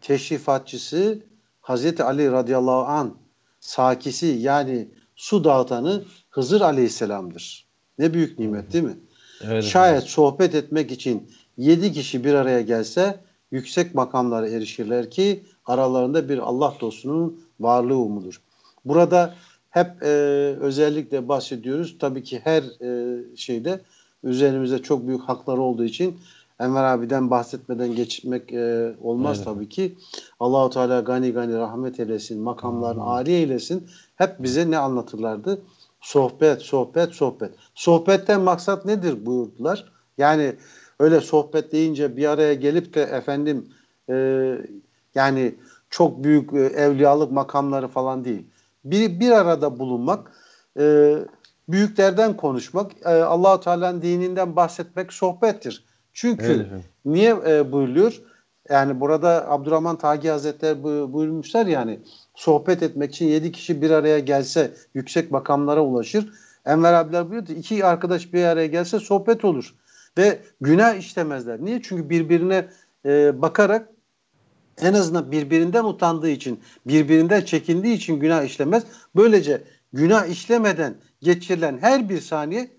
teşrifatçısı 0.00 1.18
Hazreti 1.60 2.04
Ali 2.04 2.32
radıyallahu 2.32 2.84
an, 2.84 3.14
sakisi 3.60 4.26
yani 4.26 4.88
su 5.16 5.44
dağıtanı 5.44 6.04
Hızır 6.30 6.60
aleyhisselamdır. 6.60 7.66
Ne 7.98 8.14
büyük 8.14 8.38
nimet 8.38 8.72
değil 8.72 8.84
mi? 8.84 8.96
Evet. 9.44 9.64
Şayet 9.64 10.02
sohbet 10.02 10.54
etmek 10.54 10.90
için 10.90 11.30
yedi 11.56 11.92
kişi 11.92 12.24
bir 12.24 12.34
araya 12.34 12.60
gelse 12.60 13.20
yüksek 13.50 13.94
makamlara 13.94 14.48
erişirler 14.48 15.10
ki 15.10 15.42
aralarında 15.66 16.28
bir 16.28 16.38
Allah 16.38 16.74
dostunun 16.80 17.40
varlığı 17.60 17.96
umudur. 17.96 18.40
Burada 18.84 19.34
hep 19.70 20.02
e, 20.02 20.06
özellikle 20.60 21.28
bahsediyoruz. 21.28 21.96
Tabii 21.98 22.22
ki 22.22 22.40
her 22.44 22.62
e, 22.62 23.36
şeyde 23.36 23.80
üzerimizde 24.24 24.82
çok 24.82 25.06
büyük 25.06 25.22
hakları 25.22 25.60
olduğu 25.60 25.84
için 25.84 26.18
Enver 26.60 26.84
abiden 26.84 27.30
bahsetmeden 27.30 27.94
geçmek 27.94 28.52
e, 28.52 28.94
olmaz 29.02 29.36
evet. 29.36 29.44
tabii 29.44 29.68
ki. 29.68 29.96
Allahu 30.40 30.70
Teala 30.70 31.00
gani 31.00 31.32
gani 31.32 31.58
rahmet 31.58 32.00
eylesin, 32.00 32.42
makamlarını 32.42 33.02
âli 33.02 33.30
eylesin. 33.30 33.88
Hep 34.16 34.42
bize 34.42 34.70
ne 34.70 34.78
anlatırlardı? 34.78 35.62
Sohbet, 36.00 36.62
sohbet, 36.62 37.14
sohbet. 37.14 37.50
Sohbetten 37.74 38.40
maksat 38.40 38.84
nedir 38.84 39.26
buyurdular. 39.26 39.92
Yani 40.18 40.56
öyle 40.98 41.20
sohbet 41.20 41.72
deyince 41.72 42.16
bir 42.16 42.26
araya 42.26 42.54
gelip 42.54 42.94
de 42.94 43.02
efendim 43.02 43.68
e, 44.08 44.14
yani 45.14 45.54
çok 45.90 46.24
büyük 46.24 46.52
e, 46.52 46.58
evliyalık 46.58 47.32
makamları 47.32 47.88
falan 47.88 48.24
değil. 48.24 48.46
Bir, 48.84 49.20
bir 49.20 49.30
arada 49.30 49.78
bulunmak, 49.78 50.32
e, 50.78 51.14
büyüklerden 51.68 52.36
konuşmak, 52.36 52.92
e, 53.04 53.08
allah 53.08 53.60
Teala'nın 53.60 54.02
dininden 54.02 54.56
bahsetmek 54.56 55.12
sohbettir. 55.12 55.84
Çünkü 56.12 56.68
evet. 56.72 56.84
niye 57.04 57.36
e, 57.46 57.72
buyuruyor? 57.72 58.22
Yani 58.70 59.00
burada 59.00 59.50
Abdurrahman 59.50 59.98
Tagi 59.98 60.30
Hazretleri 60.30 60.82
buyurmuşlar 61.12 61.66
yani 61.66 62.00
sohbet 62.34 62.82
etmek 62.82 63.14
için 63.14 63.26
yedi 63.26 63.52
kişi 63.52 63.82
bir 63.82 63.90
araya 63.90 64.18
gelse 64.18 64.74
yüksek 64.94 65.30
makamlara 65.30 65.80
ulaşır. 65.80 66.32
Enver 66.66 66.92
abiler 66.92 67.30
buyuruyor 67.30 67.46
ki 67.46 67.54
iki 67.54 67.84
arkadaş 67.84 68.32
bir 68.32 68.44
araya 68.44 68.66
gelse 68.66 68.98
sohbet 68.98 69.44
olur. 69.44 69.74
Ve 70.18 70.38
günah 70.60 70.94
işlemezler. 70.94 71.64
Niye? 71.64 71.82
Çünkü 71.82 72.10
birbirine 72.10 72.68
e, 73.06 73.42
bakarak 73.42 73.88
en 74.80 74.94
azından 74.94 75.32
birbirinden 75.32 75.84
utandığı 75.84 76.30
için, 76.30 76.60
birbirinden 76.86 77.40
çekindiği 77.40 77.94
için 77.94 78.20
günah 78.20 78.42
işlemez. 78.44 78.82
Böylece 79.16 79.62
günah 79.92 80.26
işlemeden 80.26 80.94
geçirilen 81.20 81.78
her 81.80 82.08
bir 82.08 82.20
saniye 82.20 82.70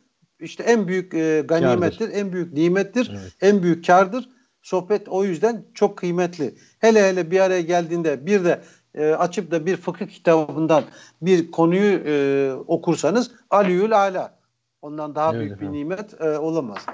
işte 0.43 0.63
en 0.63 0.87
büyük 0.87 1.13
e, 1.13 1.43
ganimettir, 1.47 1.99
kardır. 1.99 2.13
en 2.13 2.33
büyük 2.33 2.53
nimettir, 2.53 3.11
evet. 3.11 3.33
en 3.41 3.63
büyük 3.63 3.87
kardır. 3.87 4.29
Sohbet 4.61 5.09
o 5.09 5.23
yüzden 5.23 5.65
çok 5.73 5.97
kıymetli. 5.97 6.55
Hele 6.79 7.03
hele 7.03 7.31
bir 7.31 7.39
araya 7.39 7.61
geldiğinde 7.61 8.25
bir 8.25 8.45
de 8.45 8.61
e, 8.95 9.11
açıp 9.11 9.51
da 9.51 9.65
bir 9.65 9.77
fıkıh 9.77 10.07
kitabından 10.07 10.83
bir 11.21 11.51
konuyu 11.51 12.01
e, 12.05 12.53
okursanız 12.67 13.31
aliyül 13.49 13.97
ala. 13.97 14.37
Ondan 14.81 15.15
daha 15.15 15.35
evet, 15.35 15.41
büyük 15.41 15.61
bir 15.61 15.71
nimet 15.71 16.21
e, 16.21 16.37
olamaz. 16.37 16.85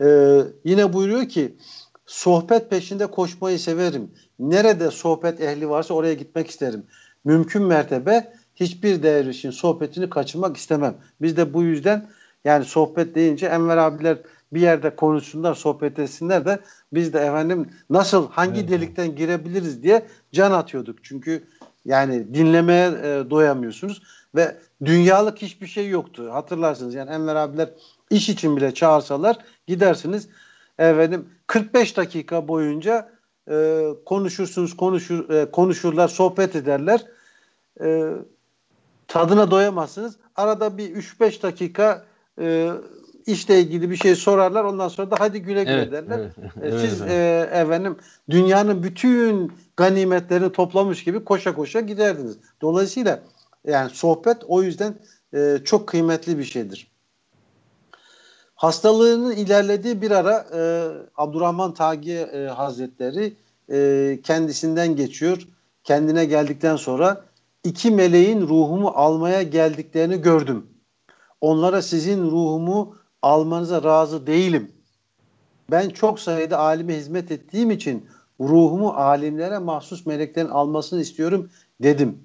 E, 0.00 0.38
yine 0.64 0.92
buyuruyor 0.92 1.28
ki 1.28 1.56
sohbet 2.06 2.70
peşinde 2.70 3.06
koşmayı 3.06 3.58
severim. 3.58 4.10
Nerede 4.38 4.90
sohbet 4.90 5.40
ehli 5.40 5.68
varsa 5.68 5.94
oraya 5.94 6.14
gitmek 6.14 6.50
isterim. 6.50 6.86
Mümkün 7.24 7.62
mertebe 7.62 8.32
hiçbir 8.54 9.02
dervişin 9.02 9.50
sohbetini 9.50 10.10
kaçırmak 10.10 10.56
istemem. 10.56 10.94
Biz 11.20 11.36
de 11.36 11.54
bu 11.54 11.62
yüzden 11.62 12.08
yani 12.44 12.64
sohbet 12.64 13.14
deyince 13.14 13.46
Enver 13.46 13.76
abiler 13.76 14.18
bir 14.52 14.60
yerde 14.60 14.96
konuşsunlar, 14.96 15.54
sohbet 15.54 15.98
etsinler 15.98 16.44
de 16.44 16.58
biz 16.92 17.12
de 17.12 17.18
efendim 17.18 17.70
nasıl, 17.90 18.30
hangi 18.30 18.60
evet. 18.60 18.70
delikten 18.70 19.16
girebiliriz 19.16 19.82
diye 19.82 20.06
can 20.32 20.52
atıyorduk. 20.52 21.04
Çünkü 21.04 21.44
yani 21.84 22.34
dinlemeye 22.34 22.88
e, 22.88 23.30
doyamıyorsunuz 23.30 24.02
ve 24.34 24.56
dünyalık 24.84 25.42
hiçbir 25.42 25.66
şey 25.66 25.88
yoktu. 25.88 26.30
Hatırlarsınız 26.32 26.94
yani 26.94 27.10
Enver 27.10 27.36
abiler 27.36 27.70
iş 28.10 28.28
için 28.28 28.56
bile 28.56 28.74
çağırsalar 28.74 29.36
gidersiniz. 29.66 30.28
Efendim 30.78 31.28
45 31.46 31.96
dakika 31.96 32.48
boyunca 32.48 33.10
e, 33.50 33.86
konuşursunuz, 34.04 34.76
konuşur, 34.76 35.30
e, 35.30 35.50
konuşurlar, 35.50 36.08
sohbet 36.08 36.56
ederler. 36.56 37.04
E, 37.80 38.12
tadına 39.08 39.50
doyamazsınız. 39.50 40.16
Arada 40.36 40.78
bir 40.78 40.96
3-5 40.96 41.42
dakika 41.42 42.04
e, 42.40 42.70
işle 43.26 43.60
ilgili 43.60 43.90
bir 43.90 43.96
şey 43.96 44.14
sorarlar. 44.14 44.64
Ondan 44.64 44.88
sonra 44.88 45.10
da 45.10 45.16
hadi 45.18 45.42
güle 45.42 45.64
güle 45.64 45.74
evet, 45.74 45.92
derler. 45.92 46.18
Evet, 46.18 46.32
evet, 46.62 46.80
Siz 46.80 47.02
evet. 47.02 47.12
E, 47.12 47.58
efendim 47.60 47.96
dünyanın 48.30 48.82
bütün 48.82 49.52
ganimetlerini 49.76 50.52
toplamış 50.52 51.04
gibi 51.04 51.24
koşa 51.24 51.54
koşa 51.54 51.80
giderdiniz. 51.80 52.36
Dolayısıyla 52.60 53.22
yani 53.66 53.90
sohbet 53.90 54.36
o 54.48 54.62
yüzden 54.62 54.94
e, 55.34 55.58
çok 55.64 55.86
kıymetli 55.86 56.38
bir 56.38 56.44
şeydir. 56.44 56.92
Hastalığının 58.54 59.32
ilerlediği 59.32 60.02
bir 60.02 60.10
ara 60.10 60.46
e, 60.54 60.88
Abdurrahman 61.16 61.74
Tagi 61.74 62.12
e, 62.12 62.46
Hazretleri 62.46 63.36
e, 63.72 64.18
kendisinden 64.22 64.96
geçiyor. 64.96 65.48
Kendine 65.84 66.24
geldikten 66.24 66.76
sonra 66.76 67.24
iki 67.64 67.90
meleğin 67.90 68.40
ruhumu 68.40 68.88
almaya 68.88 69.42
geldiklerini 69.42 70.22
gördüm. 70.22 70.66
Onlara 71.42 71.82
sizin 71.82 72.30
ruhumu 72.30 72.96
almanıza 73.22 73.82
razı 73.82 74.26
değilim. 74.26 74.72
Ben 75.70 75.90
çok 75.90 76.20
sayıda 76.20 76.58
alime 76.58 76.96
hizmet 76.96 77.32
ettiğim 77.32 77.70
için 77.70 78.06
ruhumu 78.40 78.88
alimlere 78.88 79.58
mahsus 79.58 80.06
meleklerin 80.06 80.48
almasını 80.48 81.00
istiyorum 81.00 81.50
dedim. 81.82 82.18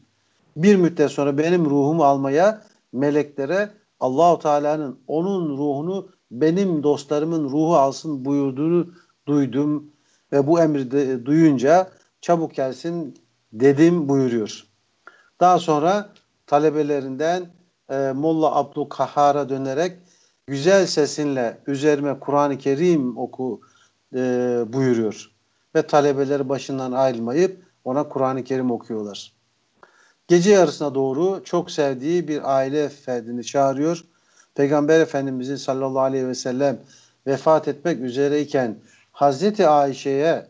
Bir 0.58 0.76
müddet 0.76 1.12
sonra 1.12 1.38
benim 1.38 1.66
ruhumu 1.66 2.04
almaya 2.04 2.62
meleklere 2.94 3.70
Allahu 4.00 4.40
Teala'nın 4.40 5.00
onun 5.08 5.58
ruhunu 5.58 6.10
benim 6.32 6.84
dostlarımın 6.84 7.44
ruhu 7.44 7.76
alsın 7.76 8.26
buyurduğunu 8.26 8.88
duydum 9.28 9.92
ve 10.32 10.48
bu 10.48 10.60
emri 10.60 10.92
de, 10.92 11.26
duyunca 11.26 11.90
çabuk 12.22 12.56
gelsin 12.56 13.18
dedim 13.54 14.10
buyuruyor. 14.10 14.68
Daha 15.40 15.60
sonra 15.60 16.10
talebelerinden 16.48 17.57
e, 17.90 18.12
Molla 18.16 18.56
Abdülkahar'a 18.56 19.50
dönerek 19.50 19.98
güzel 20.48 20.86
sesinle 20.86 21.58
üzerime 21.68 22.20
Kur'an-ı 22.20 22.58
Kerim 22.58 23.18
oku 23.18 23.62
e, 24.16 24.20
buyuruyor. 24.68 25.32
Ve 25.76 25.82
talebeleri 25.88 26.50
başından 26.50 26.92
ayrılmayıp 26.92 27.64
ona 27.84 28.10
Kur'an-ı 28.10 28.44
Kerim 28.44 28.72
okuyorlar. 28.72 29.34
Gece 30.28 30.52
yarısına 30.52 30.96
doğru 30.96 31.44
çok 31.44 31.72
sevdiği 31.72 32.28
bir 32.28 32.56
aile 32.58 32.90
ferdini 32.90 33.44
çağırıyor. 33.44 34.04
Peygamber 34.56 35.00
Efendimizin 35.00 35.56
sallallahu 35.56 36.02
aleyhi 36.02 36.28
ve 36.28 36.36
sellem 36.36 36.80
vefat 37.28 37.68
etmek 37.68 38.00
üzereyken 38.00 38.80
Hazreti 39.12 39.68
Ayşe'ye 39.68 40.48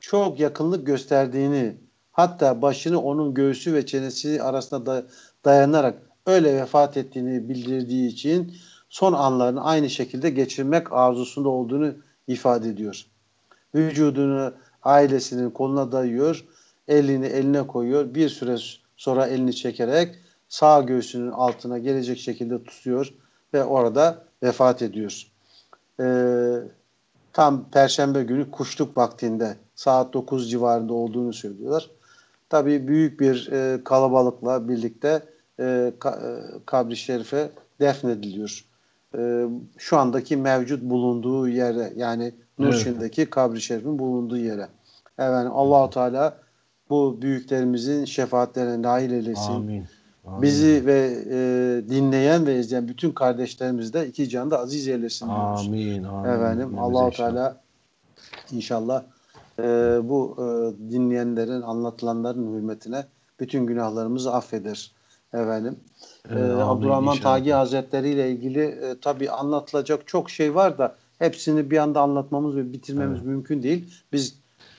çok 0.00 0.40
yakınlık 0.40 0.86
gösterdiğini 0.86 1.76
hatta 2.12 2.62
başını 2.62 3.02
onun 3.02 3.34
göğsü 3.34 3.74
ve 3.74 3.86
çenesi 3.86 4.42
arasında 4.42 4.86
da 4.86 5.06
dayanarak 5.44 6.09
öyle 6.26 6.56
vefat 6.56 6.96
ettiğini 6.96 7.48
bildirdiği 7.48 8.08
için 8.08 8.54
son 8.88 9.12
anlarını 9.12 9.64
aynı 9.64 9.90
şekilde 9.90 10.30
geçirmek 10.30 10.92
arzusunda 10.92 11.48
olduğunu 11.48 11.94
ifade 12.26 12.68
ediyor. 12.68 13.06
Vücudunu 13.74 14.54
ailesinin 14.82 15.50
koluna 15.50 15.92
dayıyor, 15.92 16.44
elini 16.88 17.26
eline 17.26 17.66
koyuyor. 17.66 18.14
Bir 18.14 18.28
süre 18.28 18.56
sonra 18.96 19.26
elini 19.26 19.54
çekerek 19.54 20.14
sağ 20.48 20.80
göğsünün 20.80 21.30
altına 21.30 21.78
gelecek 21.78 22.18
şekilde 22.18 22.64
tutuyor 22.64 23.14
ve 23.54 23.64
orada 23.64 24.24
vefat 24.42 24.82
ediyor. 24.82 25.26
Ee, 26.00 26.56
tam 27.32 27.70
perşembe 27.70 28.22
günü 28.22 28.50
kuşluk 28.50 28.96
vaktinde 28.96 29.56
saat 29.74 30.12
9 30.14 30.50
civarında 30.50 30.92
olduğunu 30.92 31.32
söylüyorlar. 31.32 31.90
Tabii 32.48 32.88
büyük 32.88 33.20
bir 33.20 33.52
e, 33.52 33.84
kalabalıkla 33.84 34.68
birlikte 34.68 35.22
e, 35.60 35.64
e, 35.64 35.92
kabri 36.66 36.96
şerife 36.96 37.50
defnediliyor. 37.80 38.64
E, 39.18 39.44
şu 39.78 39.98
andaki 39.98 40.36
mevcut 40.36 40.82
bulunduğu 40.82 41.48
yere 41.48 41.92
yani 41.96 42.34
Nurşin'deki 42.58 43.22
evet. 43.22 43.30
kabri 43.30 43.60
şerifin 43.60 43.98
bulunduğu 43.98 44.38
yere. 44.38 44.68
Evet 45.18 45.46
Allahu 45.52 45.90
Teala 45.90 46.36
bu 46.90 47.22
büyüklerimizin 47.22 48.04
şefaatlerine 48.04 48.82
nail 48.82 49.10
eylesin. 49.10 49.52
Amin. 49.52 49.86
Amin. 50.26 50.42
Bizi 50.42 50.86
ve 50.86 51.24
e, 51.30 51.38
dinleyen 51.88 52.46
ve 52.46 52.58
izleyen 52.58 52.88
bütün 52.88 53.12
kardeşlerimiz 53.12 53.92
de 53.92 54.06
iki 54.06 54.28
canda 54.28 54.58
aziz 54.58 54.88
eylesin 54.88 55.26
diyoruz. 55.26 55.66
Amin. 55.66 56.04
amin. 56.04 56.30
Efendim 56.30 56.78
Allahu 56.78 57.10
Teala 57.10 57.60
inşallah 58.52 59.02
e, 59.58 59.62
bu 60.04 60.36
e, 60.38 60.44
dinleyenlerin 60.90 61.62
anlatılanların 61.62 62.54
hürmetine 62.54 63.04
bütün 63.40 63.66
günahlarımızı 63.66 64.34
affeder. 64.34 64.92
Efendim. 65.34 65.76
Ee, 66.30 66.34
e, 66.38 66.42
Abdurrahman 66.42 67.16
Tagi 67.16 67.52
Hazretleri 67.52 68.08
ile 68.08 68.30
ilgili 68.30 68.60
e, 68.60 69.00
tabi 69.00 69.30
anlatılacak 69.30 70.06
çok 70.06 70.30
şey 70.30 70.54
var 70.54 70.78
da 70.78 70.96
hepsini 71.18 71.70
bir 71.70 71.78
anda 71.78 72.00
anlatmamız 72.00 72.56
ve 72.56 72.72
bitirmemiz 72.72 73.16
evet. 73.16 73.26
mümkün 73.26 73.62
değil. 73.62 73.94
Biz 74.12 74.34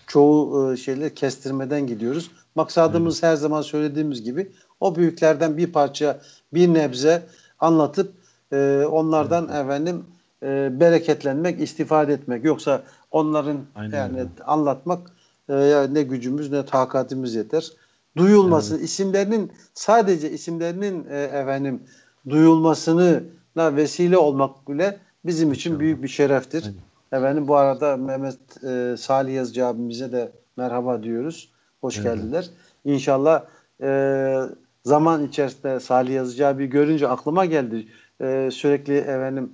çoğu 0.07 0.73
e, 0.73 0.77
şeyleri 0.77 1.13
kestirmeden 1.13 1.87
gidiyoruz. 1.87 2.31
Maksadımız 2.55 3.15
evet. 3.15 3.31
her 3.31 3.35
zaman 3.35 3.61
söylediğimiz 3.61 4.23
gibi 4.23 4.51
o 4.79 4.95
büyüklerden 4.95 5.57
bir 5.57 5.71
parça, 5.71 6.19
bir 6.53 6.73
nebze 6.73 7.23
anlatıp 7.59 8.13
e, 8.53 8.85
onlardan 8.91 9.47
evet. 9.51 9.65
efendim 9.65 10.05
e, 10.43 10.79
bereketlenmek, 10.79 11.61
istifade 11.61 12.13
etmek. 12.13 12.45
Yoksa 12.45 12.83
onların 13.11 13.57
Aynen 13.75 13.97
yani 13.97 14.19
öyle. 14.19 14.29
anlatmak 14.45 15.11
e, 15.49 15.85
ne 15.91 16.03
gücümüz 16.03 16.51
ne 16.51 16.65
takatimiz 16.65 17.35
yeter. 17.35 17.71
Duyulması, 18.17 18.75
evet. 18.75 18.83
isimlerinin 18.83 19.51
sadece 19.73 20.31
isimlerinin 20.31 21.05
e, 21.09 21.21
efendim 21.23 21.83
duyulmasını 22.29 23.23
vesile 23.57 24.17
olmak 24.17 24.69
bile 24.69 24.99
bizim 25.25 25.51
için 25.51 25.79
büyük 25.79 26.03
bir 26.03 26.07
şereftir. 26.07 26.63
Aynen. 26.63 26.77
Efendim 27.11 27.47
bu 27.47 27.55
arada 27.55 27.97
Mehmet 27.97 28.63
e, 28.63 28.95
Salih 28.97 29.33
Yazıcı 29.33 29.65
abimize 29.65 30.11
de 30.11 30.31
merhaba 30.57 31.03
diyoruz. 31.03 31.51
Hoş 31.81 31.97
evet. 31.97 32.05
geldiler. 32.05 32.49
İnşallah 32.85 33.43
e, 33.81 34.39
zaman 34.85 35.25
içerisinde 35.25 35.79
Salih 35.79 36.13
Yazıcı 36.13 36.47
abi 36.47 36.65
görünce 36.65 37.07
aklıma 37.07 37.45
geldi. 37.45 37.87
E, 38.21 38.49
sürekli 38.51 38.97
efendim 38.97 39.51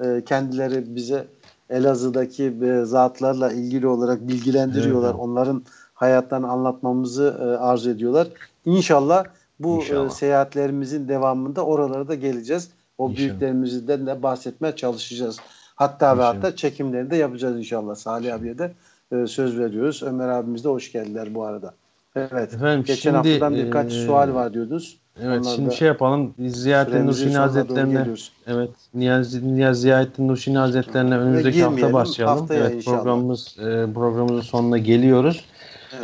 e, 0.00 0.24
kendileri 0.24 0.94
bize 0.94 1.26
Elazığ'daki 1.70 2.44
e, 2.44 2.84
zatlarla 2.84 3.52
ilgili 3.52 3.86
olarak 3.86 4.28
bilgilendiriyorlar. 4.28 5.10
Evet. 5.10 5.20
Onların 5.20 5.64
hayatlarını 6.04 6.48
anlatmamızı 6.50 7.38
e, 7.40 7.44
arzu 7.44 7.90
ediyorlar. 7.90 8.28
İnşallah 8.64 9.24
bu 9.60 9.74
e, 9.74 9.76
İnşallah. 9.76 10.06
E, 10.06 10.10
seyahatlerimizin 10.10 11.08
devamında 11.08 11.64
oralara 11.64 12.08
da 12.08 12.14
geleceğiz. 12.14 12.70
O 12.98 13.10
İnşallah. 13.10 13.28
büyüklerimizden 13.28 14.06
de 14.06 14.22
bahsetmeye 14.22 14.76
çalışacağız. 14.76 15.38
Hatta 15.76 16.12
İnşallah. 16.12 16.32
ve 16.32 16.36
hatta 16.36 16.56
çekimlerini 16.56 17.10
de 17.10 17.16
yapacağız 17.16 17.58
inşallah. 17.58 17.94
Salih 17.94 18.34
abiye 18.34 18.58
de 18.58 18.72
e, 19.12 19.26
söz 19.26 19.58
veriyoruz. 19.58 20.02
Ömer 20.02 20.28
abimiz 20.28 20.64
de 20.64 20.68
hoş 20.68 20.92
geldiler 20.92 21.34
bu 21.34 21.44
arada. 21.44 21.74
Evet. 22.16 22.54
Efendim, 22.54 22.84
Geçen 22.86 22.94
şimdi, 22.94 23.16
haftadan 23.16 23.54
birkaç 23.54 23.92
e, 23.92 24.06
sual 24.06 24.34
var 24.34 24.54
diyordunuz. 24.54 24.98
Evet 25.22 25.40
Onlar 25.40 25.54
şimdi 25.54 25.74
şey 25.74 25.88
yapalım. 25.88 26.34
Ziyarettin 26.38 27.06
Nurşini 27.06 27.36
Hazretlerine 27.36 28.06
evet 28.46 28.70
Niyazi, 28.94 29.56
Niyazi 29.56 29.80
Ziyarettin 29.80 30.28
Nurşini 30.28 30.58
Hazretlerine 30.58 31.18
önümüzdeki 31.18 31.62
hafta 31.64 31.92
başlayalım. 31.92 32.46
Evet 32.50 32.74
inşallah. 32.74 32.96
programımız 32.96 33.56
e, 33.58 33.92
programımızın 33.94 34.40
sonuna 34.40 34.78
geliyoruz. 34.78 35.44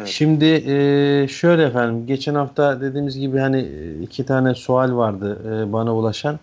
Şimdi 0.05 0.45
e, 0.45 1.29
şöyle 1.29 1.63
efendim 1.63 2.07
geçen 2.07 2.35
hafta 2.35 2.81
dediğimiz 2.81 3.19
gibi 3.19 3.39
hani 3.39 3.69
iki 4.03 4.27
tane 4.27 4.55
sual 4.55 4.97
vardı 4.97 5.39
e, 5.47 5.73
bana 5.73 5.97
ulaşan. 5.97 6.39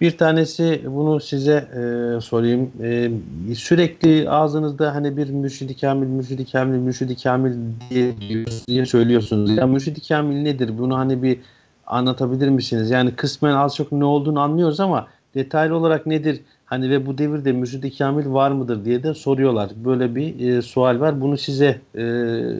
Bir 0.00 0.18
tanesi 0.18 0.82
bunu 0.86 1.20
size 1.20 1.52
e, 1.52 2.20
sorayım. 2.20 2.70
E, 2.82 3.10
sürekli 3.54 4.30
ağzınızda 4.30 4.94
hani 4.94 5.16
bir 5.16 5.30
mürşidi 5.30 5.76
kamil, 5.76 6.06
mürşidi 6.06 6.44
kamil, 6.52 6.78
mürşidi 6.78 7.16
kamil 7.16 7.52
diye, 7.90 8.14
diye 8.68 8.86
söylüyorsunuz. 8.86 9.56
Ya 9.56 9.66
mürşidi 9.66 10.08
kamil 10.08 10.42
nedir? 10.42 10.78
Bunu 10.78 10.98
hani 10.98 11.22
bir 11.22 11.38
anlatabilir 11.86 12.48
misiniz? 12.48 12.90
Yani 12.90 13.14
kısmen 13.14 13.54
az 13.54 13.76
çok 13.76 13.92
ne 13.92 14.04
olduğunu 14.04 14.40
anlıyoruz 14.40 14.80
ama 14.80 15.06
detaylı 15.34 15.76
olarak 15.76 16.06
nedir? 16.06 16.40
Hani 16.72 16.90
ve 16.90 17.06
bu 17.06 17.18
devirde 17.18 17.52
mürşidi 17.52 17.96
kamil 17.98 18.32
var 18.32 18.50
mıdır 18.50 18.84
diye 18.84 19.02
de 19.02 19.14
soruyorlar. 19.14 19.70
Böyle 19.84 20.14
bir 20.14 20.48
e, 20.48 20.62
sual 20.62 21.00
var. 21.00 21.20
Bunu 21.20 21.38
size 21.38 21.80
e, 21.94 22.02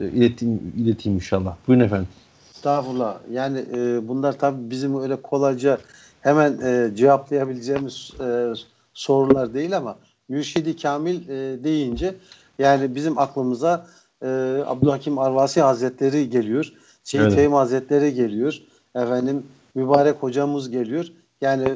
ileteyim, 0.07 0.73
ileteyim 0.77 1.17
inşallah. 1.17 1.55
Buyurun 1.67 1.83
efendim. 1.83 2.07
Estağfurullah. 2.55 3.17
Yani 3.31 3.65
e, 3.75 4.07
bunlar 4.07 4.37
tabii 4.39 4.69
bizim 4.69 5.01
öyle 5.01 5.15
kolayca 5.15 5.77
hemen 6.21 6.57
e, 6.63 6.95
cevaplayabileceğimiz 6.95 8.11
e, 8.19 8.53
sorular 8.93 9.53
değil 9.53 9.77
ama 9.77 9.95
mürşidi 10.29 10.75
kamil 10.77 11.29
e, 11.29 11.63
deyince 11.63 12.15
yani 12.59 12.95
bizim 12.95 13.17
aklımıza 13.17 13.87
e, 14.21 14.27
Abdülhakim 14.65 15.19
Arvasi 15.19 15.61
Hazretleri 15.61 16.29
geliyor. 16.29 16.73
Seyit 17.03 17.33
evet. 17.33 17.51
Hazretleri 17.51 18.13
geliyor. 18.13 18.61
Efendim 18.95 19.43
mübarek 19.75 20.15
hocamız 20.15 20.69
geliyor. 20.69 21.05
Yani 21.41 21.67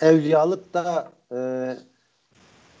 evliyalık 0.00 0.74
da 0.74 1.12
e, 1.32 1.38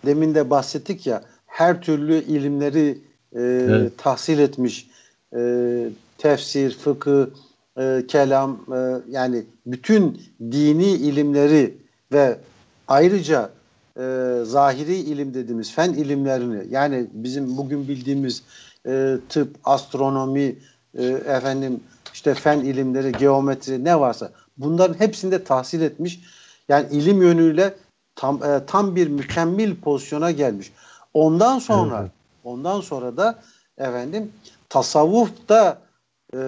demin 0.06 0.34
de 0.34 0.50
bahsettik 0.50 1.06
ya 1.06 1.22
her 1.46 1.82
türlü 1.82 2.14
ilimleri 2.14 2.98
e, 3.32 3.40
evet. 3.40 3.98
tahsil 3.98 4.38
etmiş 4.38 4.90
e, 5.36 5.40
tefsir, 6.18 6.78
fıkıh, 6.78 7.26
e, 7.78 8.02
kelam 8.08 8.60
e, 8.74 8.78
yani 9.10 9.44
bütün 9.66 10.22
dini 10.40 10.90
ilimleri 10.90 11.78
ve 12.12 12.38
ayrıca 12.88 13.50
e, 13.96 14.36
zahiri 14.44 14.94
ilim 14.94 15.34
dediğimiz 15.34 15.72
fen 15.72 15.92
ilimlerini 15.92 16.62
yani 16.70 17.06
bizim 17.12 17.56
bugün 17.56 17.88
bildiğimiz 17.88 18.42
e, 18.86 19.16
tıp, 19.28 19.56
astronomi, 19.64 20.56
e, 20.94 21.04
efendim 21.06 21.80
işte 22.14 22.34
fen 22.34 22.60
ilimleri, 22.60 23.12
geometri 23.12 23.84
ne 23.84 24.00
varsa 24.00 24.30
bunların 24.58 25.00
hepsinde 25.00 25.44
tahsil 25.44 25.80
etmiş. 25.80 26.20
Yani 26.70 26.86
ilim 26.90 27.22
yönüyle 27.22 27.74
tam 28.16 28.44
e, 28.44 28.66
tam 28.66 28.96
bir 28.96 29.08
mükemmel 29.08 29.76
pozisyona 29.76 30.30
gelmiş. 30.30 30.72
Ondan 31.14 31.58
sonra 31.58 32.00
evet. 32.00 32.10
ondan 32.44 32.80
sonra 32.80 33.16
da 33.16 33.42
efendim 33.78 34.32
tasavvufta 34.68 35.78
e, 36.34 36.38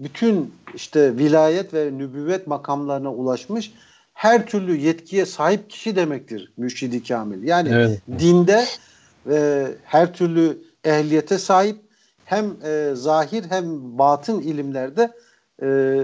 bütün 0.00 0.54
işte 0.74 1.16
vilayet 1.16 1.74
ve 1.74 1.98
nübüvvet 1.98 2.46
makamlarına 2.46 3.12
ulaşmış 3.12 3.72
her 4.14 4.46
türlü 4.46 4.76
yetkiye 4.76 5.26
sahip 5.26 5.70
kişi 5.70 5.96
demektir 5.96 6.52
mürşidi 6.56 7.02
kamil. 7.02 7.42
Yani 7.42 7.68
evet. 7.72 8.00
dinde 8.18 8.64
e, 9.30 9.66
her 9.84 10.12
türlü 10.12 10.58
ehliyete 10.84 11.38
sahip 11.38 11.76
hem 12.24 12.56
e, 12.64 12.90
zahir 12.94 13.44
hem 13.48 13.98
batın 13.98 14.40
ilimlerde 14.40 15.12
e, 15.62 15.98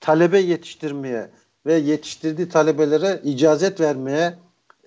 talebe 0.00 0.38
yetiştirmeye 0.38 1.30
ve 1.66 1.74
yetiştirdiği 1.74 2.48
talebelere 2.48 3.20
icazet 3.24 3.80
vermeye 3.80 4.34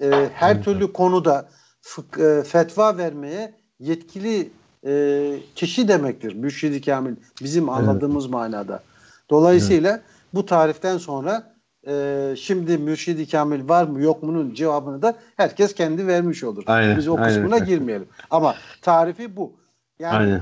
e, 0.02 0.30
her 0.34 0.64
türlü 0.64 0.94
konuda 0.94 1.50
fık, 1.82 2.20
e, 2.20 2.44
fetva 2.44 2.98
vermeye 2.98 3.54
yetkili 3.80 4.50
e, 4.86 5.34
kişi 5.56 5.88
demektir. 5.88 6.34
Mürşidi 6.34 6.82
Kamil 6.82 7.16
bizim 7.42 7.70
anladığımız 7.70 8.24
evet. 8.24 8.34
manada. 8.34 8.84
Dolayısıyla 9.30 9.92
evet. 9.92 10.02
bu 10.34 10.46
tariften 10.46 10.98
sonra 10.98 11.54
e, 11.88 12.34
şimdi 12.38 12.78
Mürşidi 12.78 13.30
Kamil 13.30 13.70
var 13.70 13.84
mı 13.84 14.02
yok 14.02 14.24
mu'nun 14.24 14.54
cevabını 14.54 15.02
da 15.02 15.16
herkes 15.38 15.74
kendi 15.74 16.08
vermiş 16.08 16.44
olur. 16.44 16.64
Aynen, 16.68 16.98
Biz 16.98 17.08
o 17.08 17.16
kısmına 17.16 17.56
aynen. 17.56 17.68
girmeyelim. 17.68 18.08
Ama 18.30 18.56
tarifi 18.82 19.38
bu. 19.38 19.52
Yani 20.00 20.18
aynen. 20.18 20.42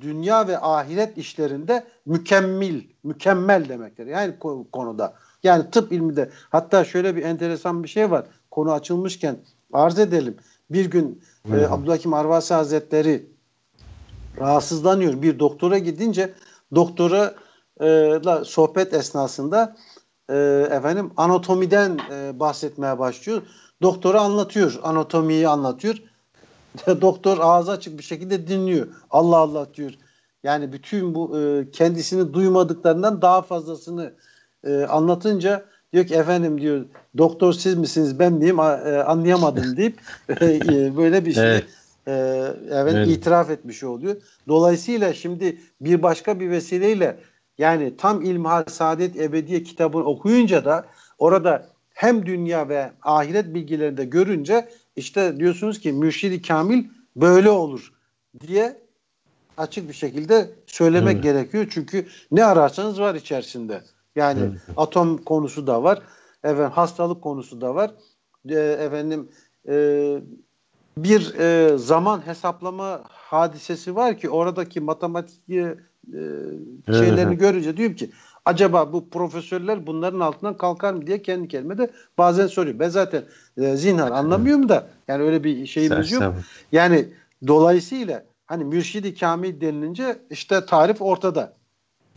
Dünya 0.00 0.48
ve 0.48 0.58
ahiret 0.58 1.18
işlerinde 1.18 1.84
mükemmel, 2.06 2.82
mükemmel 3.04 3.68
demektir. 3.68 4.06
Yani 4.06 4.34
konuda. 4.72 5.14
Yani 5.42 5.70
tıp 5.70 5.92
ilminde. 5.92 6.30
Hatta 6.50 6.84
şöyle 6.84 7.16
bir 7.16 7.22
enteresan 7.22 7.82
bir 7.82 7.88
şey 7.88 8.10
var. 8.10 8.26
Konu 8.50 8.72
açılmışken 8.72 9.36
arz 9.72 9.98
edelim. 9.98 10.36
Bir 10.70 10.90
gün 10.90 11.22
e, 11.54 11.66
Abdülhakim 11.66 12.14
Arvasi 12.14 12.54
Hazretleri 12.54 13.26
rahatsızlanıyor. 14.38 15.22
Bir 15.22 15.38
doktora 15.38 15.78
gidince 15.78 16.34
doktora 16.74 17.34
e, 17.80 17.86
la 18.24 18.44
sohbet 18.44 18.94
esnasında 18.94 19.76
e, 20.30 20.36
efendim 20.70 21.10
anatomiden 21.16 21.98
e, 22.12 22.40
bahsetmeye 22.40 22.98
başlıyor. 22.98 23.42
Doktora 23.82 24.20
anlatıyor. 24.20 24.80
Anatomiyi 24.82 25.48
anlatıyor. 25.48 26.02
Doktor 27.00 27.38
ağzı 27.40 27.70
açık 27.72 27.98
bir 27.98 28.02
şekilde 28.02 28.48
dinliyor. 28.48 28.86
Allah 29.10 29.36
Allah 29.36 29.74
diyor. 29.74 29.92
Yani 30.42 30.72
bütün 30.72 31.14
bu 31.14 31.40
e, 31.40 31.70
kendisini 31.70 32.32
duymadıklarından 32.34 33.22
daha 33.22 33.42
fazlasını 33.42 34.12
e, 34.64 34.84
anlatınca 34.84 35.64
diyor 35.92 36.06
ki 36.06 36.14
efendim 36.14 36.60
diyor 36.60 36.86
doktor 37.18 37.52
siz 37.52 37.74
misiniz 37.74 38.18
ben 38.18 38.32
miyim 38.32 38.58
e, 38.58 38.62
anlayamadım 39.06 39.76
deyip 39.76 40.00
e, 40.40 40.96
böyle 40.96 41.26
bir 41.26 41.32
şey 41.32 41.50
evet. 41.50 41.64
e, 42.06 42.12
evet, 42.70 42.94
evet. 42.96 43.08
itiraf 43.08 43.50
etmiş 43.50 43.84
oluyor. 43.84 44.16
Dolayısıyla 44.48 45.14
şimdi 45.14 45.60
bir 45.80 46.02
başka 46.02 46.40
bir 46.40 46.50
vesileyle 46.50 47.16
yani 47.58 47.96
tam 47.96 48.22
İlmihal 48.22 48.64
Saadet 48.66 49.20
Ebediye 49.20 49.62
kitabını 49.62 50.04
okuyunca 50.04 50.64
da 50.64 50.86
orada 51.18 51.66
hem 51.94 52.26
dünya 52.26 52.68
ve 52.68 52.90
ahiret 53.02 53.54
bilgilerini 53.54 53.96
de 53.96 54.04
görünce 54.04 54.68
işte 54.98 55.36
diyorsunuz 55.38 55.80
ki 55.80 55.92
mürşidi 55.92 56.42
kamil 56.42 56.84
böyle 57.16 57.50
olur 57.50 57.92
diye 58.40 58.82
açık 59.56 59.88
bir 59.88 59.94
şekilde 59.94 60.50
söylemek 60.66 61.14
evet. 61.14 61.22
gerekiyor. 61.22 61.66
Çünkü 61.70 62.06
ne 62.30 62.44
ararsanız 62.44 63.00
var 63.00 63.14
içerisinde. 63.14 63.82
Yani 64.16 64.40
evet. 64.40 64.60
atom 64.76 65.18
konusu 65.18 65.66
da 65.66 65.82
var. 65.82 66.02
Efendim 66.44 66.70
hastalık 66.70 67.22
konusu 67.22 67.60
da 67.60 67.74
var. 67.74 67.90
E, 68.48 68.54
efendim 68.54 69.28
e, 69.68 70.16
bir 70.96 71.34
e, 71.34 71.78
zaman 71.78 72.26
hesaplama 72.26 73.02
hadisesi 73.08 73.96
var 73.96 74.18
ki 74.18 74.30
oradaki 74.30 74.80
matematik 74.80 75.50
e, 75.50 75.76
şeylerini 76.86 77.20
evet. 77.20 77.40
görünce 77.40 77.76
diyorum 77.76 77.96
ki 77.96 78.10
acaba 78.48 78.92
bu 78.92 79.10
profesörler 79.10 79.86
bunların 79.86 80.20
altından 80.20 80.56
kalkar 80.56 80.92
mı 80.92 81.06
diye 81.06 81.22
kendi 81.22 81.48
kendime 81.48 81.78
de 81.78 81.90
bazen 82.18 82.46
soruyorum. 82.46 82.80
Ben 82.80 82.88
zaten 82.88 83.22
e, 83.56 83.76
zinhar 83.76 84.10
anlamıyorum 84.10 84.68
da 84.68 84.86
yani 85.08 85.22
öyle 85.22 85.44
bir 85.44 85.66
şeyimiz 85.66 86.12
yok. 86.12 86.34
Yani 86.72 87.08
dolayısıyla 87.46 88.22
hani 88.46 88.64
mürşidi 88.64 89.14
kamil 89.14 89.60
denilince 89.60 90.18
işte 90.30 90.66
tarif 90.66 91.02
ortada. 91.02 91.52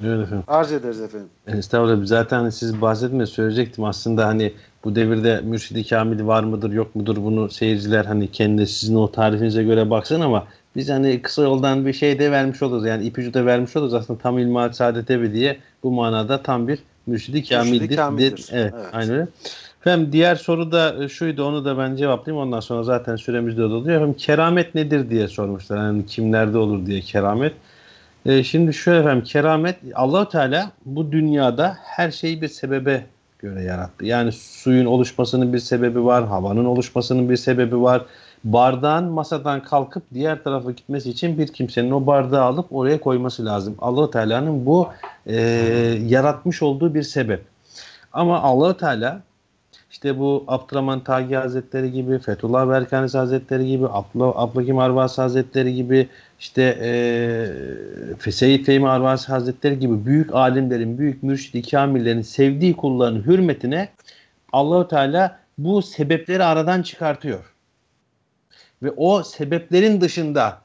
Evet 0.03 0.23
efendim. 0.23 0.43
Arz 0.47 0.71
ederiz 0.71 1.01
efendim. 1.01 1.29
Estağfurullah. 1.47 2.05
Zaten 2.05 2.49
siz 2.49 2.81
bahsetme 2.81 3.25
söyleyecektim. 3.25 3.83
Aslında 3.83 4.27
hani 4.27 4.53
bu 4.83 4.95
devirde 4.95 5.41
mürşidi 5.41 5.87
kamil 5.87 6.25
var 6.25 6.43
mıdır 6.43 6.71
yok 6.71 6.95
mudur 6.95 7.17
bunu 7.17 7.49
seyirciler 7.49 8.05
hani 8.05 8.31
kendi 8.31 8.67
sizin 8.67 8.95
o 8.95 9.11
tarifinize 9.11 9.63
göre 9.63 9.89
baksın 9.89 10.21
ama 10.21 10.47
biz 10.75 10.89
hani 10.89 11.21
kısa 11.21 11.41
yoldan 11.41 11.85
bir 11.85 11.93
şey 11.93 12.19
de 12.19 12.31
vermiş 12.31 12.61
oluruz. 12.61 12.85
Yani 12.85 13.05
ipucu 13.05 13.33
da 13.33 13.45
vermiş 13.45 13.75
oluruz. 13.75 13.93
Aslında 13.93 14.19
tam 14.19 14.39
ilmal 14.39 14.71
saadet 14.71 15.11
evi 15.11 15.33
diye 15.33 15.57
bu 15.83 15.91
manada 15.91 16.43
tam 16.43 16.67
bir 16.67 16.79
mürşidi 17.07 17.43
kamildir. 17.43 17.79
Mürşidi 17.79 17.95
kamildir. 17.95 18.49
Evet, 18.51 18.73
evet, 18.73 18.85
aynen 18.93 19.13
öyle. 19.13 19.27
Efendim 19.81 20.09
diğer 20.11 20.35
soru 20.35 20.71
da 20.71 21.09
şuydu 21.09 21.43
onu 21.43 21.65
da 21.65 21.77
ben 21.77 21.95
cevaplayayım 21.95 22.47
ondan 22.47 22.59
sonra 22.59 22.83
zaten 22.83 23.15
süremiz 23.15 23.57
de 23.57 23.61
doluyor. 23.61 23.95
Efendim 23.95 24.15
keramet 24.17 24.75
nedir 24.75 25.09
diye 25.09 25.27
sormuşlar. 25.27 25.77
Yani 25.77 26.05
kimlerde 26.05 26.57
olur 26.57 26.85
diye 26.85 27.01
keramet. 27.01 27.53
E, 28.25 28.43
şimdi 28.43 28.73
şöyle 28.73 28.99
efendim 28.99 29.23
keramet 29.23 29.75
Allahu 29.95 30.29
Teala 30.29 30.71
bu 30.85 31.11
dünyada 31.11 31.77
her 31.83 32.11
şeyi 32.11 32.41
bir 32.41 32.47
sebebe 32.47 33.05
göre 33.39 33.63
yarattı. 33.63 34.05
Yani 34.05 34.31
suyun 34.31 34.85
oluşmasının 34.85 35.53
bir 35.53 35.59
sebebi 35.59 36.05
var, 36.05 36.27
havanın 36.27 36.65
oluşmasının 36.65 37.29
bir 37.29 37.37
sebebi 37.37 37.81
var. 37.81 38.01
Bardağın 38.43 39.05
masadan 39.05 39.63
kalkıp 39.63 40.03
diğer 40.13 40.43
tarafa 40.43 40.71
gitmesi 40.71 41.09
için 41.09 41.37
bir 41.37 41.47
kimsenin 41.47 41.91
o 41.91 42.05
bardağı 42.05 42.43
alıp 42.43 42.65
oraya 42.71 42.99
koyması 42.99 43.45
lazım. 43.45 43.75
Allahu 43.79 44.11
Teala'nın 44.11 44.65
bu 44.65 44.89
e, 45.25 45.35
yaratmış 46.07 46.61
olduğu 46.61 46.93
bir 46.93 47.03
sebep. 47.03 47.41
Ama 48.13 48.39
Allahu 48.39 48.77
Teala 48.77 49.21
işte 49.91 50.19
bu 50.19 50.43
Abdurrahman 50.47 50.99
Tagi 50.99 51.35
Hazretleri 51.35 51.91
gibi, 51.91 52.19
Fethullah 52.19 52.69
Berkanisi 52.69 53.17
Hazretleri 53.17 53.67
gibi, 53.67 53.85
Abla, 53.85 54.25
Ablakim 54.25 54.77
Arvasi 54.77 55.21
Hazretleri 55.21 55.75
gibi, 55.75 56.09
işte 56.39 56.77
e, 58.25 58.31
Seyyid 58.31 58.65
Fehmi 58.65 58.89
Arvasi 58.89 59.27
Hazretleri 59.27 59.79
gibi 59.79 60.05
büyük 60.05 60.35
alimlerin, 60.35 60.97
büyük 60.97 61.23
mürşidi 61.23 61.61
kamillerin 61.69 62.21
sevdiği 62.21 62.75
kulların 62.75 63.23
hürmetine 63.23 63.89
Allahu 64.53 64.87
Teala 64.87 65.39
bu 65.57 65.81
sebepleri 65.81 66.43
aradan 66.43 66.81
çıkartıyor. 66.81 67.50
Ve 68.83 68.91
o 68.97 69.23
sebeplerin 69.23 70.01
dışında 70.01 70.57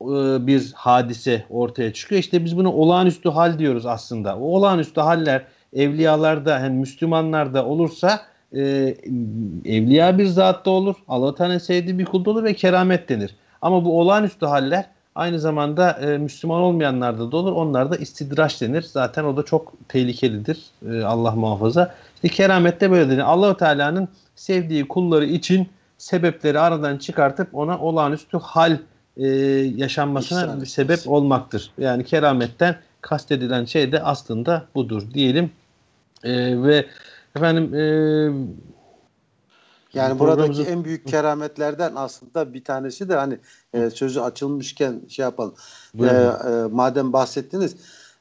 e, 0.00 0.46
bir 0.46 0.72
hadise 0.74 1.44
ortaya 1.50 1.92
çıkıyor. 1.92 2.20
İşte 2.20 2.44
biz 2.44 2.56
bunu 2.56 2.72
olağanüstü 2.72 3.28
hal 3.28 3.58
diyoruz 3.58 3.86
aslında. 3.86 4.36
O 4.36 4.42
olağanüstü 4.42 5.00
haller 5.00 5.44
evliyalarda, 5.76 6.58
yani 6.58 6.78
Müslümanlarda 6.78 7.66
olursa 7.66 8.20
e, 8.52 8.60
evliya 9.64 10.18
bir 10.18 10.26
zatta 10.26 10.70
olur. 10.70 10.96
Allah 11.08 11.34
Teala 11.34 11.60
sevdiği 11.60 11.98
bir 11.98 12.04
kulda 12.04 12.30
olur 12.30 12.44
ve 12.44 12.54
keramet 12.54 13.08
denir. 13.08 13.34
Ama 13.62 13.84
bu 13.84 14.00
olağanüstü 14.00 14.46
haller 14.46 14.84
aynı 15.14 15.40
zamanda 15.40 15.90
e, 15.90 16.18
Müslüman 16.18 16.60
olmayanlarda 16.60 17.32
da 17.32 17.36
olur. 17.36 17.52
Onlarda 17.52 17.96
istidraç 17.96 18.60
denir. 18.60 18.82
Zaten 18.82 19.24
o 19.24 19.36
da 19.36 19.42
çok 19.42 19.72
tehlikelidir. 19.88 20.58
E, 20.90 21.02
Allah 21.02 21.30
muhafaza. 21.30 21.94
İşte 22.14 22.28
keramette 22.28 22.90
böyle 22.90 23.10
denir. 23.10 23.32
allah 23.32 23.56
Teala'nın 23.56 24.08
sevdiği 24.36 24.88
kulları 24.88 25.24
için 25.24 25.68
sebepleri 26.02 26.58
aradan 26.58 26.98
çıkartıp 26.98 27.54
ona 27.54 27.78
olağanüstü 27.78 28.38
hal 28.38 28.78
e, 29.16 29.28
yaşanmasına 29.76 30.42
İhsan 30.42 30.60
bir 30.60 30.66
sebep 30.66 31.08
olmaktır. 31.08 31.72
Yani 31.78 32.04
kerametten 32.04 32.76
kastedilen 33.00 33.64
şey 33.64 33.92
de 33.92 34.02
aslında 34.02 34.66
budur 34.74 35.02
diyelim. 35.14 35.50
E, 36.24 36.62
ve 36.62 36.86
Efendim 37.36 37.74
e, 37.74 37.84
yani 39.94 40.18
buradaki 40.18 40.62
en 40.62 40.84
büyük 40.84 41.06
kerametlerden 41.06 41.92
aslında 41.96 42.54
bir 42.54 42.64
tanesi 42.64 43.08
de 43.08 43.14
hani 43.14 43.38
e, 43.74 43.90
sözü 43.90 44.20
açılmışken 44.20 45.02
şey 45.08 45.22
yapalım. 45.22 45.54
E, 46.00 46.06
e, 46.06 46.28
madem 46.70 47.12
bahsettiniz 47.12 47.76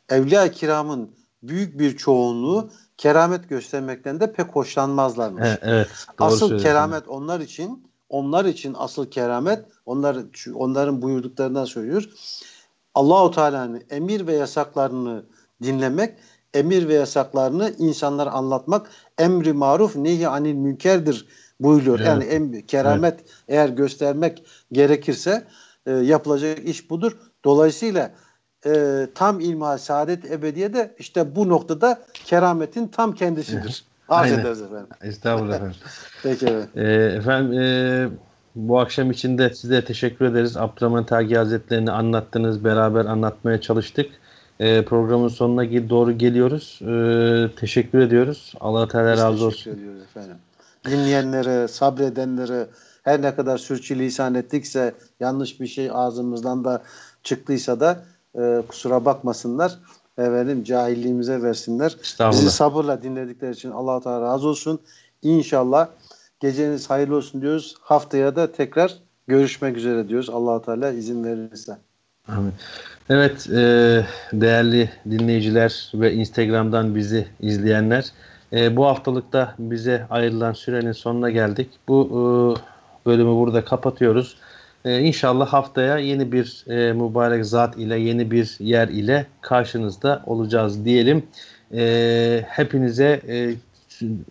Evliya 0.09 0.51
kiramın 0.51 1.11
büyük 1.43 1.79
bir 1.79 1.97
çoğunluğu 1.97 2.69
keramet 3.01 3.49
göstermekten 3.49 4.19
de 4.19 4.33
pek 4.33 4.47
hoşlanmazlarmış. 4.47 5.43
Evet, 5.47 5.59
evet 5.61 5.87
asıl 6.17 6.59
keramet 6.59 7.07
onlar 7.07 7.39
için 7.39 7.83
onlar 8.09 8.45
için 8.45 8.75
asıl 8.77 9.11
keramet 9.11 9.65
onlar 9.85 10.17
onların 10.53 11.01
buyurduklarından 11.01 11.65
söylüyor. 11.65 12.09
Allahu 12.95 13.31
Teala'nın 13.31 13.83
emir 13.89 14.27
ve 14.27 14.33
yasaklarını 14.33 15.23
dinlemek 15.63 16.13
emir 16.53 16.87
ve 16.87 16.93
yasaklarını 16.93 17.73
insanlara 17.77 18.31
anlatmak 18.31 18.89
emri 19.17 19.53
maruf 19.53 19.95
nehi 19.95 20.27
anil 20.27 20.53
münkerdir 20.53 21.25
buyuruyor. 21.59 21.99
Evet. 21.99 22.07
Yani 22.07 22.23
em, 22.23 22.61
keramet 22.61 23.19
evet. 23.19 23.29
eğer 23.47 23.69
göstermek 23.69 24.45
gerekirse 24.71 25.47
e, 25.85 25.91
yapılacak 25.91 26.59
iş 26.59 26.89
budur. 26.89 27.17
Dolayısıyla 27.45 28.11
e, 28.65 29.07
tam 29.15 29.39
ilmihal 29.39 29.77
saadet 29.77 30.31
ebediye 30.31 30.73
de 30.73 30.95
işte 30.99 31.35
bu 31.35 31.49
noktada 31.49 32.01
kerametin 32.13 32.87
tam 32.87 33.15
kendisidir. 33.15 33.83
Arz 34.09 34.31
ederiz 34.31 34.61
efendim. 34.61 34.87
Estağfurullah 35.01 35.55
efendim. 35.55 35.75
Peki 36.23 36.45
evet. 36.47 36.67
E, 36.75 37.17
efendim 37.17 37.59
e, 37.59 38.09
bu 38.55 38.79
akşam 38.79 39.11
için 39.11 39.37
de 39.37 39.53
size 39.53 39.85
teşekkür 39.85 40.25
ederiz. 40.25 40.57
Abdurrahman 40.57 41.05
Tagi 41.05 41.35
Hazretlerini 41.35 41.91
anlattınız. 41.91 42.63
Beraber 42.63 43.05
anlatmaya 43.05 43.61
çalıştık 43.61 44.11
e, 44.61 44.85
programın 44.85 45.27
sonuna 45.27 45.89
doğru 45.89 46.17
geliyoruz. 46.17 46.79
E, 46.81 47.55
teşekkür 47.55 47.99
ediyoruz. 47.99 48.53
Allah 48.59 48.87
Teala 48.87 49.11
razı 49.11 49.45
olsun. 49.45 49.49
Teşekkür 49.49 49.77
ediyoruz 49.77 50.01
efendim. 50.01 50.35
Dinleyenlere, 50.85 51.67
sabredenlere 51.67 52.67
her 53.03 53.21
ne 53.21 53.35
kadar 53.35 53.57
sürçülisan 53.57 54.35
ettikse 54.35 54.93
yanlış 55.19 55.59
bir 55.59 55.67
şey 55.67 55.89
ağzımızdan 55.93 56.65
da 56.65 56.83
çıktıysa 57.23 57.79
da 57.79 58.03
e, 58.39 58.61
kusura 58.67 59.05
bakmasınlar. 59.05 59.79
Efendim 60.17 60.63
cahilliğimize 60.63 61.41
versinler. 61.41 61.97
Bizi 62.31 62.51
sabırla 62.51 63.03
dinledikleri 63.03 63.51
için 63.51 63.71
Allah 63.71 64.01
Teala 64.01 64.21
razı 64.21 64.47
olsun. 64.47 64.79
İnşallah 65.21 65.87
geceniz 66.39 66.89
hayırlı 66.89 67.15
olsun 67.15 67.41
diyoruz. 67.41 67.75
Haftaya 67.81 68.35
da 68.35 68.51
tekrar 68.51 68.97
görüşmek 69.27 69.77
üzere 69.77 70.09
diyoruz. 70.09 70.29
Allah 70.29 70.61
Teala 70.61 70.91
izin 70.91 71.23
verirse. 71.23 71.77
Amin. 72.27 72.53
Evet 73.09 73.49
e, 73.49 74.05
değerli 74.33 74.89
dinleyiciler 75.09 75.91
ve 75.93 76.13
Instagram'dan 76.13 76.95
bizi 76.95 77.27
izleyenler 77.39 78.11
e, 78.53 78.75
bu 78.77 78.85
haftalıkta 78.85 79.55
bize 79.59 80.07
ayrılan 80.09 80.53
sürenin 80.53 80.91
sonuna 80.91 81.29
geldik. 81.29 81.69
Bu 81.87 82.07
e, 82.07 82.19
bölümü 83.05 83.35
burada 83.35 83.65
kapatıyoruz. 83.65 84.37
E, 84.85 84.99
inşallah 84.99 85.47
haftaya 85.47 85.97
yeni 85.97 86.31
bir 86.31 86.65
e, 86.67 86.93
mübarek 86.93 87.45
zat 87.45 87.77
ile 87.77 87.99
yeni 87.99 88.31
bir 88.31 88.57
yer 88.59 88.87
ile 88.87 89.25
karşınızda 89.41 90.23
olacağız 90.25 90.85
diyelim. 90.85 91.23
E, 91.73 92.45
hepinize 92.47 93.21
e, 93.27 93.55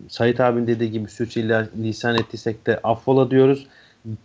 Sait 0.09 0.39
abin 0.39 0.67
dediği 0.67 0.91
gibi 0.91 1.09
sürçü 1.09 1.49
lisan 1.83 2.15
ettiysek 2.15 2.67
de 2.67 2.79
affola 2.83 3.31
diyoruz. 3.31 3.67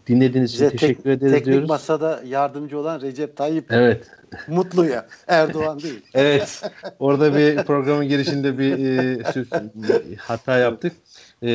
Dinlediğiniz 0.07 0.55
için 0.55 0.71
teşekkür 0.71 1.03
tek, 1.03 1.07
ederiz 1.07 1.33
teknik 1.33 1.47
diyoruz. 1.47 1.69
masada 1.69 2.23
yardımcı 2.27 2.79
olan 2.79 3.01
Recep 3.01 3.37
Tayyip. 3.37 3.73
Evet. 3.73 4.11
Mutlu 4.49 4.87
ya. 4.87 5.07
Erdoğan 5.29 5.81
değil. 5.81 6.03
evet. 6.15 6.63
Orada 6.99 7.35
bir 7.37 7.57
programın 7.57 8.09
girişinde 8.09 8.59
bir 8.59 8.79
e, 8.99 10.17
hata 10.19 10.59
yaptık. 10.59 10.93
E, 11.43 11.49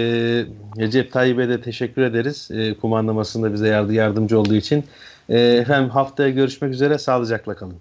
Recep 0.77 1.11
Tayyip'e 1.11 1.49
de 1.49 1.61
teşekkür 1.61 2.01
ederiz. 2.01 2.51
E, 2.51 2.73
kumandamasında 2.73 3.53
bize 3.53 3.67
yardı, 3.67 3.93
yardımcı 3.93 4.39
olduğu 4.39 4.55
için. 4.55 4.84
E, 5.29 5.39
efendim 5.39 5.89
haftaya 5.89 6.29
görüşmek 6.29 6.73
üzere. 6.73 6.97
Sağlıcakla 6.97 7.55
kalın. 7.55 7.77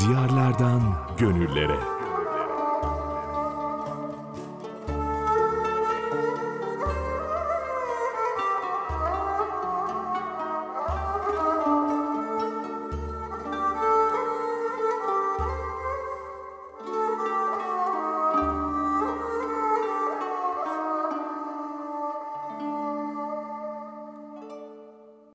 Diyarlardan 0.00 0.82
gönüllere. 1.18 1.97